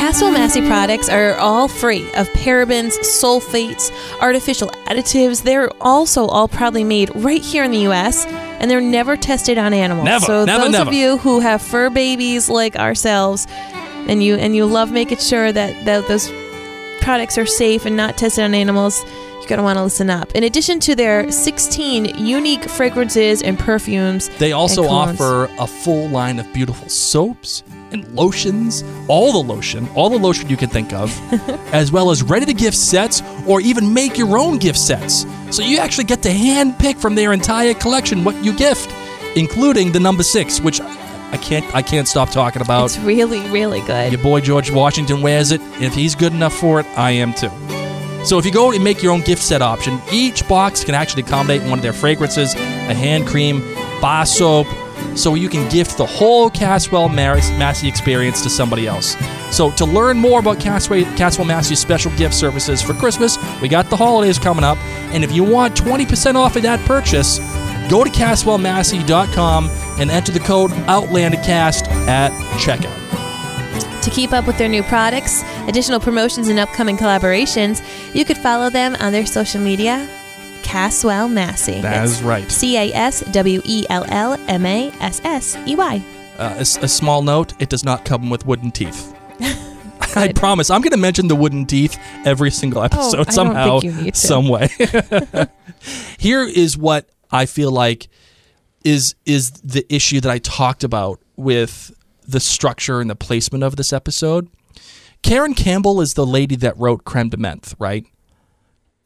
Caswell 0.01 0.33
Massey 0.33 0.63
products 0.63 1.11
are 1.11 1.35
all 1.35 1.69
free 1.69 2.11
of 2.15 2.27
parabens, 2.31 2.93
sulfates, 3.01 3.93
artificial 4.23 4.69
additives. 4.87 5.43
They're 5.43 5.69
also 5.79 6.25
all 6.25 6.49
proudly 6.49 6.85
made 6.85 7.15
right 7.15 7.43
here 7.43 7.65
in 7.65 7.71
the 7.71 7.81
U.S. 7.81 8.25
and 8.25 8.71
they're 8.71 8.81
never 8.81 9.19
tested 9.19 9.59
on 9.59 9.75
animals. 9.75 10.07
Never, 10.07 10.25
so 10.25 10.45
never, 10.47 10.65
those 10.65 10.73
never. 10.73 10.89
of 10.89 10.95
you 10.95 11.19
who 11.19 11.41
have 11.41 11.61
fur 11.61 11.91
babies 11.91 12.49
like 12.49 12.77
ourselves, 12.77 13.47
and 14.09 14.23
you 14.23 14.37
and 14.37 14.57
you 14.57 14.65
love 14.65 14.91
making 14.91 15.19
sure 15.19 15.53
that, 15.53 15.85
that 15.85 16.09
those 16.09 16.33
products 17.03 17.37
are 17.37 17.45
safe 17.45 17.85
and 17.85 17.95
not 17.95 18.17
tested 18.17 18.43
on 18.43 18.55
animals, 18.55 19.05
you're 19.35 19.49
gonna 19.49 19.63
want 19.63 19.77
to 19.77 19.83
listen 19.83 20.09
up. 20.09 20.33
In 20.35 20.45
addition 20.45 20.81
to 20.81 20.95
their 20.95 21.31
16 21.31 22.17
unique 22.17 22.65
fragrances 22.65 23.43
and 23.43 23.59
perfumes, 23.59 24.31
They 24.39 24.53
also 24.53 24.89
offer 24.89 25.51
a 25.59 25.67
full 25.67 26.09
line 26.09 26.39
of 26.39 26.51
beautiful 26.55 26.89
soaps 26.89 27.63
and 27.93 28.07
lotions, 28.15 28.85
all 29.09 29.33
the 29.33 29.53
lotion, 29.53 29.89
all 29.95 30.11
the 30.11 30.19
lotion 30.19 30.49
you 30.49 30.57
can 30.57 30.69
think 30.69 30.93
of, 30.93 31.11
as 31.73 31.93
well 31.93 32.11
as 32.11 32.23
ready 32.23 32.47
to 32.47 32.55
gift 32.55 32.77
sets 32.77 33.23
or 33.47 33.61
even 33.61 33.93
make 33.93 34.17
your 34.17 34.39
own 34.39 34.59
gift 34.59 34.79
sets. 34.79 35.27
So 35.51 35.63
you 35.63 35.79
actually 35.79 36.05
get 36.05 36.23
to 36.23 36.33
hand 36.33 36.79
pick 36.79 36.97
from 36.97 37.15
their 37.15 37.33
entire 37.33 37.75
collection 37.75 38.25
what 38.25 38.43
you 38.45 38.57
gift, 38.57 38.91
including 39.37 39.93
the 39.93 40.01
number 40.01 40.23
six, 40.23 40.61
which 40.61 40.81
I 40.81 41.37
can't 41.37 41.75
I 41.75 41.83
can't 41.83 42.09
stop 42.09 42.31
talking 42.31 42.63
about. 42.63 42.87
it's 42.87 42.99
really 42.99 43.41
really 43.51 43.81
good. 43.83 44.13
Your 44.13 44.23
boy 44.23 44.41
George 44.41 44.71
Washington 44.71 45.23
wears 45.23 45.53
it. 45.53 45.61
If 45.81 45.95
he's 45.95 46.15
good 46.15 46.33
enough 46.33 46.55
for 46.55 46.81
it, 46.81 46.87
I 46.97 47.13
am 47.13 47.35
too. 47.35 47.51
So 48.25 48.39
if 48.39 48.45
you 48.45 48.53
go 48.53 48.71
and 48.73 48.85
make 48.85 49.03
your 49.03 49.13
own 49.13 49.23
gift 49.23 49.43
set 49.43 49.63
option, 49.63 49.99
each 50.13 50.47
box 50.47 50.85
can 50.85 50.95
actually 50.95 51.23
accommodate 51.23 51.63
one 51.63 51.75
of 51.75 51.83
their 51.83 51.95
fragrances, 51.95 52.55
a 52.55 52.95
hand 52.95 53.27
cream, 53.27 53.61
bar 54.01 54.27
soap, 54.27 54.67
so 55.17 55.35
you 55.35 55.49
can 55.49 55.69
gift 55.71 55.99
the 55.99 56.07
whole 56.07 56.51
Caswell 56.51 57.09
Massey 57.09 57.89
experience 57.89 58.43
to 58.43 58.51
somebody 58.51 58.87
else. 58.87 59.17
So 59.51 59.71
to 59.73 59.85
learn 59.85 60.17
more 60.17 60.41
about 60.41 60.61
Caswell, 60.61 61.05
Caswell 61.17 61.47
Massey's 61.47 61.79
special 61.79 62.11
gift 62.17 62.35
services 62.35 62.81
for 62.83 62.95
Christmas, 62.95 63.39
we 63.61 63.69
got 63.69 63.91
the 63.91 63.97
holidays 63.97 64.39
coming 64.39 64.65
up, 64.65 64.79
and 65.13 65.25
if 65.25 65.33
you 65.33 65.45
want 65.45 65.75
20% 65.75 66.35
off 66.35 66.57
of 66.57 66.63
that 66.63 66.81
purchase, 66.87 67.39
go 67.91 68.05
to 68.05 68.11
CaswellMassey.com 68.11 69.69
and 69.99 70.11
enter 70.11 70.33
the 70.33 70.41
code 70.41 70.71
OutlanderCast 70.71 71.89
at 72.07 72.31
checkout. 72.59 72.97
To 74.03 74.11
keep 74.11 74.33
up 74.33 74.47
with 74.47 74.57
their 74.57 74.69
new 74.69 74.83
products, 74.85 75.43
additional 75.67 76.01
promotions, 76.01 76.49
and 76.49 76.59
upcoming 76.59 76.97
collaborations, 76.97 77.83
you 78.15 78.25
could 78.25 78.39
follow 78.39 78.71
them 78.71 78.97
on 78.97 79.13
their 79.13 79.27
social 79.27 79.61
media. 79.61 80.09
Caswell 80.63 81.29
Massey. 81.29 81.81
That 81.81 82.05
is 82.05 82.23
right. 82.23 82.51
C 82.51 82.77
A 82.77 82.93
S 82.93 83.21
W 83.33 83.61
E 83.65 83.87
L 83.91 84.05
L 84.09 84.35
M 84.49 84.67
A 84.67 84.91
S 85.01 85.21
S 85.25 85.57
E 85.67 85.75
Y. 85.75 86.05
Uh, 86.39 86.55
a, 86.59 86.65
small 86.65 87.23
note: 87.23 87.53
it 87.61 87.69
does 87.69 87.85
not 87.85 88.05
come 88.05 88.31
with 88.31 88.47
wooden 88.47 88.71
teeth. 88.71 89.15
I 90.17 90.33
promise. 90.33 90.71
I'm 90.71 90.81
going 90.81 90.93
to 90.93 90.97
mention 90.97 91.29
the 91.29 91.37
wooden 91.37 91.67
teeth 91.67 91.99
every 92.25 92.51
single 92.51 92.83
episode 92.83 93.29
Oh, 93.29 93.31
somehow, 93.31 93.81
think 93.81 93.95
you 93.97 94.03
need 94.03 94.15
to. 94.15 94.21
some 94.21 94.49
way. 94.49 94.69
Here 96.19 96.43
is 96.43 96.77
what 96.77 97.09
I 97.31 97.47
feel 97.47 97.71
like 97.71 98.09
is 98.85 99.15
is 99.27 99.51
the 99.51 99.85
issue 99.95 100.21
that 100.21 100.31
I 100.31 100.39
talked 100.39 100.83
about 100.85 101.21
with 101.37 101.93
the 102.27 102.41
structure 102.41 103.01
and 103.01 103.11
the 103.11 103.17
placement 103.17 103.65
of 103.65 103.77
this 103.77 103.93
episode. 103.93 104.49
Karen 105.23 105.53
Campbell 105.55 106.01
is 106.01 106.15
the 106.15 106.25
lady 106.27 106.57
that 106.57 106.77
wrote 106.79 107.05
Creme 107.05 107.29
de 107.29 107.37
Menthe, 107.37 107.75
right? 107.79 108.07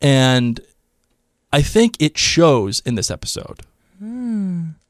And 0.00 0.60
I 1.58 1.62
think 1.62 1.90
it 2.00 2.18
shows 2.18 2.82
in 2.84 2.94
this 2.96 3.10
episode. 3.10 3.60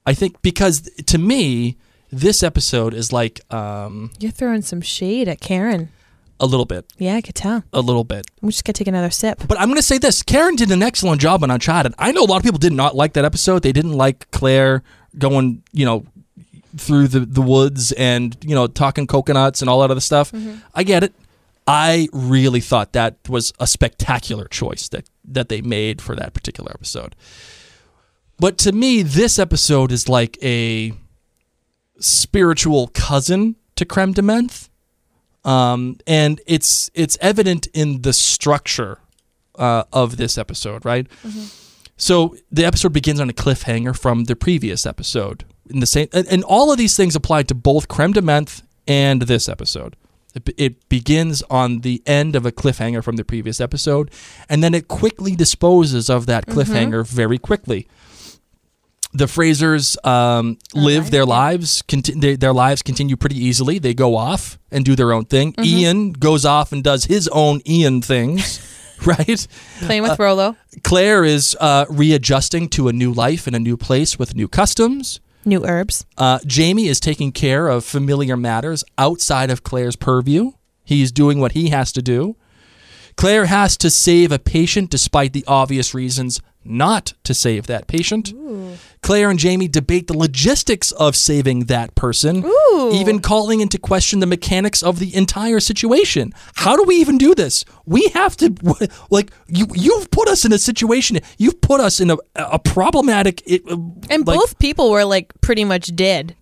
I 0.07 0.15
think 0.15 0.43
because 0.43 0.83
to 1.07 1.19
me, 1.19 1.77
this 2.11 2.43
episode 2.43 2.95
is 2.95 3.13
like 3.13 3.41
um, 3.53 4.11
You're 4.19 4.31
throwing 4.33 4.63
some 4.63 4.81
shade 4.81 5.29
at 5.29 5.41
Karen. 5.41 5.89
a 6.41 6.47
little 6.47 6.67
bit, 6.67 6.85
Yeah, 6.99 7.15
I 7.17 7.21
could 7.21 7.35
tell. 7.35 7.63
a 7.73 7.81
little 7.81 8.05
bit. 8.05 8.27
We 8.43 8.51
just 8.51 8.65
gotta 8.65 8.79
take 8.79 8.89
another 8.89 9.11
sip. 9.11 9.43
But 9.47 9.59
I'm 9.61 9.69
going 9.69 9.77
to 9.77 9.83
say 9.93 9.99
this: 9.99 10.23
Karen 10.23 10.57
did 10.57 10.71
an 10.71 10.83
excellent 10.83 11.21
job 11.21 11.43
on 11.45 11.51
Uncharted. 11.51 11.95
I 11.99 12.13
know 12.13 12.23
a 12.25 12.31
lot 12.33 12.39
of 12.39 12.43
people 12.43 12.59
did 12.59 12.73
not 12.73 12.95
like 12.97 13.13
that 13.15 13.25
episode. 13.25 13.63
They 13.63 13.73
didn't 13.73 13.93
like 13.93 14.31
Claire 14.31 14.83
going, 15.17 15.63
you 15.73 15.85
know, 15.87 16.05
through 16.77 17.09
the 17.09 17.21
the 17.21 17.43
woods 17.43 17.93
and 17.93 18.37
you 18.43 18.55
know 18.55 18.67
talking 18.67 19.07
coconuts 19.07 19.61
and 19.63 19.69
all 19.71 19.81
that 19.83 19.91
other 19.91 20.01
stuff. 20.13 20.33
I 20.75 20.83
get 20.83 21.05
it. 21.05 21.13
I 21.67 22.09
really 22.13 22.61
thought 22.61 22.93
that 22.93 23.17
was 23.29 23.53
a 23.61 23.67
spectacular 23.67 24.47
choice 24.49 24.89
that 24.89 25.05
that 25.25 25.49
they 25.49 25.61
made 25.61 26.01
for 26.03 26.15
that 26.17 26.35
particular 26.35 26.71
episode. 26.73 27.15
But 28.39 28.59
to 28.59 28.73
me, 28.73 29.03
this 29.03 29.39
episode 29.39 29.93
is 29.93 30.09
like 30.09 30.39
a 30.43 30.93
spiritual 31.99 32.89
cousin 32.89 33.57
to 33.77 33.85
Creme 33.85 34.13
de 34.13 34.23
Menthe 34.23 34.69
um, 35.45 35.99
and 36.07 36.41
it's 36.47 36.91
it's 36.95 37.19
evident 37.21 37.67
in 37.75 38.03
the 38.03 38.13
structure 38.13 38.99
uh, 39.57 39.85
of 39.93 40.17
this 40.17 40.39
episode, 40.39 40.85
right? 40.85 41.07
So 41.97 42.37
the 42.51 42.65
episode 42.65 42.93
begins 42.93 43.21
on 43.21 43.31
a 43.31 43.33
cliffhanger 43.33 43.97
from 43.97 44.25
the 44.25 44.35
previous 44.35 44.87
episode. 44.87 45.45
In 45.71 45.81
the 45.81 45.87
same, 45.87 46.09
and, 46.13 46.27
and 46.29 46.45
all 46.45 46.73
of 46.73 46.79
these 46.79 46.97
things 46.97 47.17
apply 47.17 47.45
to 47.45 47.55
both 47.55 47.89
Creme 47.89 48.13
de 48.13 48.21
Menthe 48.21 48.63
and 48.87 49.23
this 49.23 49.49
episode. 49.49 49.97
It, 50.57 50.89
begins 50.89 51.43
on 51.51 51.81
the 51.81 52.03
end 52.07 52.35
of 52.35 52.45
a 52.45 52.53
cliffhanger 52.53 53.03
from 53.03 53.17
the 53.17 53.25
previous 53.25 53.61
episode, 53.61 54.11
and 54.49 54.63
then 54.63 54.75
it 54.75 54.89
quickly 54.89 55.37
disposes 55.37 56.11
of 56.11 56.27
that 56.27 56.47
cliffhanger 56.47 57.07
very 57.07 57.39
quickly. 57.39 57.89
The 59.13 59.27
Frasers 59.27 60.05
um, 60.05 60.59
live 60.75 61.13
their 61.13 61.25
lives. 61.25 61.83
Conti- 61.83 62.15
they, 62.15 62.35
their 62.35 62.53
lives 62.53 62.83
continue 62.83 63.17
pretty 63.17 63.39
easily. 63.39 63.79
They 63.79 63.95
go 63.95 64.17
off 64.17 64.59
and 64.73 64.85
do 64.85 64.97
their 64.97 65.13
own 65.13 65.25
thing. 65.25 65.55
Ian 65.63 66.13
goes 66.13 66.45
off 66.45 66.73
and 66.73 66.83
does 66.83 67.05
his 67.05 67.29
own 67.29 67.61
Ian 67.65 68.03
things, 68.03 68.59
right? 69.07 69.47
Playing 69.79 70.03
with 70.03 70.19
Rollo. 70.19 70.57
Claire 70.83 71.25
is 71.25 71.57
uh, 71.61 71.87
readjusting 71.89 72.69
to 72.71 72.89
a 72.89 72.93
new 72.93 73.13
life 73.13 73.47
in 73.47 73.55
a 73.55 73.61
new 73.61 73.77
place 73.77 74.19
with 74.19 74.35
new 74.35 74.49
customs. 74.49 75.21
New 75.47 75.65
herbs. 75.65 76.05
Uh, 76.17 76.39
Jamie 76.47 76.89
is 76.89 77.01
taking 77.01 77.33
care 77.33 77.69
of 77.69 77.85
familiar 77.85 78.37
matters 78.37 78.85
outside 78.99 79.51
of 79.51 79.63
Claire's 79.63 79.97
purview. 79.97 80.53
He's 80.85 81.13
doing 81.13 81.41
what 81.41 81.53
he 81.53 81.71
has 81.71 81.93
to 81.93 82.03
do. 82.03 82.37
Claire 83.17 83.47
has 83.47 83.77
to 83.79 83.91
save 83.91 84.33
a 84.33 84.39
patient 84.39 84.91
despite 84.91 85.33
the 85.33 85.45
obvious 85.47 85.95
reasons 85.95 86.41
not 86.65 87.13
to 87.25 87.35
save 87.35 87.67
that 87.67 87.87
patient. 87.87 88.33
Claire 89.03 89.31
and 89.31 89.39
Jamie 89.39 89.69
debate 89.69 90.07
the 90.07 90.17
logistics 90.17 90.91
of 90.93 91.15
saving 91.15 91.65
that 91.67 91.95
person, 91.95 92.45
even 92.93 93.21
calling 93.21 93.61
into 93.61 93.79
question 93.79 94.21
the 94.21 94.27
mechanics 94.27 94.83
of 94.83 94.99
the 94.99 95.15
entire 95.15 95.61
situation. 95.61 96.33
How 96.57 96.77
do 96.77 96.83
we 96.85 96.97
even 96.97 97.19
do 97.19 97.35
this? 97.35 97.65
We 97.85 98.09
have 98.15 98.37
to 98.39 98.55
like 99.11 99.31
you 99.47 99.67
you've 99.75 100.11
put 100.11 100.29
us 100.29 100.45
in 100.45 100.53
a 100.53 100.59
situation. 100.59 101.19
You've 101.39 101.61
put 101.61 101.81
us 101.81 102.01
in 102.01 102.11
a 102.11 102.17
a 102.35 102.59
problematic 102.59 103.43
it, 103.47 103.63
uh, 103.71 103.77
And 104.11 104.27
like, 104.27 104.39
both 104.39 104.59
people 104.59 104.91
were 104.91 105.05
like 105.05 105.33
pretty 105.41 105.65
much 105.65 105.95
dead. 105.95 106.35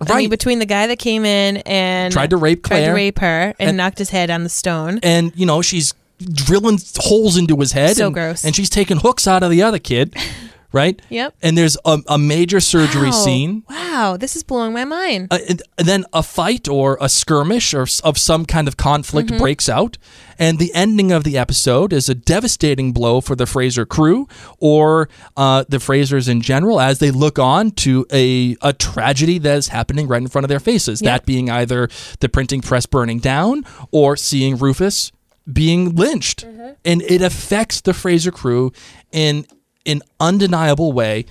I 0.00 0.04
mean, 0.04 0.14
Right. 0.16 0.30
between 0.30 0.58
the 0.58 0.66
guy 0.66 0.88
that 0.88 0.98
came 0.98 1.24
in 1.24 1.58
and 1.58 2.12
Tried 2.12 2.30
to 2.30 2.36
rape 2.36 2.62
Claire, 2.64 2.80
tried 2.80 2.86
to 2.88 2.94
rape 2.94 3.18
her 3.20 3.54
and, 3.60 3.68
And- 3.70 3.76
knocked 3.76 3.98
his 3.98 4.10
head 4.10 4.30
on 4.30 4.42
the 4.42 4.48
stone. 4.48 4.98
and 5.02 5.32
you 5.36 5.46
know 5.46 5.62
she's 5.62 5.94
drilling 6.26 6.78
holes 6.96 7.36
into 7.36 7.56
his 7.56 7.72
head 7.72 7.96
So 7.96 8.06
and, 8.06 8.14
gross. 8.14 8.44
and 8.44 8.54
she's 8.54 8.70
taking 8.70 8.98
hooks 8.98 9.26
out 9.26 9.42
of 9.42 9.50
the 9.50 9.62
other 9.62 9.78
kid 9.78 10.14
right 10.72 11.00
Yep. 11.10 11.34
and 11.42 11.56
there's 11.58 11.76
a, 11.84 11.98
a 12.08 12.16
major 12.18 12.58
surgery 12.60 13.10
Wow. 13.10 13.24
scene 13.24 13.62
Wow, 13.68 14.16
this 14.16 14.36
is 14.36 14.42
blowing 14.42 14.72
my 14.72 14.86
mind. 14.86 15.28
uh, 15.30 15.38
and, 15.46 15.60
and 15.76 15.86
then 15.86 16.04
a 16.14 16.22
fight 16.22 16.66
or 16.66 16.96
a 16.98 17.10
skirmish 17.10 17.74
or 17.74 17.82
s- 17.82 18.00
of 18.00 18.16
some 18.16 18.46
kind 18.46 18.66
of 18.68 18.76
conflict 18.78 19.28
Mm-hmm. 19.28 19.38
breaks 19.38 19.68
out 19.68 19.98
and 20.38 20.58
the 20.58 20.74
ending 20.74 21.12
of 21.12 21.24
the 21.24 21.36
episode 21.36 21.92
is 21.92 22.08
a 22.08 22.14
devastating 22.14 22.92
blow 22.92 23.20
for 23.20 23.36
the 23.36 23.44
fraser 23.44 23.84
crew 23.84 24.26
or 24.60 25.10
uh, 25.36 25.64
the 25.68 25.76
frasers 25.76 26.26
in 26.26 26.40
general 26.40 26.80
as 26.80 27.00
they 27.00 27.10
look 27.10 27.38
on 27.38 27.70
to 27.72 28.06
a, 28.10 28.56
a 28.62 28.72
tragedy 28.72 29.38
that 29.38 29.58
is 29.58 29.68
happening 29.68 30.08
right 30.08 30.22
in 30.22 30.28
front 30.28 30.44
of 30.46 30.48
their 30.48 30.58
faces 30.60 31.02
Yep. 31.02 31.06
that 31.20 31.26
being 31.26 31.50
either 31.50 31.90
the 32.20 32.30
printing 32.30 32.62
press 32.62 32.86
burning 32.86 33.18
down 33.18 33.64
or 33.90 34.16
seeing 34.16 34.56
rufus 34.56 35.12
being 35.50 35.94
lynched 35.94 36.44
mm-hmm. 36.44 36.72
and 36.84 37.02
it 37.02 37.22
affects 37.22 37.80
the 37.80 37.94
fraser 37.94 38.30
crew 38.30 38.72
in 39.10 39.46
an 39.86 40.02
undeniable 40.20 40.92
way 40.92 41.24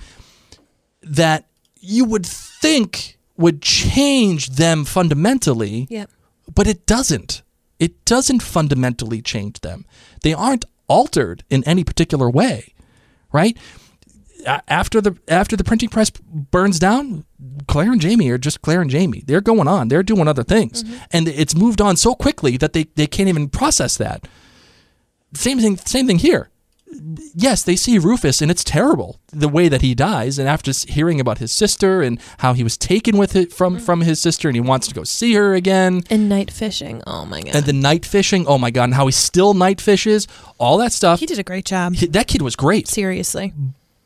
that 1.02 1.46
you 1.80 2.04
would 2.04 2.26
think 2.26 3.18
would 3.36 3.62
change 3.62 4.50
them 4.50 4.84
fundamentally, 4.84 5.86
Yep. 5.90 6.10
but 6.54 6.66
it 6.66 6.86
doesn't. 6.86 7.42
It 7.78 8.04
doesn't 8.04 8.40
fundamentally 8.40 9.20
change 9.22 9.60
them. 9.60 9.84
They 10.22 10.34
aren't 10.34 10.64
altered 10.86 11.42
in 11.50 11.64
any 11.64 11.82
particular 11.82 12.30
way, 12.30 12.74
right? 13.32 13.56
After 14.46 15.00
the 15.00 15.16
after 15.28 15.56
the 15.56 15.64
printing 15.64 15.88
press 15.88 16.10
burns 16.10 16.78
down, 16.78 17.24
Claire 17.68 17.92
and 17.92 18.00
Jamie 18.00 18.30
are 18.30 18.38
just 18.38 18.62
Claire 18.62 18.80
and 18.80 18.90
Jamie. 18.90 19.22
They're 19.26 19.40
going 19.40 19.68
on. 19.68 19.88
They're 19.88 20.02
doing 20.02 20.28
other 20.28 20.44
things, 20.44 20.82
mm-hmm. 20.82 20.98
and 21.12 21.28
it's 21.28 21.54
moved 21.54 21.80
on 21.80 21.96
so 21.96 22.14
quickly 22.14 22.56
that 22.56 22.72
they, 22.72 22.84
they 22.94 23.06
can't 23.06 23.28
even 23.28 23.48
process 23.48 23.96
that. 23.98 24.26
Same 25.34 25.58
thing. 25.60 25.76
Same 25.76 26.06
thing 26.06 26.18
here. 26.18 26.50
yes, 27.34 27.62
they 27.62 27.74
see 27.76 27.98
Rufus, 27.98 28.42
and 28.42 28.50
it's 28.50 28.62
terrible 28.62 29.18
the 29.32 29.48
way 29.48 29.68
that 29.68 29.80
he 29.80 29.94
dies. 29.94 30.38
And 30.38 30.46
after 30.48 30.72
hearing 30.86 31.20
about 31.20 31.38
his 31.38 31.50
sister 31.50 32.02
and 32.02 32.20
how 32.38 32.52
he 32.52 32.62
was 32.62 32.76
taken 32.76 33.16
with 33.16 33.34
it 33.34 33.52
from 33.52 33.76
mm-hmm. 33.76 33.84
from 33.84 34.00
his 34.02 34.20
sister, 34.20 34.48
and 34.48 34.56
he 34.56 34.60
wants 34.60 34.88
to 34.88 34.94
go 34.94 35.04
see 35.04 35.32
her 35.34 35.54
again, 35.54 36.02
And 36.10 36.28
night 36.28 36.50
fishing. 36.50 37.02
Oh 37.06 37.24
my 37.24 37.42
god. 37.42 37.54
and 37.54 37.64
the 37.64 37.72
night 37.72 38.04
fishing. 38.04 38.46
Oh 38.46 38.58
my 38.58 38.70
god, 38.70 38.84
and 38.84 38.94
how 38.94 39.06
he 39.06 39.12
still 39.12 39.54
night 39.54 39.80
fishes, 39.80 40.26
all 40.58 40.78
that 40.78 40.92
stuff. 40.92 41.20
he 41.20 41.26
did 41.26 41.38
a 41.38 41.42
great 41.44 41.64
job. 41.64 41.94
He- 41.94 42.06
that 42.08 42.26
kid 42.26 42.42
was 42.42 42.56
great, 42.56 42.88
Seriously. 42.88 43.54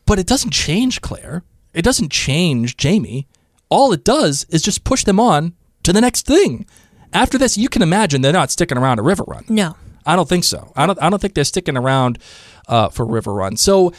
But 0.07 0.17
it 0.17 0.25
doesn't 0.25 0.51
change 0.51 1.01
Claire. 1.01 1.43
It 1.73 1.83
doesn't 1.83 2.11
change 2.11 2.77
Jamie. 2.77 3.27
All 3.69 3.93
it 3.93 4.03
does 4.03 4.45
is 4.49 4.63
just 4.63 4.83
push 4.83 5.03
them 5.03 5.19
on 5.19 5.53
to 5.83 5.93
the 5.93 6.01
next 6.01 6.25
thing. 6.25 6.65
After 7.13 7.37
this, 7.37 7.57
you 7.57 7.69
can 7.69 7.83
imagine 7.83 8.21
they're 8.21 8.33
not 8.33 8.49
sticking 8.49 8.77
around 8.77 8.97
a 8.97 9.03
river 9.03 9.23
run. 9.27 9.45
No. 9.47 9.75
I 10.05 10.15
don't 10.15 10.27
think 10.27 10.45
so. 10.45 10.71
I 10.75 10.87
don't. 10.87 10.97
I 11.01 11.09
don't 11.09 11.19
think 11.21 11.33
they're 11.33 11.43
sticking 11.43 11.75
around 11.77 12.17
uh, 12.67 12.87
for 12.89 13.05
River 13.05 13.33
Run. 13.33 13.57
So 13.57 13.91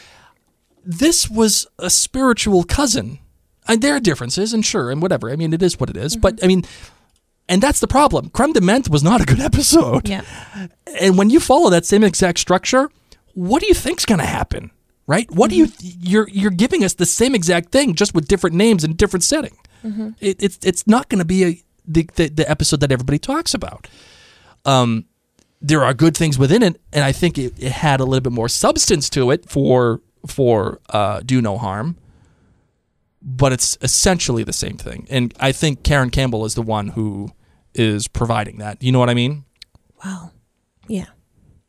this 0.83 1.29
was 1.29 1.67
a 1.77 1.89
spiritual 1.89 2.63
cousin. 2.63 3.19
And 3.67 3.83
there 3.83 3.95
are 3.95 3.99
differences, 3.99 4.51
and 4.51 4.65
sure, 4.65 4.89
and 4.89 5.03
whatever. 5.03 5.29
I 5.29 5.35
mean, 5.35 5.53
it 5.53 5.61
is 5.61 5.79
what 5.79 5.91
it 5.91 5.97
is. 5.97 6.15
But 6.15 6.43
I 6.43 6.47
mean, 6.47 6.63
and 7.47 7.61
that's 7.61 7.79
the 7.79 7.87
problem. 7.87 8.31
Creme 8.31 8.53
de 8.53 8.59
Menthe 8.61 8.89
was 8.89 9.03
not 9.03 9.21
a 9.21 9.25
good 9.25 9.39
episode. 9.51 10.09
Yeah. 10.09 10.23
And 10.99 11.15
when 11.15 11.29
you 11.29 11.39
follow 11.39 11.69
that 11.69 11.85
same 11.85 12.03
exact 12.03 12.39
structure, 12.39 12.89
what 13.35 13.61
do 13.61 13.67
you 13.67 13.75
think's 13.75 14.05
going 14.05 14.19
to 14.19 14.25
happen? 14.25 14.71
Right? 15.09 15.29
What 15.31 15.49
do 15.49 15.55
you? 15.55 15.69
You're 15.79 16.29
you're 16.29 16.51
giving 16.51 16.83
us 16.83 16.93
the 16.93 17.05
same 17.07 17.33
exact 17.33 17.71
thing, 17.71 17.95
just 17.95 18.13
with 18.13 18.27
different 18.27 18.55
names 18.55 18.83
and 18.83 18.95
different 18.95 19.23
setting. 19.23 19.57
It, 20.19 20.43
it's 20.43 20.59
it's 20.61 20.85
not 20.85 21.09
going 21.09 21.17
to 21.17 21.25
be 21.25 21.43
a 21.45 21.63
the, 21.83 22.07
the 22.13 22.27
the 22.27 22.47
episode 22.47 22.79
that 22.81 22.91
everybody 22.91 23.17
talks 23.17 23.55
about. 23.55 23.87
Um, 24.65 25.05
there 25.61 25.83
are 25.83 25.95
good 25.95 26.15
things 26.15 26.37
within 26.37 26.61
it, 26.61 26.79
and 26.93 27.03
I 27.03 27.11
think 27.11 27.39
it, 27.39 27.53
it 27.57 27.71
had 27.71 27.99
a 27.99 28.05
little 28.05 28.21
bit 28.21 28.33
more 28.33 28.47
substance 28.47 29.09
to 29.09 29.31
it 29.31 29.49
for 29.49 30.01
for 30.27 30.79
uh, 30.89 31.21
do 31.25 31.41
no 31.41 31.57
harm. 31.57 31.97
But 33.19 33.51
it's 33.51 33.79
essentially 33.81 34.43
the 34.43 34.53
same 34.53 34.77
thing, 34.77 35.07
and 35.09 35.33
I 35.39 35.53
think 35.53 35.81
Karen 35.81 36.11
Campbell 36.11 36.45
is 36.45 36.53
the 36.53 36.61
one 36.61 36.89
who 36.89 37.31
is 37.73 38.07
providing 38.07 38.59
that. 38.59 38.83
You 38.83 38.91
know 38.91 38.99
what 38.99 39.09
I 39.09 39.15
mean? 39.15 39.43
Wow. 40.05 40.33
Yeah. 40.87 41.07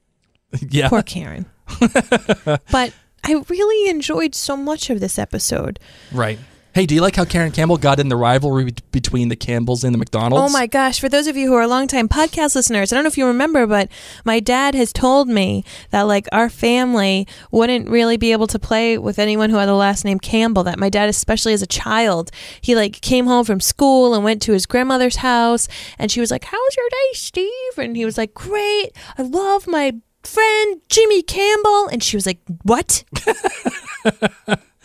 yeah. 0.69 0.91
Poor 0.91 1.03
Karen. 1.03 1.47
but 2.71 2.93
I 3.25 3.43
really 3.49 3.91
enjoyed 3.91 4.35
so 4.35 4.57
much 4.57 4.91
of 4.91 5.01
this 5.01 5.19
episode. 5.19 5.79
Right. 6.13 6.39
Hey, 6.73 6.87
do 6.87 6.95
you 6.95 7.01
like 7.01 7.17
how 7.17 7.25
Karen 7.25 7.51
Campbell 7.51 7.79
got 7.79 7.99
in 7.99 8.11
the 8.11 8.17
rivalry 8.17 8.73
between 8.93 9.29
the 9.29 9.35
Campbells 9.35 9.83
and 9.83 9.93
the 9.93 9.99
McDonald's? 9.99 10.49
Oh 10.49 10.57
my 10.57 10.69
gosh, 10.69 11.01
for 11.01 11.09
those 11.09 11.27
of 11.27 11.37
you 11.37 11.49
who 11.49 11.55
are 11.55 11.67
longtime 11.67 12.09
podcast 12.09 12.55
listeners, 12.55 12.93
I 12.93 12.97
don't 12.97 13.03
know 13.03 13.09
if 13.09 13.19
you 13.19 13.27
remember, 13.27 13.67
but 13.67 13.89
my 14.25 14.39
dad 14.39 14.77
has 14.77 14.93
told 14.93 15.29
me 15.29 15.65
that 15.91 16.03
like 16.03 16.29
our 16.31 16.49
family 16.49 17.27
wouldn't 17.51 17.89
really 17.89 18.17
be 18.17 18.31
able 18.31 18.47
to 18.47 18.59
play 18.61 18.97
with 18.99 19.19
anyone 19.19 19.51
who 19.51 19.57
had 19.57 19.69
the 19.69 19.75
last 19.75 20.05
name 20.05 20.21
Campbell. 20.21 20.63
That 20.63 20.79
my 20.79 20.89
dad, 20.91 21.09
especially 21.09 21.55
as 21.55 21.63
a 21.63 21.67
child, 21.67 22.31
he 22.61 22.77
like 22.77 23.01
came 23.01 23.27
home 23.27 23.45
from 23.45 23.59
school 23.59 24.15
and 24.15 24.23
went 24.23 24.41
to 24.43 24.53
his 24.53 24.65
grandmother's 24.65 25.17
house 25.17 25.67
and 25.99 26.09
she 26.09 26.21
was 26.21 26.31
like, 26.31 26.45
How's 26.45 26.77
your 26.77 26.89
day, 26.89 27.15
Steve? 27.15 27.79
And 27.79 27.97
he 27.97 28.05
was 28.05 28.17
like, 28.17 28.33
Great. 28.33 28.93
I 29.19 29.23
love 29.23 29.67
my 29.67 29.95
friend 30.23 30.81
Jimmy 30.89 31.23
Campbell. 31.23 31.89
And 31.89 32.03
she 32.03 32.17
was 32.17 32.27
like, 32.27 32.41
What? 32.63 33.05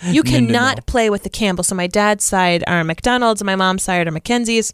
You 0.04 0.24
No, 0.24 0.30
no, 0.32 0.32
cannot 0.32 0.78
no. 0.78 0.82
play 0.88 1.10
with 1.10 1.24
the 1.24 1.30
Campbell. 1.30 1.64
So 1.64 1.74
my 1.74 1.88
dad's 1.88 2.24
side 2.24 2.64
are 2.68 2.84
McDonald's, 2.84 3.40
and 3.42 3.46
my 3.46 3.56
mom's 3.56 3.84
side 3.84 4.06
are 4.06 4.12
Mackenzie's. 4.12 4.74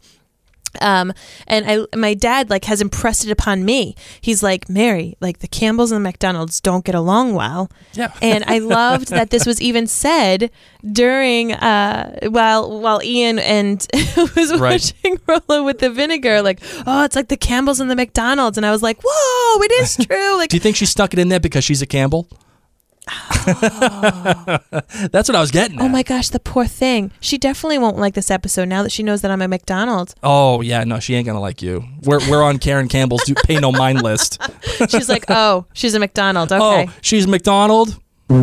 Um, 0.80 1.12
and 1.46 1.64
I, 1.68 1.96
my 1.96 2.14
dad 2.14 2.50
like 2.50 2.64
has 2.64 2.80
impressed 2.80 3.24
it 3.24 3.30
upon 3.30 3.64
me. 3.64 3.94
He's 4.20 4.42
like, 4.42 4.68
Mary, 4.68 5.16
like 5.20 5.38
the 5.40 5.48
Campbells 5.48 5.92
and 5.92 6.04
the 6.04 6.08
McDonald's 6.08 6.60
don't 6.60 6.84
get 6.84 6.94
along 6.94 7.34
well. 7.34 7.70
Yeah. 7.94 8.12
And 8.22 8.44
I 8.46 8.58
loved 8.58 9.08
that 9.08 9.30
this 9.30 9.44
was 9.46 9.60
even 9.60 9.86
said 9.86 10.50
during 10.92 11.52
uh 11.52 12.18
while 12.30 12.80
while 12.80 13.00
Ian 13.02 13.38
and 13.38 13.86
was 14.16 14.58
Right. 14.58 14.82
watching 15.02 15.20
Rollo 15.26 15.64
with 15.64 15.78
the 15.78 15.90
vinegar, 15.90 16.42
like, 16.42 16.60
oh, 16.86 17.04
it's 17.04 17.16
like 17.16 17.28
the 17.28 17.36
Campbells 17.36 17.80
and 17.80 17.90
the 17.90 17.96
McDonald's, 17.96 18.56
and 18.56 18.66
I 18.66 18.70
was 18.70 18.82
like, 18.82 18.98
whoa, 19.04 19.62
it 19.62 19.72
is 19.82 19.96
true. 20.06 20.36
Like 20.36 20.50
Do 20.50 20.56
you 20.56 20.60
think 20.60 20.76
she 20.76 20.86
stuck 20.86 21.12
it 21.12 21.18
in 21.18 21.28
there 21.28 21.40
because 21.40 21.64
she's 21.64 21.82
a 21.82 21.86
Campbell? 21.86 22.28
That's 25.10 25.28
what 25.28 25.34
I 25.34 25.40
was 25.40 25.50
getting. 25.50 25.80
Oh 25.80 25.88
my 25.88 26.04
gosh, 26.04 26.28
the 26.28 26.38
poor 26.38 26.66
thing. 26.66 27.10
She 27.20 27.36
definitely 27.36 27.78
won't 27.78 27.98
like 27.98 28.14
this 28.14 28.30
episode 28.30 28.68
now 28.68 28.84
that 28.84 28.92
she 28.92 29.02
knows 29.02 29.22
that 29.22 29.30
I'm 29.30 29.42
a 29.42 29.48
McDonald's. 29.48 30.14
Oh 30.22 30.60
yeah, 30.60 30.84
no, 30.84 31.00
she 31.00 31.14
ain't 31.14 31.26
gonna 31.26 31.40
like 31.40 31.62
you. 31.62 31.84
We're 32.02 32.20
we're 32.30 32.42
on 32.42 32.58
Karen 32.58 32.88
Campbell's 32.88 33.24
do 33.24 33.34
pay 33.34 33.58
no 33.58 33.72
mind 33.72 34.02
list. 34.02 34.40
She's 34.88 35.08
like, 35.08 35.24
oh, 35.28 35.66
she's 35.72 35.94
a 35.94 35.98
McDonald. 35.98 36.52
Okay. 36.52 36.86
Oh, 36.88 36.94
she's 37.00 37.26
McDonald. 37.26 37.98
A 38.30 38.34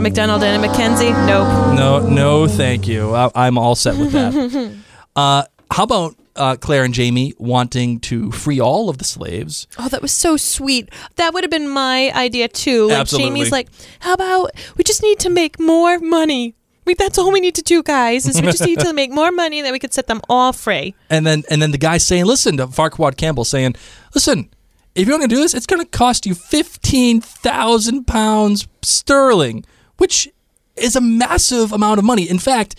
McDonald 0.00 0.42
and 0.42 0.64
a 0.64 0.66
Mackenzie? 0.66 1.10
Nope. 1.10 1.76
No, 1.76 2.08
no, 2.08 2.46
thank 2.48 2.88
you. 2.88 3.14
I, 3.14 3.30
I'm 3.34 3.58
all 3.58 3.74
set 3.74 3.96
with 3.96 4.12
that. 4.12 4.78
uh, 5.16 5.44
how 5.70 5.82
about 5.82 6.16
uh, 6.38 6.56
Claire 6.56 6.84
and 6.84 6.94
Jamie 6.94 7.34
wanting 7.38 8.00
to 8.00 8.30
free 8.32 8.60
all 8.60 8.88
of 8.88 8.98
the 8.98 9.04
slaves? 9.04 9.66
Oh, 9.78 9.88
that 9.88 10.00
was 10.00 10.12
so 10.12 10.36
sweet. 10.36 10.90
That 11.16 11.34
would 11.34 11.44
have 11.44 11.50
been 11.50 11.68
my 11.68 12.10
idea 12.14 12.48
too. 12.48 12.88
Like 12.88 12.98
Absolutely. 12.98 13.30
Jamie's 13.30 13.52
like, 13.52 13.68
how 14.00 14.14
about 14.14 14.52
we 14.76 14.84
just 14.84 15.02
need 15.02 15.18
to 15.20 15.30
make 15.30 15.58
more 15.60 15.98
money? 15.98 16.54
We, 16.84 16.94
that's 16.94 17.18
all 17.18 17.30
we 17.30 17.40
need 17.40 17.54
to 17.56 17.62
do, 17.62 17.82
guys. 17.82 18.26
Is 18.26 18.36
we 18.40 18.46
just 18.46 18.64
need 18.64 18.80
to 18.80 18.92
make 18.94 19.10
more 19.10 19.30
money, 19.30 19.58
and 19.58 19.66
then 19.66 19.72
we 19.72 19.78
could 19.78 19.92
set 19.92 20.06
them 20.06 20.22
all 20.30 20.54
free. 20.54 20.94
And 21.10 21.26
then 21.26 21.42
and 21.50 21.60
then 21.60 21.70
the 21.70 21.78
guy 21.78 21.98
saying, 21.98 22.24
listen 22.24 22.56
to 22.56 22.66
Farquard 22.66 23.18
Campbell 23.18 23.44
saying, 23.44 23.74
listen, 24.14 24.48
if 24.94 25.06
you're 25.06 25.18
going 25.18 25.28
to 25.28 25.34
do 25.34 25.40
this, 25.40 25.52
it's 25.52 25.66
going 25.66 25.82
to 25.82 25.88
cost 25.88 26.24
you 26.24 26.34
fifteen 26.34 27.20
thousand 27.20 28.06
pounds 28.06 28.66
sterling, 28.80 29.66
which 29.98 30.30
is 30.76 30.96
a 30.96 31.00
massive 31.00 31.72
amount 31.72 31.98
of 31.98 32.04
money. 32.04 32.28
In 32.28 32.38
fact, 32.38 32.76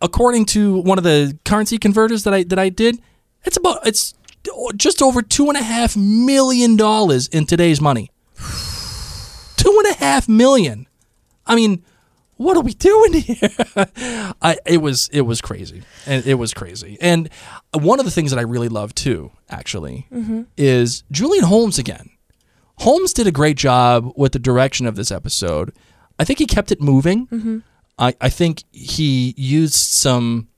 according 0.00 0.46
to 0.46 0.80
one 0.80 0.98
of 0.98 1.04
the 1.04 1.38
currency 1.44 1.78
converters 1.78 2.24
that 2.24 2.34
I 2.34 2.42
that 2.44 2.58
I 2.58 2.68
did, 2.68 3.00
it's 3.44 3.56
about 3.56 3.86
it's 3.86 4.14
just 4.76 5.02
over 5.02 5.22
two 5.22 5.48
and 5.48 5.56
a 5.56 5.62
half 5.62 5.96
million 5.96 6.76
dollars 6.76 7.28
in 7.28 7.46
today's 7.46 7.80
money. 7.80 8.10
Two 9.56 9.82
and 9.84 9.94
a 9.94 9.98
half 9.98 10.28
million. 10.28 10.86
I 11.46 11.56
mean, 11.56 11.82
what 12.36 12.56
are 12.56 12.62
we 12.62 12.72
doing 12.72 13.14
here? 13.14 13.50
I, 14.40 14.58
it 14.64 14.80
was 14.80 15.08
it 15.12 15.22
was 15.22 15.40
crazy, 15.40 15.82
and 16.06 16.24
it 16.24 16.34
was 16.34 16.54
crazy. 16.54 16.96
And 17.00 17.28
one 17.72 17.98
of 17.98 18.04
the 18.04 18.12
things 18.12 18.30
that 18.30 18.38
I 18.38 18.42
really 18.42 18.68
love 18.68 18.94
too, 18.94 19.32
actually, 19.50 20.06
mm-hmm. 20.12 20.42
is 20.56 21.02
Julian 21.10 21.44
Holmes 21.44 21.78
again. 21.78 22.10
Holmes 22.78 23.12
did 23.12 23.26
a 23.26 23.32
great 23.32 23.56
job 23.56 24.12
with 24.16 24.32
the 24.32 24.38
direction 24.38 24.86
of 24.86 24.94
this 24.94 25.10
episode. 25.10 25.72
I 26.18 26.24
think 26.24 26.38
he 26.38 26.46
kept 26.46 26.70
it 26.70 26.80
moving. 26.80 27.26
Mm-hmm. 27.26 27.58
I, 27.98 28.14
I 28.20 28.28
think 28.28 28.62
he 28.72 29.34
used 29.36 29.74
some 29.74 30.48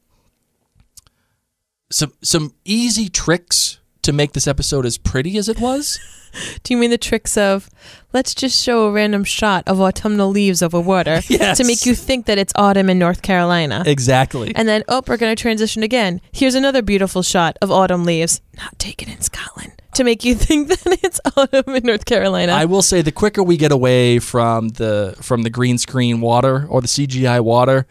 some 1.91 2.12
some 2.22 2.55
easy 2.64 3.09
tricks 3.09 3.78
to 4.03 4.12
make 4.12 4.32
this 4.32 4.47
episode 4.47 4.86
as 4.86 4.97
pretty 4.99 5.36
as 5.36 5.49
it 5.49 5.61
was. 5.61 5.99
Do 6.62 6.72
you 6.72 6.78
mean 6.78 6.91
the 6.91 6.99
tricks 6.99 7.36
of 7.36 7.68
let's 8.12 8.34
just 8.36 8.62
show 8.62 8.86
a 8.86 8.93
random 8.93 9.24
shot 9.24 9.64
of 9.66 9.80
autumnal 9.80 10.30
leaves 10.30 10.62
over 10.62 10.80
water 10.80 11.20
Yes. 11.28 11.59
to 11.59 11.64
make 11.64 11.84
you 11.84 11.95
think 11.95 12.26
that 12.26 12.38
it's 12.38 12.53
autumn 12.55 12.88
in 12.88 12.99
North 13.01 13.20
Carolina? 13.22 13.82
exactly. 13.84 14.53
And 14.55 14.68
then, 14.68 14.84
oh, 14.88 15.03
we're 15.07 15.16
going 15.16 15.34
to 15.34 15.41
transition 15.41 15.82
again. 15.82 16.20
Here's 16.30 16.55
another 16.55 16.82
beautiful 16.82 17.22
shot 17.22 17.59
of 17.61 17.72
autumn 17.72 18.05
leaves, 18.05 18.41
not 18.57 18.78
taken 18.78 19.09
in 19.09 19.20
Scotland, 19.22 19.80
to 19.95 20.05
make 20.05 20.24
you 20.24 20.34
think 20.47 20.68
that 20.68 20.99
it's 21.03 21.20
autumn 21.36 21.74
in 21.74 21.84
North 21.84 22.05
Carolina. 22.05 22.53
I 22.53 22.64
will 22.64 22.82
say 22.82 23.03
the 23.03 23.12
quicker 23.12 23.43
we 23.43 23.57
get 23.57 23.72
away 23.72 24.18
from 24.18 24.68
the 24.70 25.16
from 25.20 25.43
the 25.43 25.51
green 25.51 25.78
screen 25.78 26.20
water 26.20 26.66
or 26.68 26.80
the 26.80 26.88
CGI 26.88 27.41
water, 27.41 27.86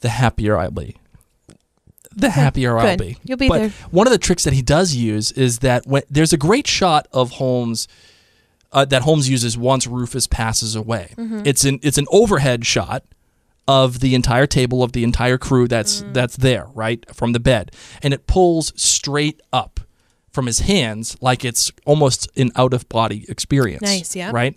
the 0.00 0.08
happier 0.08 0.56
I'll 0.56 0.70
be. 0.70 0.96
The 2.14 2.30
happier 2.30 2.78
I'll 2.78 2.96
be. 2.96 3.18
You'll 3.24 3.36
be 3.36 3.48
but 3.48 3.58
there. 3.58 3.68
one 3.90 4.06
of 4.06 4.10
the 4.10 4.18
tricks 4.18 4.44
that 4.44 4.54
he 4.54 4.62
does 4.62 4.94
use 4.94 5.32
is 5.32 5.58
that 5.58 5.86
when 5.86 6.02
there's 6.08 6.32
a 6.32 6.38
great 6.38 6.66
shot 6.66 7.06
of 7.12 7.32
Holmes 7.32 7.86
uh, 8.72 8.84
that 8.86 9.02
Holmes 9.02 9.28
uses 9.28 9.56
once 9.56 9.86
Rufus 9.86 10.26
passes 10.26 10.74
away. 10.74 11.12
Mm-hmm. 11.16 11.42
It's 11.44 11.64
an 11.64 11.78
it's 11.82 11.98
an 11.98 12.06
overhead 12.10 12.64
shot 12.66 13.04
of 13.68 14.00
the 14.00 14.14
entire 14.14 14.46
table 14.46 14.82
of 14.82 14.92
the 14.92 15.04
entire 15.04 15.38
crew 15.38 15.66
that's 15.68 16.02
Mm. 16.02 16.14
that's 16.14 16.36
there 16.36 16.68
right 16.74 17.04
from 17.14 17.32
the 17.32 17.40
bed, 17.40 17.70
and 18.02 18.14
it 18.14 18.26
pulls 18.26 18.72
straight 18.80 19.40
up 19.52 19.80
from 20.36 20.46
his 20.46 20.60
hands 20.60 21.16
like 21.20 21.44
it's 21.44 21.72
almost 21.84 22.28
an 22.36 22.52
out 22.54 22.72
of 22.72 22.88
body 22.88 23.24
experience. 23.28 23.82
Nice, 23.82 24.14
yeah. 24.14 24.30
Right, 24.32 24.56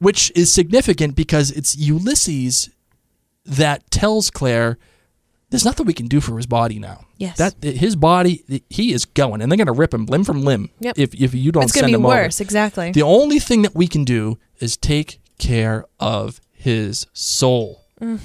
which 0.00 0.30
is 0.34 0.52
significant 0.52 1.16
because 1.16 1.50
it's 1.50 1.74
Ulysses 1.76 2.68
that 3.46 3.90
tells 3.90 4.28
Claire. 4.28 4.76
There's 5.48 5.64
nothing 5.64 5.86
we 5.86 5.92
can 5.92 6.06
do 6.06 6.20
for 6.20 6.36
his 6.38 6.46
body 6.46 6.78
now. 6.78 7.04
Yes. 7.18 7.36
That 7.36 7.62
his 7.62 7.94
body, 7.94 8.64
he 8.68 8.92
is 8.92 9.04
going, 9.04 9.40
and 9.40 9.50
they're 9.50 9.58
gonna 9.58 9.72
rip 9.72 9.94
him 9.94 10.06
limb 10.06 10.24
from 10.24 10.42
limb. 10.42 10.70
Yep. 10.80 10.98
If 10.98 11.14
if 11.14 11.34
you 11.34 11.52
don't 11.52 11.62
it's 11.62 11.72
gonna 11.72 11.86
be 11.86 11.92
him 11.94 12.04
over. 12.04 12.14
worse, 12.14 12.40
exactly. 12.40 12.90
The 12.90 13.02
only 13.02 13.38
thing 13.38 13.62
that 13.62 13.74
we 13.74 13.86
can 13.86 14.04
do 14.04 14.38
is 14.58 14.76
take 14.76 15.20
care 15.38 15.86
of 16.00 16.40
his 16.52 17.06
soul. 17.12 17.84
Mm. 18.00 18.18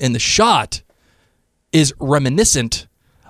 And 0.00 0.14
the 0.14 0.18
shot 0.18 0.82
is 1.72 1.94
reminiscent 2.00 2.86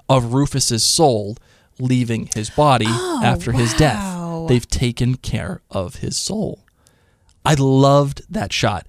of 0.09 0.33
Rufus's 0.33 0.85
soul 0.85 1.37
leaving 1.81 2.29
his 2.35 2.51
body 2.51 2.87
after 2.89 3.53
his 3.53 3.75
Oh, 3.75 3.79
death. 3.79 4.49
They've 4.49 4.69
taken 4.69 5.17
care 5.17 5.61
of 5.71 5.97
his 5.97 6.17
soul. 6.19 6.65
I 7.45 7.55
loved 7.55 8.23
that 8.31 8.53
shot. 8.53 8.87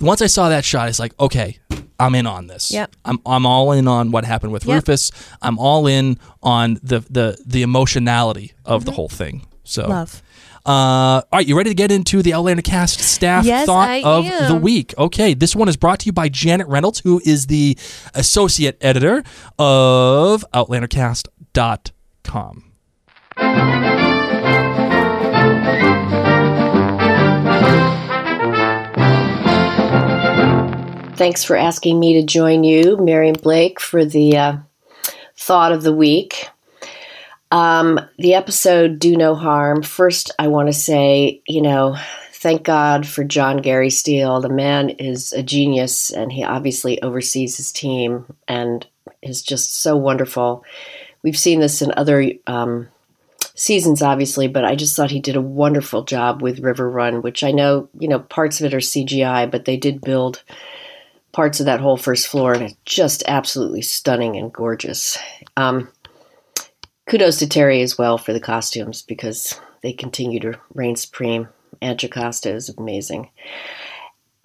Once 0.00 0.20
I 0.20 0.26
saw 0.26 0.48
that 0.48 0.64
shot, 0.64 0.88
it's 0.88 0.98
like, 0.98 1.18
okay, 1.20 1.58
I'm 2.00 2.14
in 2.16 2.26
on 2.26 2.48
this. 2.48 2.70
Yep. 2.72 2.96
I'm 3.04 3.18
I'm 3.24 3.46
all 3.46 3.70
in 3.72 3.86
on 3.86 4.10
what 4.10 4.24
happened 4.24 4.52
with 4.52 4.66
Yep. 4.66 4.74
Rufus. 4.74 5.10
I'm 5.40 5.58
all 5.58 5.86
in 5.86 6.18
on 6.42 6.80
the 6.82 7.00
the 7.08 7.38
the 7.46 7.62
emotionality 7.62 8.52
of 8.64 8.84
the 8.84 8.92
whole 8.92 9.08
thing. 9.08 9.46
So 9.62 9.82
Mm-hmm. 9.82 9.90
Love. 9.92 10.22
uh, 10.66 10.70
all 10.70 11.22
right, 11.32 11.46
you 11.46 11.56
ready 11.56 11.70
to 11.70 11.74
get 11.74 11.92
into 11.92 12.22
the 12.22 12.32
Outlander 12.34 12.62
cast 12.62 12.98
staff 13.00 13.44
Yes, 13.44 13.66
thought 13.66 13.88
I 13.88 14.02
of 14.02 14.24
am. 14.26 14.52
the 14.52 14.58
week? 14.60 14.92
Okay, 14.98 15.32
this 15.34 15.54
one 15.54 15.68
is 15.68 15.76
brought 15.76 16.00
to 16.00 16.06
you 16.06 16.12
by 16.12 16.28
Janet 16.28 16.66
Reynolds, 16.66 17.00
who 17.00 17.20
is 17.24 17.46
the 17.46 17.78
associate 18.14 18.76
editor 18.80 19.22
of 19.58 20.44
OutlanderCast.com. 20.52 21.93
Thanks 31.16 31.44
for 31.44 31.56
asking 31.56 32.00
me 32.00 32.14
to 32.14 32.26
join 32.26 32.64
you, 32.64 32.96
Miriam 32.96 33.36
Blake, 33.40 33.80
for 33.80 34.04
the 34.04 34.36
uh, 34.36 34.56
thought 35.36 35.72
of 35.72 35.82
the 35.82 35.94
week. 35.94 36.48
Um, 37.50 38.00
the 38.18 38.34
episode 38.34 38.98
Do 38.98 39.16
No 39.16 39.36
Harm. 39.36 39.82
First, 39.82 40.32
I 40.38 40.48
want 40.48 40.66
to 40.68 40.72
say, 40.72 41.40
you 41.46 41.62
know, 41.62 41.96
thank 42.32 42.64
God 42.64 43.06
for 43.06 43.22
Jon 43.22 43.58
Gary 43.58 43.90
Steele. 43.90 44.40
The 44.40 44.48
man 44.48 44.90
is 44.90 45.32
a 45.32 45.42
genius, 45.42 46.10
and 46.10 46.32
he 46.32 46.42
obviously 46.42 47.00
oversees 47.00 47.56
his 47.56 47.70
team 47.70 48.26
and 48.48 48.84
is 49.22 49.40
just 49.40 49.76
so 49.76 49.96
wonderful. 49.96 50.64
We've 51.24 51.36
seen 51.36 51.58
this 51.58 51.82
in 51.82 51.90
other 51.96 52.30
um, 52.46 52.88
seasons, 53.54 54.02
obviously, 54.02 54.46
but 54.46 54.64
I 54.64 54.76
just 54.76 54.94
thought 54.94 55.10
he 55.10 55.20
did 55.20 55.36
a 55.36 55.40
wonderful 55.40 56.04
job 56.04 56.42
with 56.42 56.60
River 56.60 56.88
Run, 56.88 57.22
which 57.22 57.42
I 57.42 57.50
know, 57.50 57.88
you 57.98 58.08
know, 58.08 58.20
parts 58.20 58.60
of 58.60 58.66
it 58.66 58.74
are 58.74 58.78
CGI, 58.78 59.50
but 59.50 59.64
they 59.64 59.78
did 59.78 60.02
build 60.02 60.42
parts 61.32 61.60
of 61.60 61.66
that 61.66 61.80
whole 61.80 61.96
first 61.96 62.28
floor, 62.28 62.52
and 62.52 62.62
it's 62.62 62.76
just 62.84 63.24
absolutely 63.26 63.80
stunning 63.80 64.36
and 64.36 64.52
gorgeous. 64.52 65.18
Um, 65.56 65.88
kudos 67.06 67.38
to 67.38 67.48
Terry 67.48 67.80
as 67.80 67.96
well 67.96 68.18
for 68.18 68.34
the 68.34 68.40
costumes 68.40 69.00
because 69.00 69.58
they 69.82 69.94
continue 69.94 70.40
to 70.40 70.60
reign 70.74 70.94
supreme. 70.94 71.48
Aunt 71.80 72.00
Jocasta 72.00 72.54
is 72.54 72.68
amazing. 72.68 73.30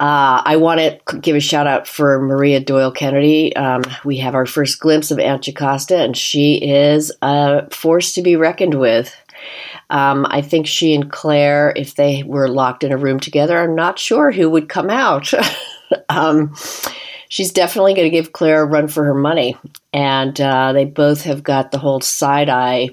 Uh, 0.00 0.40
I 0.46 0.56
want 0.56 0.80
to 0.80 1.18
give 1.18 1.36
a 1.36 1.40
shout 1.40 1.66
out 1.66 1.86
for 1.86 2.22
Maria 2.22 2.58
Doyle 2.58 2.90
Kennedy. 2.90 3.54
Um, 3.54 3.82
we 4.02 4.16
have 4.16 4.34
our 4.34 4.46
first 4.46 4.80
glimpse 4.80 5.10
of 5.10 5.18
Aunt 5.18 5.42
Jocasta, 5.42 5.98
and 5.98 6.16
she 6.16 6.54
is 6.54 7.12
a 7.20 7.68
force 7.70 8.14
to 8.14 8.22
be 8.22 8.34
reckoned 8.34 8.80
with. 8.80 9.14
Um, 9.90 10.26
I 10.30 10.40
think 10.40 10.66
she 10.66 10.94
and 10.94 11.12
Claire, 11.12 11.74
if 11.76 11.96
they 11.96 12.22
were 12.22 12.48
locked 12.48 12.82
in 12.82 12.92
a 12.92 12.96
room 12.96 13.20
together, 13.20 13.58
I'm 13.58 13.74
not 13.74 13.98
sure 13.98 14.30
who 14.30 14.48
would 14.48 14.70
come 14.70 14.88
out. 14.88 15.32
um, 16.08 16.56
she's 17.28 17.52
definitely 17.52 17.92
going 17.92 18.06
to 18.06 18.16
give 18.16 18.32
Claire 18.32 18.62
a 18.62 18.66
run 18.66 18.88
for 18.88 19.04
her 19.04 19.14
money. 19.14 19.54
And 19.92 20.40
uh, 20.40 20.72
they 20.72 20.86
both 20.86 21.24
have 21.24 21.42
got 21.42 21.72
the 21.72 21.78
whole 21.78 22.00
side 22.00 22.48
eye 22.48 22.88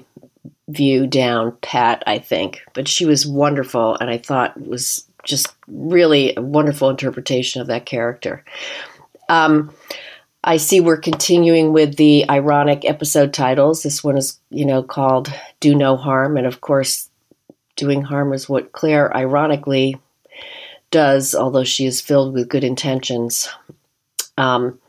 view 0.68 1.06
down 1.06 1.56
pat, 1.62 2.02
I 2.06 2.18
think. 2.18 2.60
But 2.74 2.86
she 2.86 3.06
was 3.06 3.26
wonderful, 3.26 3.96
and 3.98 4.10
I 4.10 4.18
thought 4.18 4.60
was 4.60 5.07
just 5.28 5.54
really 5.68 6.34
a 6.36 6.42
wonderful 6.42 6.90
interpretation 6.90 7.60
of 7.60 7.68
that 7.68 7.86
character. 7.86 8.44
Um, 9.28 9.72
I 10.42 10.56
see 10.56 10.80
we're 10.80 10.96
continuing 10.96 11.72
with 11.72 11.96
the 11.96 12.24
ironic 12.30 12.84
episode 12.84 13.34
titles. 13.34 13.82
This 13.82 14.02
one 14.02 14.16
is, 14.16 14.40
you 14.50 14.64
know, 14.64 14.82
called 14.82 15.32
Do 15.60 15.74
No 15.74 15.96
Harm. 15.96 16.36
And 16.36 16.46
of 16.46 16.60
course, 16.60 17.10
doing 17.76 18.02
harm 18.02 18.32
is 18.32 18.48
what 18.48 18.72
Claire 18.72 19.14
ironically 19.16 20.00
does, 20.90 21.34
although 21.34 21.64
she 21.64 21.86
is 21.86 22.00
filled 22.00 22.34
with 22.34 22.48
good 22.48 22.64
intentions. 22.64 23.48
Um, 24.36 24.80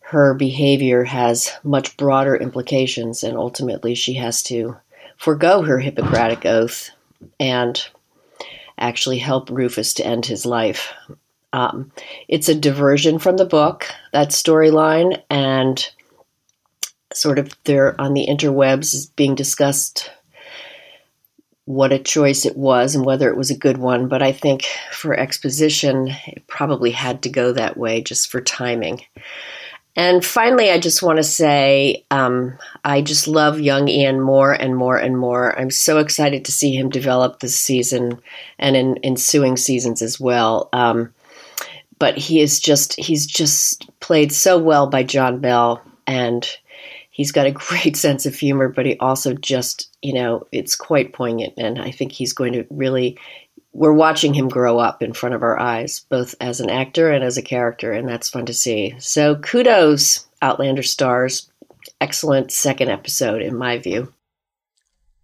her 0.00 0.34
behavior 0.34 1.04
has 1.04 1.50
much 1.64 1.96
broader 1.96 2.36
implications, 2.36 3.24
and 3.24 3.36
ultimately, 3.36 3.94
she 3.94 4.14
has 4.14 4.42
to 4.44 4.76
forego 5.16 5.62
her 5.62 5.80
Hippocratic 5.80 6.46
oath 6.46 6.90
and 7.40 7.88
actually 8.78 9.18
help 9.18 9.50
Rufus 9.50 9.94
to 9.94 10.06
end 10.06 10.26
his 10.26 10.46
life. 10.46 10.92
Um, 11.52 11.92
it's 12.28 12.48
a 12.48 12.54
diversion 12.54 13.18
from 13.18 13.36
the 13.36 13.46
book, 13.46 13.86
that 14.12 14.28
storyline, 14.28 15.22
and 15.30 15.88
sort 17.12 17.38
of 17.38 17.50
there 17.64 17.98
on 18.00 18.14
the 18.14 18.26
interwebs 18.26 18.94
is 18.94 19.06
being 19.06 19.34
discussed 19.34 20.10
what 21.64 21.92
a 21.92 21.98
choice 21.98 22.46
it 22.46 22.56
was 22.56 22.94
and 22.94 23.04
whether 23.04 23.28
it 23.28 23.36
was 23.36 23.50
a 23.50 23.58
good 23.58 23.76
one. 23.76 24.08
But 24.08 24.22
I 24.22 24.32
think 24.32 24.64
for 24.92 25.18
exposition, 25.18 26.08
it 26.26 26.46
probably 26.46 26.92
had 26.92 27.22
to 27.22 27.28
go 27.28 27.52
that 27.52 27.76
way 27.76 28.02
just 28.02 28.28
for 28.28 28.40
timing. 28.40 29.02
And 29.96 30.22
finally, 30.22 30.70
I 30.70 30.78
just 30.78 31.02
want 31.02 31.16
to 31.16 31.24
say 31.24 32.04
um, 32.10 32.58
I 32.84 33.00
just 33.00 33.26
love 33.26 33.60
young 33.60 33.88
Ian 33.88 34.20
more 34.20 34.52
and 34.52 34.76
more 34.76 34.98
and 34.98 35.16
more. 35.16 35.58
I'm 35.58 35.70
so 35.70 35.98
excited 35.98 36.44
to 36.44 36.52
see 36.52 36.76
him 36.76 36.90
develop 36.90 37.40
this 37.40 37.58
season 37.58 38.20
and 38.58 38.76
in 38.76 38.98
ensuing 39.02 39.56
seasons 39.56 40.02
as 40.02 40.20
well. 40.20 40.68
Um, 40.74 41.14
but 41.98 42.18
he 42.18 42.40
is 42.40 42.60
just 42.60 42.94
he's 42.98 43.26
just 43.26 43.88
played 44.00 44.32
so 44.32 44.58
well 44.58 44.86
by 44.86 45.02
John 45.02 45.40
Bell 45.40 45.82
and 46.06 46.46
he's 47.10 47.32
got 47.32 47.46
a 47.46 47.50
great 47.52 47.96
sense 47.96 48.26
of 48.26 48.34
humor 48.34 48.68
but 48.68 48.86
he 48.86 48.98
also 48.98 49.32
just 49.34 49.90
you 50.02 50.12
know 50.12 50.46
it's 50.52 50.76
quite 50.76 51.12
poignant 51.12 51.54
and 51.56 51.80
I 51.80 51.90
think 51.90 52.12
he's 52.12 52.32
going 52.32 52.52
to 52.52 52.66
really 52.70 53.18
we're 53.76 53.92
watching 53.92 54.32
him 54.32 54.48
grow 54.48 54.78
up 54.78 55.02
in 55.02 55.12
front 55.12 55.34
of 55.34 55.42
our 55.42 55.58
eyes 55.60 56.00
both 56.08 56.34
as 56.40 56.60
an 56.60 56.70
actor 56.70 57.10
and 57.10 57.22
as 57.22 57.36
a 57.36 57.42
character 57.42 57.92
and 57.92 58.08
that's 58.08 58.30
fun 58.30 58.46
to 58.46 58.54
see. 58.54 58.94
So 58.98 59.36
kudos 59.36 60.26
Outlander 60.42 60.82
stars. 60.82 61.50
Excellent 62.00 62.52
second 62.52 62.88
episode 62.88 63.42
in 63.42 63.56
my 63.56 63.78
view. 63.78 64.12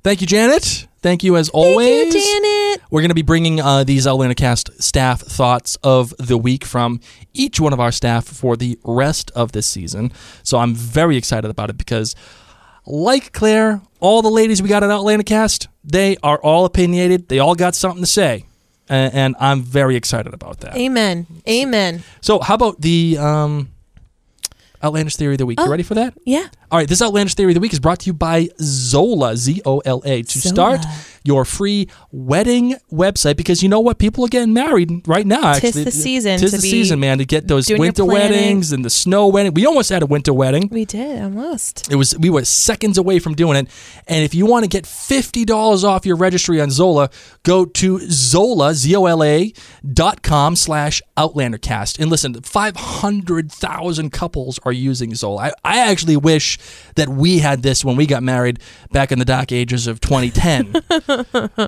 Thank 0.03 0.20
you, 0.20 0.26
Janet. 0.26 0.88
Thank 1.00 1.22
you 1.22 1.36
as 1.36 1.48
always. 1.50 2.12
Thank 2.12 2.14
you, 2.14 2.42
Janet. 2.42 2.82
We're 2.90 3.00
going 3.00 3.11
to 3.11 3.14
be 3.14 3.22
bringing 3.22 3.61
uh, 3.61 3.84
these 3.84 4.07
Outlander 4.07 4.34
Cast 4.34 4.82
staff 4.82 5.20
thoughts 5.20 5.76
of 5.82 6.14
the 6.18 6.36
week 6.36 6.64
from 6.64 7.00
each 7.34 7.61
one 7.61 7.72
of 7.72 7.80
our 7.80 7.92
staff 7.92 8.24
for 8.24 8.57
the 8.57 8.78
rest 8.84 9.30
of 9.32 9.53
this 9.53 9.66
season. 9.66 10.12
So 10.42 10.59
I'm 10.59 10.74
very 10.74 11.16
excited 11.16 11.50
about 11.50 11.70
it 11.70 11.78
because, 11.78 12.14
like 12.87 13.33
Claire, 13.33 13.80
all 14.01 14.22
the 14.22 14.30
ladies 14.30 14.62
we 14.62 14.68
got 14.68 14.83
at 14.83 14.91
Outlander 14.91 15.22
Cast, 15.24 15.68
they 15.85 16.16
are 16.22 16.39
all 16.39 16.64
opinionated. 16.64 17.28
They 17.28 17.39
all 17.39 17.55
got 17.55 17.74
something 17.74 18.03
to 18.03 18.07
say. 18.07 18.45
And, 18.89 19.14
and 19.14 19.37
I'm 19.41 19.62
very 19.62 19.97
excited 19.97 20.35
about 20.35 20.61
that. 20.61 20.76
Amen. 20.76 21.26
Amen. 21.49 22.03
So, 22.20 22.41
how 22.41 22.55
about 22.55 22.80
the 22.80 23.16
um, 23.18 23.70
Outlandish 24.83 25.16
Theory 25.16 25.35
of 25.35 25.39
the 25.39 25.47
Week? 25.47 25.59
You 25.61 25.66
Oh. 25.66 25.70
ready 25.70 25.85
for 25.85 25.95
that? 25.95 26.14
Yeah. 26.24 26.49
All 26.70 26.78
right, 26.78 26.89
this 26.89 27.01
Outlandish 27.01 27.35
Theory 27.35 27.53
of 27.53 27.55
the 27.55 27.61
Week 27.61 27.72
is 27.72 27.78
brought 27.80 28.01
to 28.01 28.07
you 28.07 28.12
by 28.12 28.49
Zola, 28.61 29.37
Z 29.37 29.62
O 29.64 29.78
L 29.80 30.03
A, 30.05 30.22
to 30.22 30.39
Zola. 30.41 30.55
start 30.55 30.87
your 31.24 31.44
free 31.44 31.88
wedding 32.10 32.74
website 32.90 33.36
because 33.36 33.62
you 33.62 33.68
know 33.68 33.80
what? 33.80 33.98
People 33.98 34.24
are 34.24 34.28
getting 34.28 34.52
married 34.52 35.06
right 35.06 35.26
now. 35.26 35.54
Tis 35.54 35.74
the 35.74 35.90
season 35.90 36.38
Tis 36.38 36.50
to 36.50 36.56
the 36.56 36.62
season, 36.62 37.00
man, 37.00 37.18
to 37.18 37.24
get 37.24 37.48
those 37.48 37.68
winter 37.70 38.04
weddings 38.04 38.72
and 38.72 38.84
the 38.84 38.90
snow 38.90 39.28
wedding. 39.28 39.54
We 39.54 39.66
almost 39.66 39.90
had 39.90 40.02
a 40.02 40.06
winter 40.06 40.32
wedding. 40.32 40.68
We 40.70 40.84
did 40.84 41.22
almost. 41.22 41.90
It 41.90 41.96
was 41.96 42.16
we 42.18 42.30
were 42.30 42.44
seconds 42.44 42.98
away 42.98 43.18
from 43.18 43.34
doing 43.34 43.56
it. 43.56 43.68
And 44.08 44.24
if 44.24 44.34
you 44.34 44.46
want 44.46 44.64
to 44.64 44.68
get 44.68 44.86
fifty 44.86 45.44
dollars 45.44 45.84
off 45.84 46.06
your 46.06 46.16
registry 46.16 46.60
on 46.60 46.70
Zola, 46.70 47.10
go 47.42 47.64
to 47.64 47.98
Zola 48.10 48.74
Z 48.74 48.94
O 48.96 49.06
L 49.06 49.22
A 49.22 49.52
dot 49.92 50.22
com 50.22 50.56
slash 50.56 51.02
Outlandercast. 51.16 51.98
And 51.98 52.10
listen, 52.10 52.34
five 52.42 52.76
hundred 52.76 53.50
thousand 53.50 54.10
couples 54.10 54.58
are 54.64 54.72
using 54.72 55.14
Zola. 55.14 55.42
I, 55.42 55.52
I 55.64 55.90
actually 55.90 56.16
wish 56.16 56.58
that 56.96 57.08
we 57.08 57.38
had 57.38 57.62
this 57.62 57.84
when 57.84 57.96
we 57.96 58.06
got 58.06 58.22
married 58.22 58.60
back 58.90 59.12
in 59.12 59.18
the 59.18 59.24
dark 59.24 59.52
ages 59.52 59.86
of 59.86 60.00
2010 60.00 60.72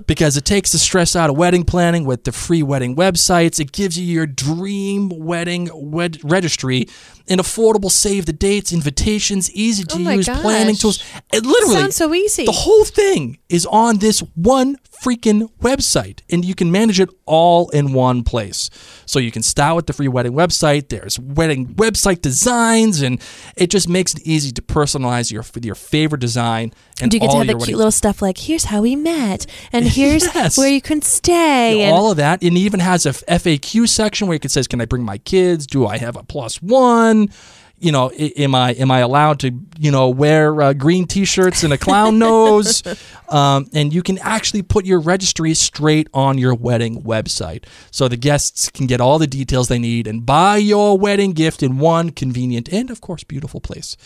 because 0.06 0.36
it 0.36 0.44
takes 0.44 0.72
the 0.72 0.78
stress 0.78 1.14
out 1.16 1.30
of 1.30 1.36
wedding 1.36 1.64
planning 1.64 2.04
with 2.04 2.24
the 2.24 2.32
free 2.32 2.62
wedding 2.62 2.96
websites. 2.96 3.60
It 3.60 3.72
gives 3.72 3.98
you 3.98 4.04
your 4.04 4.26
dream 4.26 5.08
wedding 5.10 5.70
wed- 5.72 6.18
registry, 6.22 6.86
an 7.28 7.38
affordable 7.38 7.90
save 7.90 8.26
the 8.26 8.32
dates, 8.32 8.72
invitations, 8.72 9.50
easy 9.52 9.84
to 9.84 9.96
Oh 9.96 10.10
use 10.10 10.28
planning 10.28 10.76
tools. 10.76 11.02
It 11.32 11.44
literally 11.46 11.74
Sounds 11.76 11.96
so 11.96 12.12
easy. 12.14 12.44
The 12.44 12.52
whole 12.52 12.84
thing 12.84 13.38
is 13.48 13.66
on 13.66 13.98
this 13.98 14.20
one 14.34 14.76
freaking 15.02 15.50
website, 15.60 16.20
and 16.30 16.44
you 16.44 16.54
can 16.54 16.70
manage 16.70 17.00
it 17.00 17.08
all 17.26 17.68
in 17.70 17.92
one 17.92 18.22
place. 18.22 18.70
So 19.06 19.18
you 19.18 19.30
can 19.30 19.42
start 19.42 19.76
with 19.76 19.86
the 19.86 19.92
free 19.92 20.08
wedding 20.08 20.32
website. 20.32 20.88
There's 20.88 21.18
wedding 21.18 21.74
website 21.74 22.20
designs, 22.22 23.02
and 23.02 23.20
it 23.56 23.70
just 23.70 23.88
makes 23.88 24.14
it 24.14 24.22
easy 24.22 24.52
to 24.52 24.62
personalize 24.62 25.30
your 25.32 25.44
your 25.62 25.74
favorite 25.74 26.20
design. 26.20 26.72
And 27.00 27.10
Do 27.10 27.16
you 27.16 27.20
get 27.20 27.26
to 27.26 27.32
all 27.32 27.38
have 27.38 27.46
the 27.58 27.64
cute 27.64 27.76
little 27.76 27.90
stuff 27.90 28.22
like 28.22 28.38
here's 28.38 28.64
how 28.64 28.82
we 28.82 28.96
met 28.96 29.33
and 29.72 29.84
here's 29.86 30.24
Yes. 30.34 30.56
where 30.58 30.68
you 30.68 30.80
can 30.80 31.02
stay 31.02 31.82
and 31.82 31.92
all 31.94 32.10
of 32.10 32.16
that. 32.16 32.42
And 32.42 32.56
it 32.56 32.60
even 32.60 32.80
has 32.80 33.06
a 33.06 33.10
FAQ 33.10 33.88
section 33.88 34.28
where 34.28 34.38
it 34.40 34.50
says, 34.50 34.66
"Can 34.66 34.80
I 34.80 34.84
bring 34.84 35.02
my 35.04 35.18
kids? 35.18 35.66
Do 35.66 35.86
I 35.86 35.98
have 35.98 36.16
a 36.16 36.22
plus 36.22 36.60
one?" 36.62 37.28
you 37.76 37.92
know, 37.92 38.10
am 38.12 38.54
I 38.54 38.70
am 38.74 38.90
I 38.90 39.00
allowed 39.00 39.40
to 39.40 39.50
you 39.78 39.90
know 39.90 40.08
wear 40.08 40.62
uh, 40.62 40.72
green 40.72 41.06
T-shirts 41.06 41.64
and 41.64 41.72
a 41.72 41.76
clown 41.76 42.18
nose? 42.30 42.82
Um, 43.28 43.66
and 43.74 43.92
you 43.92 44.02
can 44.02 44.16
actually 44.18 44.62
put 44.62 44.86
your 44.86 45.00
registry 45.00 45.52
straight 45.54 46.08
on 46.14 46.38
your 46.38 46.54
wedding 46.54 47.02
website, 47.02 47.64
so 47.90 48.08
the 48.08 48.16
guests 48.16 48.70
can 48.70 48.86
get 48.86 49.00
all 49.00 49.18
the 49.18 49.26
details 49.26 49.68
they 49.68 49.78
need 49.78 50.06
and 50.06 50.24
buy 50.24 50.56
your 50.56 50.96
wedding 50.96 51.32
gift 51.32 51.62
in 51.62 51.78
one 51.78 52.10
convenient 52.10 52.72
and 52.72 52.90
of 52.90 53.00
course 53.00 53.24
beautiful 53.24 53.60
place. 53.60 53.96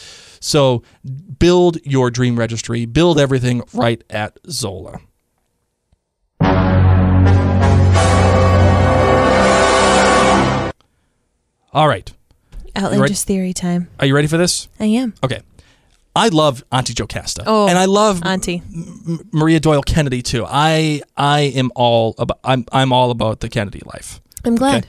So 0.40 0.82
build 1.38 1.78
your 1.84 2.10
dream 2.10 2.36
registry, 2.38 2.84
build 2.86 3.20
everything 3.20 3.62
right 3.74 4.02
at 4.10 4.38
Zola. 4.50 5.00
All 11.72 11.88
right. 11.88 12.12
Outlandish 12.76 13.22
theory 13.22 13.52
time. 13.52 13.88
Are 13.98 14.06
you 14.06 14.14
ready 14.14 14.28
for 14.28 14.36
this? 14.36 14.68
I 14.78 14.86
am. 14.86 15.14
Okay. 15.24 15.42
I 16.14 16.28
love 16.28 16.64
Auntie 16.72 16.94
Jocasta. 16.94 17.44
Oh, 17.46 17.68
and 17.68 17.78
I 17.78 17.84
love 17.84 18.22
Auntie. 18.24 18.62
Maria 19.30 19.60
Doyle 19.60 19.82
Kennedy 19.82 20.22
too. 20.22 20.44
I 20.48 21.02
I 21.16 21.40
am 21.40 21.70
all 21.76 22.14
about 22.18 22.40
I'm 22.42 22.64
I'm 22.72 22.92
all 22.92 23.10
about 23.10 23.40
the 23.40 23.48
Kennedy 23.48 23.82
life. 23.84 24.20
I'm 24.44 24.56
glad. 24.56 24.84
Okay. 24.84 24.88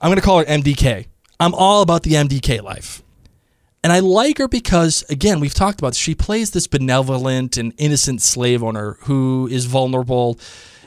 I'm 0.00 0.08
going 0.08 0.16
to 0.16 0.22
call 0.22 0.38
her 0.38 0.44
MDK. 0.44 1.06
I'm 1.40 1.54
all 1.54 1.82
about 1.82 2.02
the 2.02 2.12
MDK 2.12 2.62
life. 2.62 3.02
And 3.82 3.92
I 3.92 4.00
like 4.00 4.38
her 4.38 4.48
because, 4.48 5.04
again, 5.08 5.38
we've 5.38 5.54
talked 5.54 5.78
about 5.78 5.90
this. 5.90 5.98
She 5.98 6.14
plays 6.14 6.50
this 6.50 6.66
benevolent 6.66 7.56
and 7.56 7.72
innocent 7.78 8.20
slave 8.20 8.62
owner 8.62 8.98
who 9.02 9.48
is 9.50 9.66
vulnerable 9.66 10.38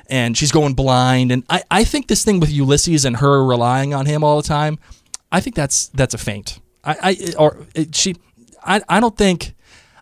and 0.08 0.38
she's 0.38 0.52
going 0.52 0.74
blind. 0.74 1.32
And 1.32 1.44
I, 1.50 1.64
I 1.72 1.84
think 1.84 2.08
this 2.08 2.26
thing 2.26 2.40
with 2.40 2.52
Ulysses 2.52 3.06
and 3.06 3.18
her 3.18 3.46
relying 3.46 3.94
on 3.94 4.06
him 4.06 4.24
all 4.24 4.42
the 4.42 4.48
time, 4.48 4.80
I 5.32 5.40
think 5.42 5.56
that's 5.56 5.88
that's 5.90 6.14
a 6.14 6.18
feint. 6.18 6.60
I, 6.84 6.96
I 7.02 7.34
or 7.38 7.66
it, 7.76 7.96
she, 7.96 8.16
I, 8.64 8.82
I 8.90 9.00
don't 9.00 9.18
think. 9.18 9.56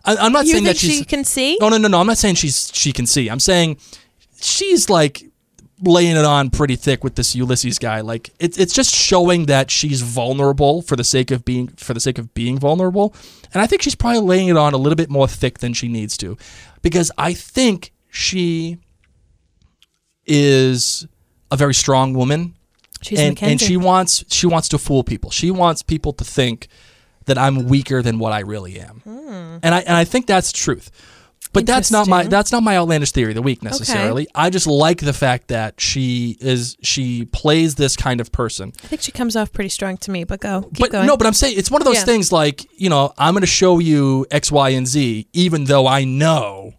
I, 0.04 0.16
I'm 0.16 0.32
not 0.32 0.46
You 0.46 0.52
saying 0.52 0.64
that 0.64 0.76
she's. 0.76 0.98
she 0.98 1.04
can 1.04 1.24
see? 1.24 1.58
No, 1.60 1.68
no, 1.68 1.76
no, 1.76 1.88
no. 1.88 2.00
I'm 2.00 2.06
not 2.06 2.18
saying 2.18 2.36
she's 2.36 2.70
she 2.72 2.92
can 2.92 3.06
see. 3.06 3.28
I'm 3.28 3.40
saying 3.40 3.78
she's 4.40 4.88
like 4.88 5.24
laying 5.82 6.16
it 6.16 6.24
on 6.24 6.50
pretty 6.50 6.76
thick 6.76 7.04
with 7.04 7.14
this 7.14 7.36
Ulysses 7.36 7.78
guy. 7.78 8.00
Like 8.00 8.30
it's 8.38 8.58
it's 8.58 8.72
just 8.72 8.94
showing 8.94 9.46
that 9.46 9.70
she's 9.70 10.00
vulnerable 10.02 10.82
for 10.82 10.96
the 10.96 11.04
sake 11.04 11.30
of 11.30 11.44
being 11.44 11.68
for 11.68 11.94
the 11.94 12.00
sake 12.00 12.18
of 12.18 12.32
being 12.34 12.58
vulnerable. 12.58 13.14
And 13.52 13.62
I 13.62 13.66
think 13.66 13.82
she's 13.82 13.94
probably 13.94 14.20
laying 14.20 14.48
it 14.48 14.56
on 14.56 14.72
a 14.72 14.76
little 14.76 14.96
bit 14.96 15.10
more 15.10 15.28
thick 15.28 15.58
than 15.58 15.74
she 15.74 15.88
needs 15.88 16.16
to. 16.18 16.36
Because 16.82 17.10
I 17.18 17.34
think 17.34 17.92
she 18.08 18.78
is 20.26 21.06
a 21.50 21.56
very 21.56 21.74
strong 21.74 22.14
woman 22.14 22.54
She's 23.02 23.18
and, 23.18 23.30
Mackenzie. 23.30 23.52
and 23.52 23.60
she 23.60 23.76
wants 23.76 24.24
she 24.30 24.46
wants 24.46 24.68
to 24.68 24.78
fool 24.78 25.04
people. 25.04 25.30
She 25.30 25.50
wants 25.50 25.82
people 25.82 26.12
to 26.14 26.24
think 26.24 26.68
that 27.26 27.38
I'm 27.38 27.68
weaker 27.68 28.02
than 28.02 28.18
what 28.18 28.32
I 28.32 28.40
really 28.40 28.80
am. 28.80 29.00
Hmm. 29.04 29.58
And 29.62 29.74
I 29.74 29.80
and 29.80 29.96
I 29.96 30.04
think 30.04 30.26
that's 30.26 30.52
truth. 30.52 30.90
But 31.52 31.66
that's 31.66 31.90
not 31.90 32.06
my. 32.06 32.24
That's 32.24 32.52
not 32.52 32.62
my 32.62 32.76
outlandish 32.76 33.12
theory 33.12 33.30
of 33.30 33.36
the 33.36 33.42
week 33.42 33.62
necessarily. 33.62 34.28
I 34.34 34.50
just 34.50 34.66
like 34.66 35.00
the 35.00 35.12
fact 35.12 35.48
that 35.48 35.80
she 35.80 36.36
is 36.40 36.76
she 36.82 37.24
plays 37.26 37.76
this 37.76 37.96
kind 37.96 38.20
of 38.20 38.30
person. 38.30 38.72
I 38.84 38.86
think 38.86 39.02
she 39.02 39.12
comes 39.12 39.34
off 39.34 39.52
pretty 39.52 39.70
strong 39.70 39.96
to 39.98 40.10
me, 40.10 40.24
but 40.24 40.40
go. 40.40 40.62
Keep 40.62 40.78
but 40.78 40.90
going. 40.90 41.06
no, 41.06 41.16
but 41.16 41.26
I'm 41.26 41.32
saying 41.32 41.54
it's 41.56 41.70
one 41.70 41.80
of 41.80 41.86
those 41.86 41.96
Yeah. 41.96 42.04
things 42.04 42.32
like, 42.32 42.66
you 42.78 42.90
know, 42.90 43.12
I'm 43.16 43.32
going 43.32 43.40
to 43.40 43.46
show 43.46 43.78
you 43.78 44.26
X, 44.30 44.52
Y, 44.52 44.70
and 44.70 44.86
Z 44.86 45.26
even 45.32 45.64
though 45.64 45.86
I 45.86 46.04
know 46.04 46.74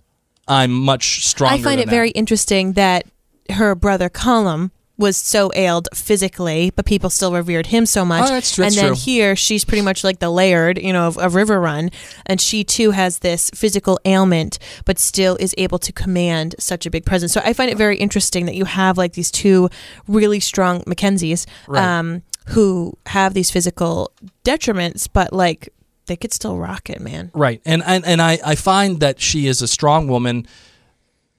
I'm 0.48 0.72
much 0.72 1.26
stronger 1.26 1.56
I 1.56 1.62
find 1.62 1.82
it 1.82 1.90
very 1.90 2.12
interesting 2.12 2.74
that 2.74 3.06
her 3.52 3.74
brother 3.76 4.10
Colum 4.10 4.72
was 5.00 5.16
so 5.18 5.50
ailed 5.56 5.88
physically, 5.96 6.72
but 6.76 6.86
people 6.86 7.10
still 7.10 7.32
revered 7.34 7.68
him 7.68 7.86
so 7.88 8.04
much. 8.06 8.26
Oh, 8.30 8.34
that's 8.34 8.54
true- 8.54 8.66
and 8.66 8.74
then 8.76 8.88
true. 8.88 8.96
here, 8.96 9.36
she's 9.36 9.64
pretty 9.66 9.82
much 9.82 10.04
like 10.04 10.20
the 10.20 10.30
laird, 10.30 10.78
you 10.78 10.92
know, 10.94 11.08
of, 11.08 11.18
of 11.18 11.34
River 11.34 11.60
Run, 11.60 11.90
and 12.26 12.40
she 12.40 12.64
too 12.66 12.92
has 12.92 13.20
this 13.20 13.50
physical 13.56 13.98
ailment, 14.06 14.60
but 14.86 15.00
still 15.00 15.38
is 15.40 15.56
able 15.58 15.80
to 15.80 15.94
command 15.94 16.54
such 16.60 16.86
a 16.86 16.92
big 16.92 17.06
presence. 17.06 17.32
So 17.32 17.42
I 17.44 17.54
find 17.54 17.72
it 17.72 17.78
very 17.78 17.98
interesting 17.98 18.46
that 18.46 18.56
you 18.56 18.66
have 18.66 18.98
like 18.98 19.14
these 19.14 19.32
two 19.32 19.70
really 20.08 20.40
strong 20.42 20.84
Mackenzies, 20.84 21.46
Right. 21.68 21.82
um, 22.00 22.22
who 22.48 22.98
have 23.06 23.34
these 23.34 23.50
physical 23.50 24.12
detriments, 24.44 25.08
but 25.12 25.32
like 25.32 25.70
they 26.08 26.16
could 26.18 26.34
still 26.34 26.58
rock 26.58 26.90
it, 26.90 27.00
man. 27.00 27.32
Right. 27.34 27.62
And 27.66 27.82
and, 27.86 28.04
and 28.06 28.22
I, 28.22 28.40
I 28.46 28.56
find 28.56 29.00
that 29.00 29.22
she 29.22 29.48
is 29.48 29.62
a 29.62 29.68
strong 29.68 30.08
woman 30.08 30.46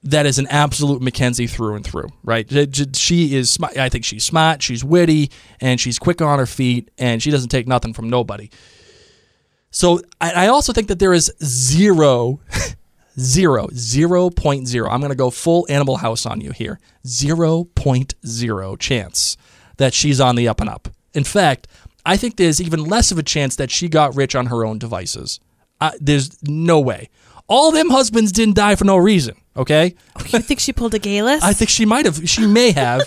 that 0.03 0.27
is 0.27 0.39
an 0.39 0.47
absolute 0.49 1.03
Mackenzie 1.03 1.47
through 1.47 1.75
and 1.75 1.85
through, 1.85 2.09
right? 2.23 2.49
She 2.97 3.35
is. 3.35 3.59
I 3.61 3.89
think 3.89 4.05
she's 4.05 4.25
smart, 4.25 4.63
she's 4.63 4.83
witty, 4.83 5.31
and 5.61 5.81
she's 5.81 5.99
quick 5.99 6.23
on 6.23 6.39
her 6.39 6.47
feet, 6.47 6.91
and 6.99 7.23
she 7.23 7.31
doesn't 7.31 7.51
take 7.51 7.69
nothing 7.69 7.93
from 7.93 8.09
nobody. 8.09 8.51
So 9.71 10.01
I, 10.21 10.45
I 10.45 10.47
also 10.49 10.73
think 10.73 10.89
that 10.89 10.99
there 10.99 11.13
is 11.13 11.33
zero, 11.45 12.41
zero, 13.21 13.69
zero 13.75 14.31
point 14.31 14.67
zero. 14.67 14.89
I'm 14.91 15.01
going 15.01 15.11
to 15.11 15.17
go 15.17 15.31
full 15.31 15.67
Animal 15.69 15.99
House 15.99 16.25
on 16.25 16.41
you 16.41 16.53
here. 16.53 16.81
Zero 17.07 17.65
point 17.65 18.15
zero 18.27 18.77
chance 18.77 19.37
that 19.77 19.95
she's 19.95 20.21
on 20.21 20.35
the 20.37 20.49
up 20.49 20.61
and 20.61 20.71
up. 20.71 20.89
In 21.13 21.25
fact, 21.25 21.69
I 22.07 22.17
think 22.17 22.37
there's 22.37 22.61
even 22.61 22.85
less 22.85 23.13
of 23.13 23.19
a 23.19 23.23
chance 23.23 23.57
that 23.57 23.71
she 23.71 23.89
got 23.89 24.17
rich 24.17 24.35
on 24.35 24.47
her 24.47 24.65
own 24.65 24.79
devices. 24.79 25.41
Uh, 25.81 25.93
there's 26.01 26.43
no 26.43 26.81
way. 26.81 27.11
All 27.47 27.71
them 27.71 27.91
husbands 27.91 28.33
didn't 28.33 28.57
die 28.57 28.77
for 28.77 28.85
no 28.85 28.97
reason. 28.97 29.37
Okay. 29.57 29.95
Oh, 30.17 30.25
you 30.27 30.39
think 30.41 30.61
she 30.61 30.73
pulled 30.73 30.95
a 30.95 30.99
Geillis? 30.99 31.41
I 31.43 31.53
think 31.53 31.71
she 31.71 31.85
might 31.85 32.05
have. 32.07 32.29
She 32.29 32.47
may 32.47 32.71
have. 32.73 33.03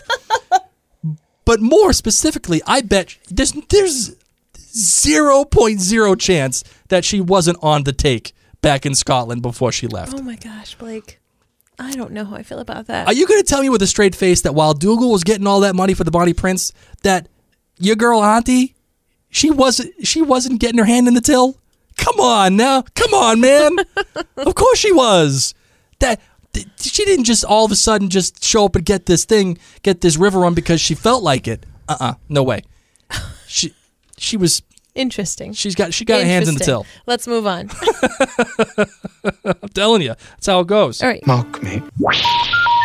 but 1.46 1.62
more 1.62 1.94
specifically, 1.94 2.62
I 2.68 2.82
bet 2.82 3.18
there's 3.30 3.54
there's 3.70 4.16
zero 4.58 5.46
point 5.46 5.80
zero 5.80 6.16
chance 6.16 6.64
that 6.90 7.06
she 7.06 7.22
wasn't 7.22 7.58
on 7.62 7.84
the 7.84 7.94
take 7.94 8.34
back 8.62 8.86
in 8.86 8.96
Scotland 8.96 9.42
before 9.42 9.72
she 9.72 9.88
left. 9.88 10.14
Oh 10.16 10.22
my 10.22 10.36
gosh, 10.36 10.76
Blake. 10.76 11.20
I 11.80 11.92
don't 11.92 12.12
know 12.12 12.24
how 12.26 12.36
I 12.36 12.44
feel 12.44 12.60
about 12.60 12.88
that. 12.88 13.08
Are 13.08 13.14
you 13.14 13.26
going 13.28 13.42
to 13.42 13.48
tell 13.48 13.62
me 13.62 13.70
with 13.70 13.82
a 13.82 13.88
straight 13.88 14.16
face 14.16 14.42
that 14.42 14.54
while 14.54 14.74
Dougal 14.74 15.12
was 15.12 15.24
getting 15.24 15.48
all 15.48 15.62
that 15.62 15.76
money 15.76 15.94
for 15.94 16.04
the 16.04 16.12
Bonnie 16.12 16.34
Prince, 16.34 16.72
that 17.02 17.28
your 17.80 17.96
girl 17.96 18.22
Auntie, 18.24 18.76
she 19.30 19.50
wasn't 19.50 19.92
she 20.06 20.22
wasn't 20.22 20.60
getting 20.60 20.78
her 20.78 20.86
hand 20.86 21.08
in 21.08 21.14
the 21.14 21.22
till? 21.22 21.58
Come 21.98 22.20
on 22.20 22.56
now, 22.56 22.84
come 22.96 23.14
on, 23.14 23.42
man. 23.42 23.78
of 24.38 24.56
course 24.56 24.80
she 24.80 24.92
was. 24.92 25.54
That 26.00 26.20
th- 26.20 26.28
she 26.80 27.06
didn't 27.06 27.26
just 27.26 27.44
all 27.44 27.66
of 27.66 27.72
a 27.72 27.76
sudden 27.76 28.10
just 28.10 28.44
show 28.44 28.66
up 28.66 28.76
and 28.76 28.86
get 28.86 29.06
this 29.06 29.26
thing, 29.26 29.58
get 29.82 30.02
this 30.02 30.18
river 30.18 30.40
run 30.40 30.54
because 30.54 30.80
she 30.82 30.96
felt 30.96 31.24
like 31.24 31.48
it. 31.48 31.66
Uh 31.88 31.98
uh 32.00 32.14
no 32.30 32.44
way. 32.44 32.64
She 33.48 33.74
she 34.18 34.36
was 34.38 34.64
Interesting. 34.96 35.54
she's 35.54 35.74
got 35.76 35.94
she 35.94 36.06
got 36.06 36.20
her 36.22 36.26
hands 36.26 36.48
in 36.48 36.56
the 36.56 36.64
till. 36.64 36.86
Let's 37.08 37.28
move 37.28 37.48
on. 37.48 37.70
I'm 39.46 39.70
telling 39.74 40.02
you, 40.04 40.10
that's 40.32 40.48
how 40.48 40.60
it 40.60 40.68
goes. 40.68 41.02
All 41.02 41.10
right. 41.10 41.26
Mock 41.26 41.64
me. 41.64 41.82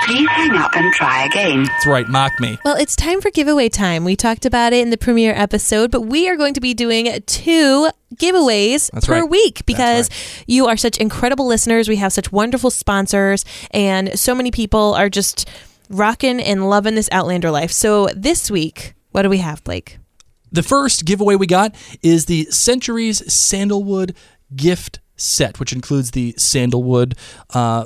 Please 0.06 0.28
hang 0.30 0.56
up 0.56 0.74
and 0.74 0.90
try 0.94 1.26
again. 1.26 1.64
That's 1.64 1.86
right. 1.86 2.08
Mock 2.08 2.32
me. 2.40 2.56
Well, 2.64 2.76
it's 2.76 2.96
time 2.96 3.20
for 3.20 3.30
giveaway 3.30 3.68
time. 3.68 4.04
We 4.04 4.16
talked 4.16 4.46
about 4.46 4.72
it 4.72 4.80
in 4.80 4.88
the 4.88 4.96
premiere 4.96 5.34
episode, 5.34 5.90
but 5.90 6.02
we 6.02 6.30
are 6.30 6.36
going 6.36 6.54
to 6.54 6.60
be 6.62 6.72
doing 6.72 7.20
two 7.26 7.90
giveaways 8.14 8.90
That's 8.90 9.06
per 9.06 9.20
right. 9.20 9.28
week 9.30 9.66
because 9.66 10.08
you 10.46 10.66
are 10.66 10.78
such 10.78 10.96
incredible 10.96 11.46
listeners. 11.46 11.90
We 11.90 11.96
have 11.96 12.14
such 12.14 12.32
wonderful 12.32 12.70
sponsors, 12.70 13.44
and 13.72 14.18
so 14.18 14.34
many 14.34 14.50
people 14.50 14.94
are 14.94 15.10
just 15.10 15.46
rocking 15.90 16.40
and 16.40 16.70
loving 16.70 16.94
this 16.94 17.10
Outlander 17.12 17.50
life. 17.50 17.70
So 17.70 18.08
this 18.16 18.50
week, 18.50 18.94
what 19.12 19.22
do 19.22 19.28
we 19.28 19.38
have, 19.38 19.62
Blake? 19.62 19.98
The 20.52 20.62
first 20.62 21.04
giveaway 21.04 21.36
we 21.36 21.46
got 21.46 21.74
is 22.02 22.26
the 22.26 22.44
Centuries 22.46 23.32
Sandalwood 23.32 24.16
gift 24.54 25.00
set, 25.16 25.60
which 25.60 25.72
includes 25.72 26.12
the 26.12 26.34
sandalwood 26.36 27.14
uh, 27.54 27.84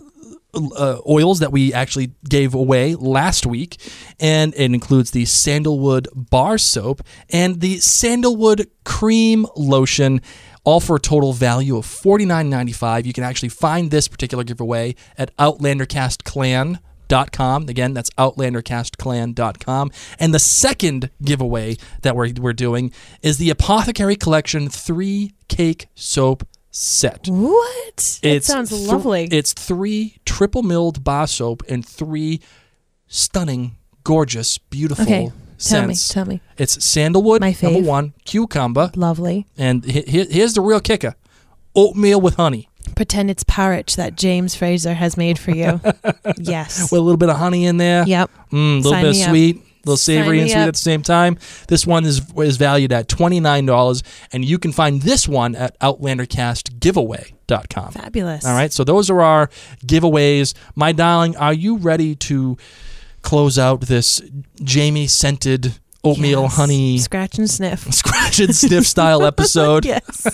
uh, 0.54 0.98
oils 1.08 1.38
that 1.40 1.50
we 1.50 1.72
actually 1.72 2.12
gave 2.28 2.54
away 2.54 2.94
last 2.94 3.46
week, 3.46 3.78
and 4.20 4.54
it 4.54 4.72
includes 4.72 5.10
the 5.10 5.24
sandalwood 5.24 6.08
bar 6.14 6.58
soap 6.58 7.02
and 7.30 7.60
the 7.60 7.78
sandalwood 7.78 8.70
cream 8.84 9.46
lotion. 9.56 10.20
All 10.64 10.78
for 10.78 10.94
a 10.94 11.00
total 11.00 11.32
value 11.32 11.76
of 11.76 11.84
$49.95. 11.84 13.04
You 13.04 13.12
can 13.12 13.24
actually 13.24 13.48
find 13.48 13.90
this 13.90 14.06
particular 14.06 14.44
giveaway 14.44 14.94
at 15.18 15.32
OutlanderCastClan.com. 17.12 17.68
Again, 17.68 17.94
that's 17.94 18.10
OutlanderCastClan.com. 18.10 19.90
And 20.18 20.34
the 20.34 20.38
second 20.38 21.10
giveaway 21.22 21.76
that 22.02 22.16
we're, 22.16 22.32
we're 22.40 22.52
doing 22.52 22.92
is 23.22 23.38
the 23.38 23.50
Apothecary 23.50 24.16
Collection 24.16 24.68
three 24.68 25.34
cake 25.48 25.86
soap 25.94 26.46
set. 26.70 27.26
What? 27.28 28.20
It 28.22 28.44
sounds 28.44 28.70
th- 28.70 28.88
lovely. 28.88 29.28
It's 29.30 29.52
three 29.52 30.16
triple 30.24 30.62
milled 30.62 31.04
bar 31.04 31.26
soap 31.26 31.62
and 31.68 31.84
three 31.86 32.40
stunning, 33.06 33.76
gorgeous, 34.04 34.58
beautiful 34.58 35.04
okay. 35.04 35.30
Tell 35.58 35.86
me. 35.86 35.94
Tell 35.94 36.24
me. 36.24 36.40
It's 36.58 36.84
sandalwood, 36.84 37.40
My 37.40 37.54
number 37.62 37.82
one, 37.82 38.14
cucumber, 38.24 38.90
Lovely. 38.96 39.46
and 39.56 39.84
he- 39.84 40.02
he- 40.02 40.24
here's 40.24 40.54
the 40.54 40.60
real 40.60 40.80
kicker 40.80 41.14
oatmeal 41.76 42.20
with 42.20 42.34
honey. 42.34 42.68
Pretend 42.96 43.30
it's 43.30 43.44
porridge 43.44 43.96
that 43.96 44.16
James 44.16 44.54
Fraser 44.54 44.92
has 44.94 45.16
made 45.16 45.38
for 45.38 45.50
you. 45.52 45.80
yes. 46.38 46.90
With 46.92 46.98
a 46.98 47.02
little 47.02 47.16
bit 47.16 47.30
of 47.30 47.36
honey 47.36 47.64
in 47.66 47.76
there. 47.78 48.04
yep. 48.06 48.30
Mm, 48.50 48.74
a 48.74 48.76
little 48.76 48.92
Sign 48.92 49.02
bit 49.04 49.10
of 49.10 49.16
me 49.16 49.22
up. 49.22 49.28
sweet. 49.30 49.62
little 49.84 49.96
savory 49.96 50.40
and 50.40 50.50
sweet 50.50 50.60
up. 50.60 50.68
at 50.68 50.74
the 50.74 50.80
same 50.80 51.02
time. 51.02 51.38
This 51.68 51.86
one 51.86 52.04
is 52.04 52.20
is 52.36 52.56
valued 52.56 52.92
at 52.92 53.08
twenty 53.08 53.40
nine 53.40 53.66
dollars, 53.66 54.02
and 54.32 54.44
you 54.44 54.58
can 54.58 54.72
find 54.72 55.02
this 55.02 55.26
one 55.26 55.54
at 55.56 55.78
OutlanderCastGiveaway.com. 55.80 57.92
Fabulous. 57.92 58.44
All 58.44 58.54
right, 58.54 58.72
so 58.72 58.84
those 58.84 59.10
are 59.10 59.20
our 59.22 59.48
giveaways. 59.84 60.54
My 60.74 60.92
darling, 60.92 61.36
are 61.36 61.54
you 61.54 61.76
ready 61.78 62.14
to 62.16 62.56
close 63.22 63.58
out 63.58 63.80
this 63.82 64.20
Jamie 64.62 65.06
scented 65.06 65.78
oatmeal 66.04 66.42
Yes. 66.42 66.56
honey 66.56 66.98
Scratch 66.98 67.38
and 67.38 67.48
sniff. 67.48 67.80
scratch 67.94 68.40
and 68.40 68.54
sniff 68.54 68.86
style 68.86 69.24
episode? 69.32 69.84
yes. 69.84 70.26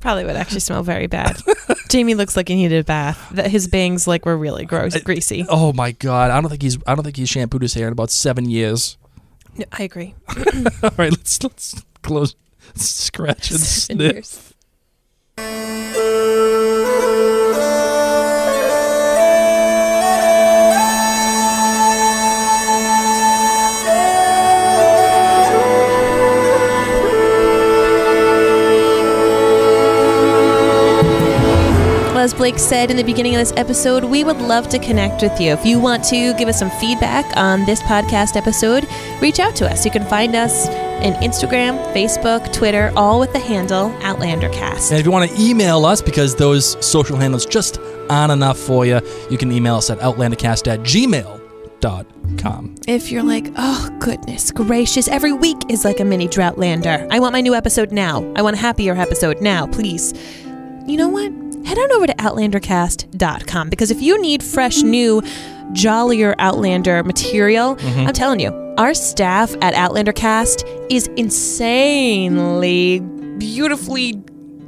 Probably 0.00 0.24
would 0.24 0.36
actually 0.36 0.60
smell 0.60 0.82
very 0.82 1.06
bad. 1.06 1.38
Jamie 1.90 2.14
looks 2.14 2.36
like 2.36 2.48
he 2.48 2.54
needed 2.54 2.80
a 2.80 2.84
bath. 2.84 3.28
That 3.32 3.50
his 3.50 3.68
bangs 3.68 4.06
like 4.06 4.24
were 4.24 4.36
really 4.36 4.64
gross, 4.64 4.98
greasy. 5.02 5.44
Oh 5.48 5.72
my 5.74 5.92
god, 5.92 6.30
I 6.30 6.40
don't 6.40 6.48
think 6.50 6.62
he's 6.62 6.78
I 6.86 6.94
don't 6.94 7.04
think 7.04 7.16
he's 7.16 7.28
shampooed 7.28 7.62
his 7.62 7.74
hair 7.74 7.86
in 7.86 7.92
about 7.92 8.10
seven 8.10 8.48
years. 8.48 8.96
No, 9.56 9.64
I 9.72 9.82
agree. 9.82 10.14
All 10.82 10.90
right, 10.96 11.10
let's 11.10 11.42
let's 11.42 11.82
close 12.02 12.34
scratch 12.74 13.50
and 13.50 13.60
Seven 13.60 13.96
sniff. 13.98 14.12
years. 14.14 14.49
Blake 32.40 32.58
said 32.58 32.90
in 32.90 32.96
the 32.96 33.04
beginning 33.04 33.34
of 33.34 33.38
this 33.38 33.52
episode, 33.58 34.02
we 34.02 34.24
would 34.24 34.38
love 34.38 34.66
to 34.70 34.78
connect 34.78 35.20
with 35.20 35.38
you. 35.38 35.52
If 35.52 35.66
you 35.66 35.78
want 35.78 36.02
to 36.04 36.32
give 36.38 36.48
us 36.48 36.58
some 36.58 36.70
feedback 36.70 37.36
on 37.36 37.66
this 37.66 37.82
podcast 37.82 38.34
episode, 38.34 38.88
reach 39.20 39.38
out 39.38 39.54
to 39.56 39.70
us. 39.70 39.84
You 39.84 39.90
can 39.90 40.06
find 40.06 40.34
us 40.34 40.66
in 41.04 41.12
Instagram, 41.22 41.76
Facebook, 41.92 42.50
Twitter, 42.50 42.94
all 42.96 43.20
with 43.20 43.34
the 43.34 43.38
handle 43.38 43.90
OutlanderCast. 44.00 44.90
And 44.90 44.98
if 44.98 45.04
you 45.04 45.12
want 45.12 45.30
to 45.30 45.38
email 45.38 45.84
us, 45.84 46.00
because 46.00 46.34
those 46.34 46.82
social 46.82 47.18
handles 47.18 47.44
just 47.44 47.78
aren't 48.08 48.32
enough 48.32 48.58
for 48.58 48.86
you, 48.86 49.02
you 49.30 49.36
can 49.36 49.52
email 49.52 49.74
us 49.74 49.90
at 49.90 49.98
outlandercast 49.98 50.66
at 50.66 50.80
gmail.com. 50.80 52.74
If 52.88 53.12
you're 53.12 53.22
like, 53.22 53.52
oh, 53.58 53.98
goodness 54.00 54.50
gracious, 54.50 55.08
every 55.08 55.34
week 55.34 55.58
is 55.68 55.84
like 55.84 56.00
a 56.00 56.06
mini 56.06 56.26
Droughtlander. 56.26 57.06
I 57.10 57.20
want 57.20 57.34
my 57.34 57.42
new 57.42 57.54
episode 57.54 57.92
now. 57.92 58.24
I 58.34 58.40
want 58.40 58.56
a 58.56 58.58
happier 58.58 58.94
episode 58.94 59.42
now, 59.42 59.66
please. 59.66 60.14
You 60.86 60.96
know 60.96 61.08
what? 61.08 61.39
Head 61.64 61.78
on 61.78 61.92
over 61.92 62.06
to 62.06 62.14
OutlanderCast.com 62.14 63.68
because 63.70 63.90
if 63.90 64.00
you 64.00 64.20
need 64.20 64.42
fresh, 64.42 64.82
new, 64.82 65.22
jollier 65.72 66.34
Outlander 66.38 67.02
material, 67.04 67.76
mm-hmm. 67.76 68.06
I'm 68.06 68.12
telling 68.12 68.40
you, 68.40 68.50
our 68.78 68.94
staff 68.94 69.54
at 69.60 69.74
OutlanderCast 69.74 70.88
is 70.90 71.06
insanely, 71.16 73.00
beautifully, 73.38 74.14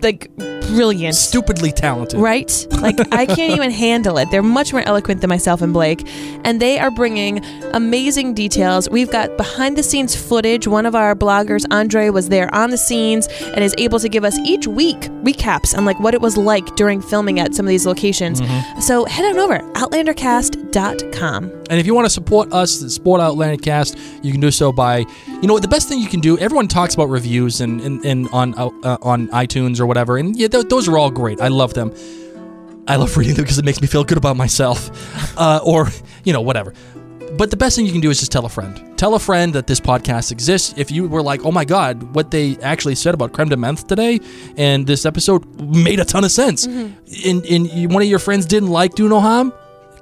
like, 0.03 0.35
brilliant. 0.37 1.15
Stupidly 1.15 1.73
talented. 1.73 2.19
Right? 2.19 2.67
Like, 2.81 2.99
I 3.13 3.27
can't 3.27 3.53
even 3.57 3.71
handle 3.71 4.19
it. 4.19 4.31
They're 4.31 4.43
much 4.43 4.73
more 4.73 4.83
eloquent 4.83 5.21
than 5.21 5.29
myself 5.29 5.63
and 5.63 5.73
Blake. 5.73 6.03
And 6.45 6.61
they 6.61 6.79
are 6.79 6.91
bringing 6.91 7.45
amazing 7.73 8.35
details. 8.35 8.89
We've 8.89 9.11
got 9.11 9.37
behind 9.37 9.77
the 9.77 9.83
scenes 9.83 10.15
footage. 10.17 10.67
One 10.67 10.87
of 10.87 10.95
our 10.95 11.15
bloggers, 11.15 11.65
Andre, 11.71 12.11
was 12.11 12.29
there 12.29 12.53
on 12.55 12.71
the 12.71 12.79
scenes 12.79 13.29
and 13.29 13.63
is 13.63 13.75
able 13.79 13.99
to 14.01 14.09
give 14.09 14.25
us 14.25 14.39
each 14.41 14.67
week 14.67 15.01
recaps 15.23 15.77
on 15.77 15.85
like 15.85 15.99
what 16.01 16.15
it 16.15 16.21
was 16.21 16.37
like 16.37 16.75
during 16.77 17.01
filming 17.01 17.39
at 17.39 17.55
some 17.55 17.67
of 17.67 17.71
these 17.71 17.87
locations. 17.87 18.41
Mm-hmm. 18.41 18.81
So 18.81 19.05
head 19.05 19.25
on 19.25 19.39
over, 19.39 19.59
outlandercast.com. 19.75 21.62
And 21.73 21.81
if 21.81 21.87
you 21.87 21.95
want 21.95 22.05
to 22.05 22.11
support 22.11 22.53
us, 22.53 22.81
support 22.95 23.23
Outlander 23.23 23.57
Cast, 23.57 23.97
you 24.23 24.31
can 24.31 24.43
do 24.43 24.51
so 24.51 24.73
by, 24.73 25.07
you 25.27 25.49
know, 25.49 25.59
the 25.59 25.67
best 25.67 25.89
thing 25.89 26.01
you 26.01 26.07
can 26.07 26.21
do. 26.21 26.37
Everyone 26.37 26.69
talks 26.69 26.93
about 26.93 27.09
reviews 27.09 27.63
and 27.63 27.81
and, 27.81 28.05
and 28.05 28.29
on 28.29 28.53
uh, 28.59 28.99
on 29.01 29.29
iTunes 29.29 29.81
or 29.81 29.87
whatever, 29.87 30.19
and 30.19 30.37
yeah, 30.37 30.49
th- 30.49 30.69
those 30.69 30.87
are 30.87 30.99
all 30.99 31.11
great. 31.11 31.41
I 31.41 31.49
love 31.49 31.73
them. 31.73 31.91
I 32.87 32.97
love 32.97 33.17
reading 33.17 33.37
them 33.37 33.45
because 33.45 33.57
it 33.57 33.65
makes 33.65 33.81
me 33.81 33.87
feel 33.87 34.05
good 34.05 34.19
about 34.19 34.37
myself, 34.37 34.91
uh, 35.39 35.61
or 35.65 35.89
you 36.25 36.35
know, 36.35 36.43
whatever. 36.43 36.75
But 37.39 37.51
the 37.51 37.57
best 37.57 37.75
thing 37.75 37.87
you 37.87 37.93
can 37.93 38.03
do 38.03 38.11
is 38.11 38.19
just 38.21 38.33
tell 38.33 38.45
a 38.45 38.51
friend. 38.51 38.99
Tell 38.99 39.15
a 39.15 39.19
friend 39.19 39.55
that 39.55 39.67
this 39.67 39.81
podcast 39.81 40.31
exists. 40.31 40.75
If 40.77 40.91
you 40.91 41.09
were 41.09 41.23
like, 41.23 41.43
"Oh 41.47 41.53
my 41.53 41.65
God, 41.65 42.15
what 42.15 42.31
they 42.31 42.59
actually 42.59 42.97
said 42.97 43.15
about 43.15 43.33
creme 43.33 43.49
de 43.49 43.57
menthe 43.57 43.87
today," 43.89 44.21
and 44.59 44.87
this 44.87 45.07
episode 45.07 45.59
made 45.59 46.01
a 46.01 46.05
ton 46.05 46.23
of 46.23 46.33
sense, 46.33 46.67
and 46.67 47.47
and 47.47 47.67
you, 47.71 47.89
one 47.89 48.03
of 48.03 48.09
your 48.09 48.19
friends 48.19 48.45
didn't 48.45 48.69
like 48.69 48.95
Do 48.95 49.09
No 49.09 49.21
Harm, 49.21 49.55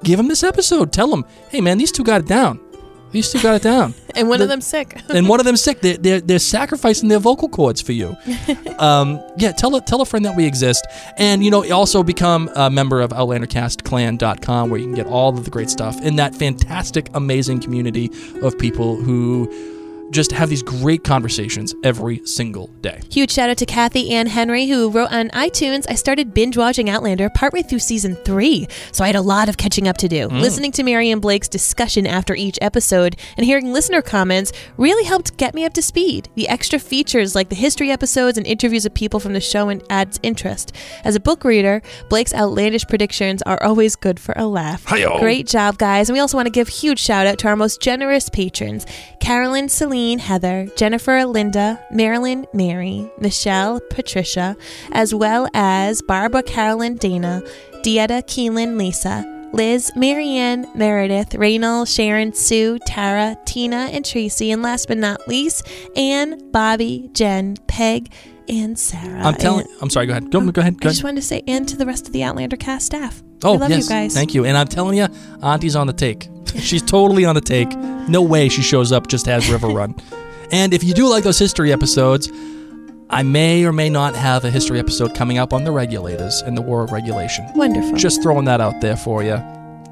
give 0.04 0.16
them 0.18 0.28
this 0.28 0.42
episode. 0.42 0.92
Tell 0.92 1.08
them, 1.08 1.24
hey 1.50 1.60
man, 1.60 1.78
these 1.78 1.92
two 1.92 2.04
got 2.04 2.20
it 2.22 2.26
down. 2.26 2.60
These 3.12 3.30
two 3.32 3.42
got 3.42 3.56
it 3.56 3.62
down. 3.62 3.94
And 4.14 4.28
one 4.28 4.38
The- 4.38 4.44
of 4.44 4.48
them 4.50 4.60
sick. 4.60 5.00
and 5.14 5.28
one 5.28 5.38
of 5.40 5.46
them 5.46 5.56
sick. 5.56 5.80
They're, 5.80 5.96
they're, 5.96 6.20
they're 6.20 6.38
sacrificing 6.40 7.08
their 7.08 7.18
vocal 7.20 7.48
cords 7.48 7.80
for 7.80 7.92
you. 7.92 8.16
Um, 8.78 9.20
yeah, 9.36 9.52
tell 9.52 9.76
a, 9.76 9.80
tell 9.82 10.00
a 10.00 10.06
friend 10.06 10.24
that 10.24 10.34
we 10.36 10.46
exist. 10.46 10.86
And, 11.18 11.44
you 11.44 11.50
know, 11.50 11.70
also 11.70 12.02
become 12.02 12.48
a 12.56 12.70
member 12.70 13.00
of 13.02 13.10
OutlanderCastClan.com 13.10 14.70
where 14.70 14.80
you 14.80 14.86
can 14.86 14.94
get 14.94 15.06
all 15.06 15.28
of 15.36 15.44
the 15.44 15.50
great 15.50 15.68
stuff 15.70 16.00
in 16.02 16.16
that 16.16 16.34
fantastic, 16.34 17.08
amazing 17.14 17.60
community 17.60 18.10
of 18.42 18.58
people 18.58 18.96
who 18.96 19.48
just 20.10 20.32
have 20.32 20.48
these 20.48 20.62
great 20.62 21.04
conversations 21.04 21.74
every 21.84 22.24
single 22.26 22.66
day. 22.80 23.00
Huge 23.10 23.30
shout 23.30 23.50
out 23.50 23.56
to 23.58 23.66
Kathy 23.66 24.10
Ann 24.10 24.26
Henry, 24.26 24.66
who 24.66 24.90
wrote 24.90 25.12
on 25.12 25.28
iTunes 25.30 25.86
I 25.88 25.94
started 25.94 26.34
binge 26.34 26.56
watching 26.56 26.90
Outlander 26.90 27.30
partway 27.30 27.62
through 27.62 27.78
season 27.78 28.16
three, 28.16 28.66
so 28.92 29.04
I 29.04 29.06
had 29.06 29.16
a 29.16 29.22
lot 29.22 29.48
of 29.48 29.56
catching 29.56 29.86
up 29.86 29.96
to 29.98 30.08
do. 30.08 30.28
Mm. 30.28 30.40
Listening 30.40 30.72
to 30.72 30.82
Mary 30.82 31.10
and 31.10 31.22
Blake's 31.22 31.48
discussion 31.48 32.06
after 32.06 32.34
each 32.34 32.58
episode 32.60 33.16
and 33.36 33.46
hearing 33.46 33.72
listener 33.72 34.02
comments 34.02 34.52
really 34.76 35.04
helped 35.04 35.36
get 35.36 35.54
me 35.54 35.64
up 35.64 35.74
to 35.74 35.82
speed. 35.82 36.28
The 36.34 36.48
extra 36.48 36.78
features 36.78 37.34
like 37.34 37.48
the 37.48 37.54
history 37.54 37.90
episodes 37.90 38.36
and 38.36 38.46
interviews 38.46 38.84
of 38.86 38.94
people 38.94 39.20
from 39.20 39.32
the 39.32 39.40
show 39.40 39.68
and 39.68 39.82
adds 39.90 40.18
interest. 40.22 40.74
As 41.04 41.14
a 41.14 41.20
book 41.20 41.44
reader, 41.44 41.82
Blake's 42.08 42.34
outlandish 42.34 42.86
predictions 42.86 43.42
are 43.42 43.62
always 43.62 43.96
good 43.96 44.18
for 44.18 44.34
a 44.36 44.46
laugh. 44.46 44.84
Hi-yo. 44.86 45.20
Great 45.20 45.46
job, 45.46 45.78
guys. 45.78 46.08
And 46.08 46.14
we 46.14 46.20
also 46.20 46.36
want 46.36 46.46
to 46.46 46.50
give 46.50 46.68
huge 46.68 46.98
shout 46.98 47.26
out 47.26 47.38
to 47.38 47.48
our 47.48 47.56
most 47.56 47.80
generous 47.80 48.28
patrons 48.28 48.86
Carolyn, 49.20 49.68
Celine, 49.68 49.99
Heather, 50.00 50.66
Jennifer, 50.76 51.24
Linda, 51.24 51.84
Marilyn, 51.90 52.46
Mary, 52.52 53.10
Michelle, 53.18 53.80
Patricia, 53.90 54.56
as 54.92 55.14
well 55.14 55.48
as 55.52 56.02
Barbara, 56.02 56.42
Carolyn, 56.42 56.96
Dana, 56.96 57.42
Dieta, 57.82 58.22
Keelan, 58.22 58.78
Lisa. 58.78 59.26
Liz, 59.52 59.90
Marianne, 59.96 60.68
Meredith, 60.76 61.34
Raynal, 61.34 61.84
Sharon, 61.84 62.32
Sue, 62.32 62.78
Tara, 62.86 63.36
Tina, 63.46 63.88
and 63.92 64.04
Tracy, 64.04 64.52
and 64.52 64.62
last 64.62 64.86
but 64.86 64.96
not 64.96 65.26
least, 65.26 65.66
Anne, 65.96 66.50
Bobby, 66.52 67.10
Jen, 67.12 67.56
Peg, 67.66 68.12
and 68.50 68.78
Sarah. 68.78 69.22
I'm 69.22 69.34
telling 69.34 69.60
And- 69.66 69.76
I'm 69.82 69.90
sorry, 69.90 70.06
go 70.06 70.12
ahead. 70.12 70.30
Go, 70.30 70.40
go 70.50 70.60
ahead. 70.60 70.80
Go 70.80 70.88
I 70.88 70.90
just 70.90 71.00
ahead. 71.00 71.04
wanted 71.04 71.20
to 71.22 71.26
say, 71.26 71.42
and 71.46 71.66
to 71.68 71.76
the 71.76 71.86
rest 71.86 72.06
of 72.06 72.12
the 72.12 72.22
Outlander 72.22 72.56
cast 72.56 72.86
staff. 72.86 73.22
Oh, 73.42 73.52
we 73.52 73.58
love 73.58 73.70
yes. 73.70 73.84
you 73.84 73.88
guys. 73.88 74.12
Thank 74.14 74.34
you. 74.34 74.44
And 74.44 74.56
I'm 74.58 74.66
telling 74.66 74.98
you, 74.98 75.06
Auntie's 75.42 75.76
on 75.76 75.86
the 75.86 75.92
take. 75.94 76.28
She's 76.58 76.82
totally 76.82 77.24
on 77.24 77.34
the 77.34 77.40
take. 77.40 77.70
No 78.08 78.20
way 78.22 78.48
she 78.50 78.60
shows 78.62 78.92
up 78.92 79.06
just 79.06 79.28
as 79.28 79.48
River 79.50 79.68
Run. 79.68 79.94
And 80.52 80.74
if 80.74 80.82
you 80.82 80.94
do 80.94 81.08
like 81.08 81.22
those 81.22 81.38
history 81.38 81.72
episodes, 81.72 82.28
I 83.08 83.22
may 83.22 83.64
or 83.64 83.72
may 83.72 83.88
not 83.88 84.16
have 84.16 84.44
a 84.44 84.50
history 84.50 84.80
episode 84.80 85.14
coming 85.14 85.38
up 85.38 85.52
on 85.52 85.62
the 85.62 85.70
regulators 85.70 86.42
and 86.42 86.56
the 86.56 86.60
war 86.60 86.82
of 86.82 86.90
regulation. 86.90 87.46
Wonderful. 87.54 87.96
Just 87.96 88.20
throwing 88.20 88.46
that 88.46 88.60
out 88.60 88.80
there 88.80 88.96
for 88.96 89.22
you. 89.22 89.40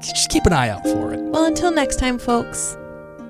Just 0.01 0.29
keep 0.29 0.45
an 0.45 0.51
eye 0.51 0.67
out 0.67 0.83
for 0.83 1.13
it. 1.13 1.19
well, 1.21 1.45
until 1.45 1.71
next 1.71 1.95
time, 1.97 2.19
folks. 2.19 2.75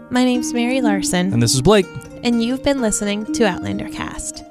My 0.10 0.24
name's 0.24 0.56
Mary 0.56 0.82
Larson, 0.82 1.32
And 1.32 1.40
this 1.40 1.54
is 1.54 1.62
Blake. 1.62 1.86
and 2.24 2.44
you've 2.44 2.64
been 2.64 2.82
listening 2.82 3.32
to 3.34 3.44
Outlander 3.46 3.90
Cast. 3.90 4.44